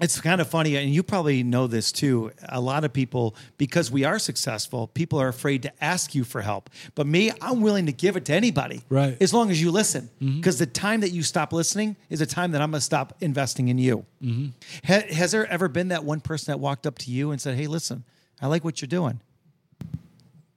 It's 0.00 0.18
kind 0.20 0.40
of 0.40 0.48
funny, 0.48 0.76
and 0.76 0.94
you 0.94 1.02
probably 1.02 1.42
know 1.42 1.66
this 1.66 1.92
too. 1.92 2.32
A 2.48 2.60
lot 2.60 2.84
of 2.84 2.92
people, 2.92 3.36
because 3.58 3.90
we 3.90 4.04
are 4.04 4.18
successful, 4.18 4.86
people 4.88 5.20
are 5.20 5.28
afraid 5.28 5.62
to 5.64 5.84
ask 5.84 6.14
you 6.14 6.24
for 6.24 6.40
help. 6.40 6.70
But 6.94 7.06
me, 7.06 7.30
I'm 7.42 7.60
willing 7.60 7.84
to 7.86 7.92
give 7.92 8.16
it 8.16 8.24
to 8.26 8.32
anybody. 8.32 8.82
Right. 8.88 9.16
As 9.20 9.34
long 9.34 9.50
as 9.50 9.60
you 9.60 9.70
listen. 9.70 10.08
Mm-hmm. 10.22 10.36
Because 10.38 10.58
the 10.58 10.66
time 10.66 11.00
that 11.00 11.10
you 11.10 11.22
stop 11.22 11.52
listening 11.52 11.96
is 12.08 12.20
the 12.20 12.26
time 12.26 12.52
that 12.52 12.62
I'm 12.62 12.70
going 12.70 12.78
to 12.78 12.84
stop 12.84 13.14
investing 13.20 13.68
in 13.68 13.76
you. 13.76 14.06
Mm-hmm. 14.22 14.46
Ha- 14.86 15.12
has 15.14 15.32
there 15.32 15.46
ever 15.46 15.68
been 15.68 15.88
that 15.88 16.04
one 16.04 16.20
person 16.20 16.50
that 16.52 16.58
walked 16.58 16.86
up 16.86 16.96
to 16.98 17.10
you 17.10 17.30
and 17.30 17.40
said, 17.40 17.56
Hey, 17.56 17.66
listen, 17.66 18.04
I 18.40 18.46
like 18.46 18.64
what 18.64 18.80
you're 18.80 18.86
doing. 18.88 19.20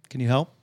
Can 0.10 0.22
you 0.22 0.28
help? 0.28 0.54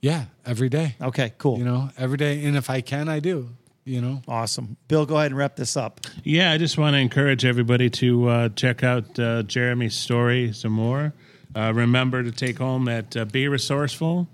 Yeah, 0.00 0.24
every 0.44 0.68
day. 0.68 0.96
Okay, 1.00 1.32
cool. 1.38 1.58
You 1.58 1.64
know, 1.64 1.90
every 1.96 2.16
day, 2.16 2.44
and 2.44 2.56
if 2.56 2.68
I 2.70 2.80
can, 2.80 3.08
I 3.08 3.20
do. 3.20 3.50
You 3.86 4.00
know, 4.00 4.20
Awesome. 4.26 4.76
Bill, 4.88 5.06
go 5.06 5.16
ahead 5.16 5.30
and 5.30 5.38
wrap 5.38 5.54
this 5.54 5.76
up. 5.76 6.00
Yeah, 6.24 6.50
I 6.50 6.58
just 6.58 6.76
want 6.76 6.94
to 6.94 6.98
encourage 6.98 7.44
everybody 7.44 7.88
to 7.90 8.28
uh, 8.28 8.48
check 8.48 8.82
out 8.82 9.16
uh, 9.16 9.44
Jeremy's 9.44 9.94
story 9.94 10.52
some 10.52 10.72
more. 10.72 11.14
Uh, 11.54 11.72
remember 11.72 12.24
to 12.24 12.32
take 12.32 12.58
home 12.58 12.86
that 12.86 13.16
uh, 13.16 13.24
be 13.26 13.46
resourceful, 13.46 14.26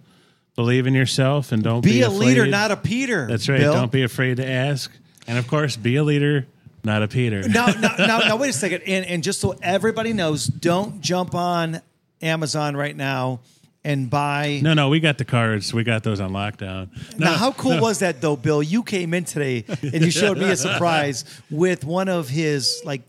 believe 0.57 0.86
in 0.86 0.94
yourself, 0.94 1.53
and 1.53 1.62
don't 1.62 1.82
be, 1.84 1.92
Be 1.92 2.00
a 2.00 2.09
leader, 2.09 2.46
not 2.46 2.70
a 2.70 2.76
Peter. 2.76 3.26
That's 3.26 3.46
right. 3.46 3.61
Bill. 3.61 3.74
Don't 3.74 3.92
be 3.92 4.03
afraid 4.03 4.38
to 4.38 4.48
ask, 4.48 4.90
and 5.26 5.36
of 5.38 5.46
course, 5.46 5.76
be 5.76 5.96
a 5.96 6.03
leader, 6.03 6.46
not 6.82 7.03
a 7.03 7.09
Peter. 7.09 7.46
now, 7.46 7.66
now, 7.66 7.94
now, 7.98 8.18
now, 8.20 8.36
wait 8.36 8.50
a 8.50 8.55
second. 8.55 8.82
And, 8.86 9.05
and 9.05 9.22
just 9.22 9.38
so 9.38 9.55
everybody 9.62 10.14
knows, 10.14 10.46
don't 10.46 11.03
jump 11.03 11.34
on 11.34 11.82
Amazon 12.22 12.74
right 12.74 12.96
now 12.96 13.40
and 13.85 14.09
buy. 14.09 14.61
No, 14.62 14.74
no, 14.74 14.89
we 14.89 15.01
got 15.01 15.18
the 15.18 15.24
cards. 15.24 15.74
We 15.74 15.85
got 15.85 16.03
those 16.03 16.20
on 16.20 16.30
lockdown. 16.30 16.91
No, 17.18 17.26
now, 17.26 17.35
how 17.35 17.53
cool 17.53 17.80
was 17.80 17.99
that, 18.01 18.20
though, 18.20 18.37
Bill? 18.37 18.62
You 18.62 18.83
came 18.83 19.14
in 19.14 19.24
today 19.24 19.64
and 19.83 20.03
you 20.05 20.11
showed 20.11 20.39
me 20.39 20.51
a 20.51 20.57
surprise 20.57 21.24
with 21.51 21.85
one 21.85 22.09
of 22.09 22.28
his, 22.28 22.80
like, 22.85 23.03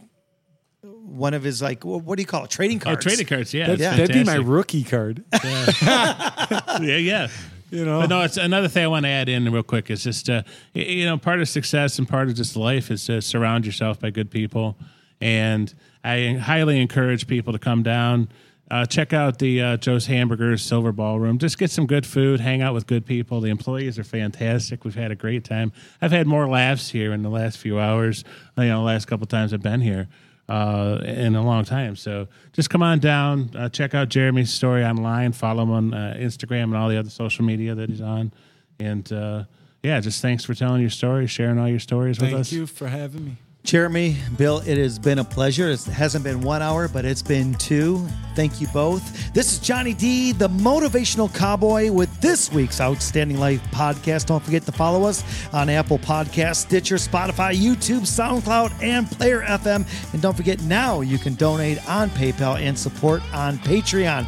one 0.82 1.34
of 1.34 1.44
his, 1.44 1.62
like, 1.62 1.84
what 1.84 2.16
do 2.16 2.22
you 2.22 2.28
call 2.28 2.46
it? 2.46 2.50
Trading 2.50 2.80
oh, 2.80 2.86
cards. 2.86 3.06
trading 3.06 3.28
cards. 3.28 3.54
Yeah, 3.54 3.76
That'd, 3.76 4.10
that'd 4.10 4.14
be 4.14 4.24
my 4.24 4.36
rookie 4.36 4.84
card. 4.84 5.24
yeah, 5.44 6.80
yeah. 6.80 7.28
You 7.70 7.86
know, 7.86 8.02
But 8.02 8.10
no, 8.10 8.22
it's 8.22 8.38
another 8.38 8.68
thing 8.68 8.84
I 8.84 8.88
want 8.88 9.06
to 9.06 9.10
add 9.10 9.30
in 9.30 9.52
real 9.52 9.64
quick 9.64 9.90
is 9.90 10.04
just 10.04 10.30
uh, 10.30 10.44
you 10.76 11.06
know 11.06 11.18
part 11.18 11.42
of 11.42 11.50
success 11.50 11.98
and 11.98 12.08
part 12.08 12.28
of 12.28 12.36
just 12.36 12.56
life 12.56 12.92
is 12.92 13.04
to 13.06 13.20
surround 13.20 13.66
yourself 13.66 14.00
by 14.00 14.12
good 14.12 14.30
people, 14.30 14.78
and 15.20 15.74
I 16.04 16.34
highly 16.34 16.80
encourage 16.80 17.26
people 17.26 17.52
to 17.52 17.58
come 17.58 17.82
down, 17.82 18.30
uh, 18.72 18.86
check 18.86 19.14
out 19.14 19.40
the 19.40 19.62
uh, 19.62 19.78
Joe's 19.78 20.08
Hamburgers 20.08 20.64
Silver 20.64 20.92
Ballroom, 20.92 21.38
just 21.38 21.58
get 21.58 21.70
some 21.70 21.86
good 21.86 22.06
food, 22.06 22.40
hang 22.40 22.62
out 22.62 22.74
with 22.74 22.88
good 22.88 23.06
people. 23.06 23.42
The 23.42 23.50
employees 23.50 24.00
are 24.00 24.04
fantastic. 24.04 24.84
We've 24.86 24.96
had 24.96 25.12
a 25.12 25.16
great 25.16 25.44
time. 25.44 25.72
I've 26.02 26.12
had 26.12 26.28
more 26.28 26.48
laughs 26.48 26.90
here 26.90 27.14
in 27.14 27.22
the 27.22 27.30
last 27.30 27.58
few 27.58 27.80
hours, 27.80 28.24
you 28.58 28.66
know, 28.66 28.80
the 28.80 28.86
last 28.86 29.06
couple 29.06 29.28
times 29.28 29.54
I've 29.54 29.62
been 29.62 29.82
here 29.82 30.08
uh, 30.50 31.00
in 31.04 31.36
a 31.36 31.44
long 31.44 31.66
time. 31.66 31.96
So 31.96 32.28
just 32.52 32.70
come 32.70 32.84
on 32.84 33.00
down, 33.00 33.52
uh, 33.56 33.70
check 33.70 33.94
out 33.94 34.10
Jeremy's 34.10 34.52
story 34.52 34.84
online, 34.84 35.32
follow 35.34 35.64
him 35.64 35.72
on 35.72 35.94
uh, 35.94 36.16
Instagram 36.18 36.64
and 36.64 36.76
all 36.76 36.90
the 36.90 36.98
other 36.98 37.10
social 37.10 37.46
media 37.46 37.76
that 37.76 37.90
he's 37.90 38.02
on. 38.02 38.34
And 38.80 39.12
uh, 39.12 39.44
yeah, 39.82 40.00
just 40.00 40.22
thanks 40.22 40.44
for 40.44 40.54
telling 40.54 40.82
your 40.82 40.90
story, 40.90 41.28
sharing 41.28 41.60
all 41.60 41.70
your 41.70 41.80
stories 41.80 42.20
with 42.20 42.34
us. 42.34 42.50
thank 42.50 42.60
you 42.60 42.68
for 42.68 42.88
having 42.88 43.26
me. 43.26 43.38
Jeremy, 43.64 44.18
Bill, 44.38 44.60
it 44.60 44.78
has 44.78 45.00
been 45.00 45.20
a 45.20 45.24
pleasure. 45.24 45.70
It 45.70 45.82
hasn't 45.86 46.26
been 46.26 46.42
one 46.42 46.62
hour, 46.62 46.90
but 46.90 47.06
it's 47.06 47.22
been 47.22 47.54
two. 47.54 48.06
Thank 48.36 48.60
you 48.60 48.68
both. 48.74 49.34
This 49.34 49.54
is 49.54 49.60
Johnny 49.60 49.94
D, 49.94 50.34
the 50.34 50.50
motivational 50.50 51.34
cowboy, 51.34 51.90
with 51.90 52.20
this 52.20 52.52
week's 52.52 52.82
Outstanding 52.82 53.40
Life 53.40 53.62
podcast. 53.72 54.26
Don't 54.26 54.44
forget 54.44 54.64
to 54.64 54.74
follow 54.74 55.08
us 55.08 55.24
on 55.54 55.70
Apple 55.70 55.98
Podcasts, 55.98 56.58
Stitcher, 56.58 56.96
Spotify, 56.96 57.56
YouTube, 57.56 58.02
SoundCloud, 58.02 58.84
and 58.84 59.10
Player 59.10 59.42
FM. 59.44 59.88
And 60.12 60.22
don't 60.22 60.36
forget 60.36 60.62
now 60.64 61.00
you 61.00 61.18
can 61.18 61.36
donate 61.36 61.78
on 61.90 62.10
PayPal 62.10 62.60
and 62.60 62.78
support 62.78 63.22
on 63.34 63.60
Patreon. 63.60 64.28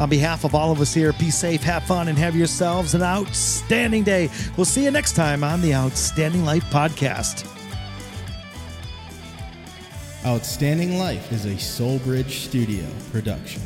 On 0.00 0.08
behalf 0.08 0.42
of 0.44 0.56
all 0.56 0.72
of 0.72 0.80
us 0.80 0.92
here, 0.92 1.12
be 1.20 1.30
safe, 1.30 1.62
have 1.62 1.84
fun, 1.84 2.08
and 2.08 2.18
have 2.18 2.34
yourselves 2.34 2.94
an 2.94 3.02
outstanding 3.02 4.02
day. 4.02 4.28
We'll 4.56 4.64
see 4.64 4.82
you 4.82 4.90
next 4.90 5.14
time 5.14 5.44
on 5.44 5.60
the 5.60 5.72
Outstanding 5.72 6.44
Life 6.44 6.64
Podcast. 6.64 7.51
Outstanding 10.24 11.00
Life 11.00 11.32
is 11.32 11.46
a 11.46 11.56
Soulbridge 11.56 12.30
Studio 12.30 12.86
production. 13.10 13.60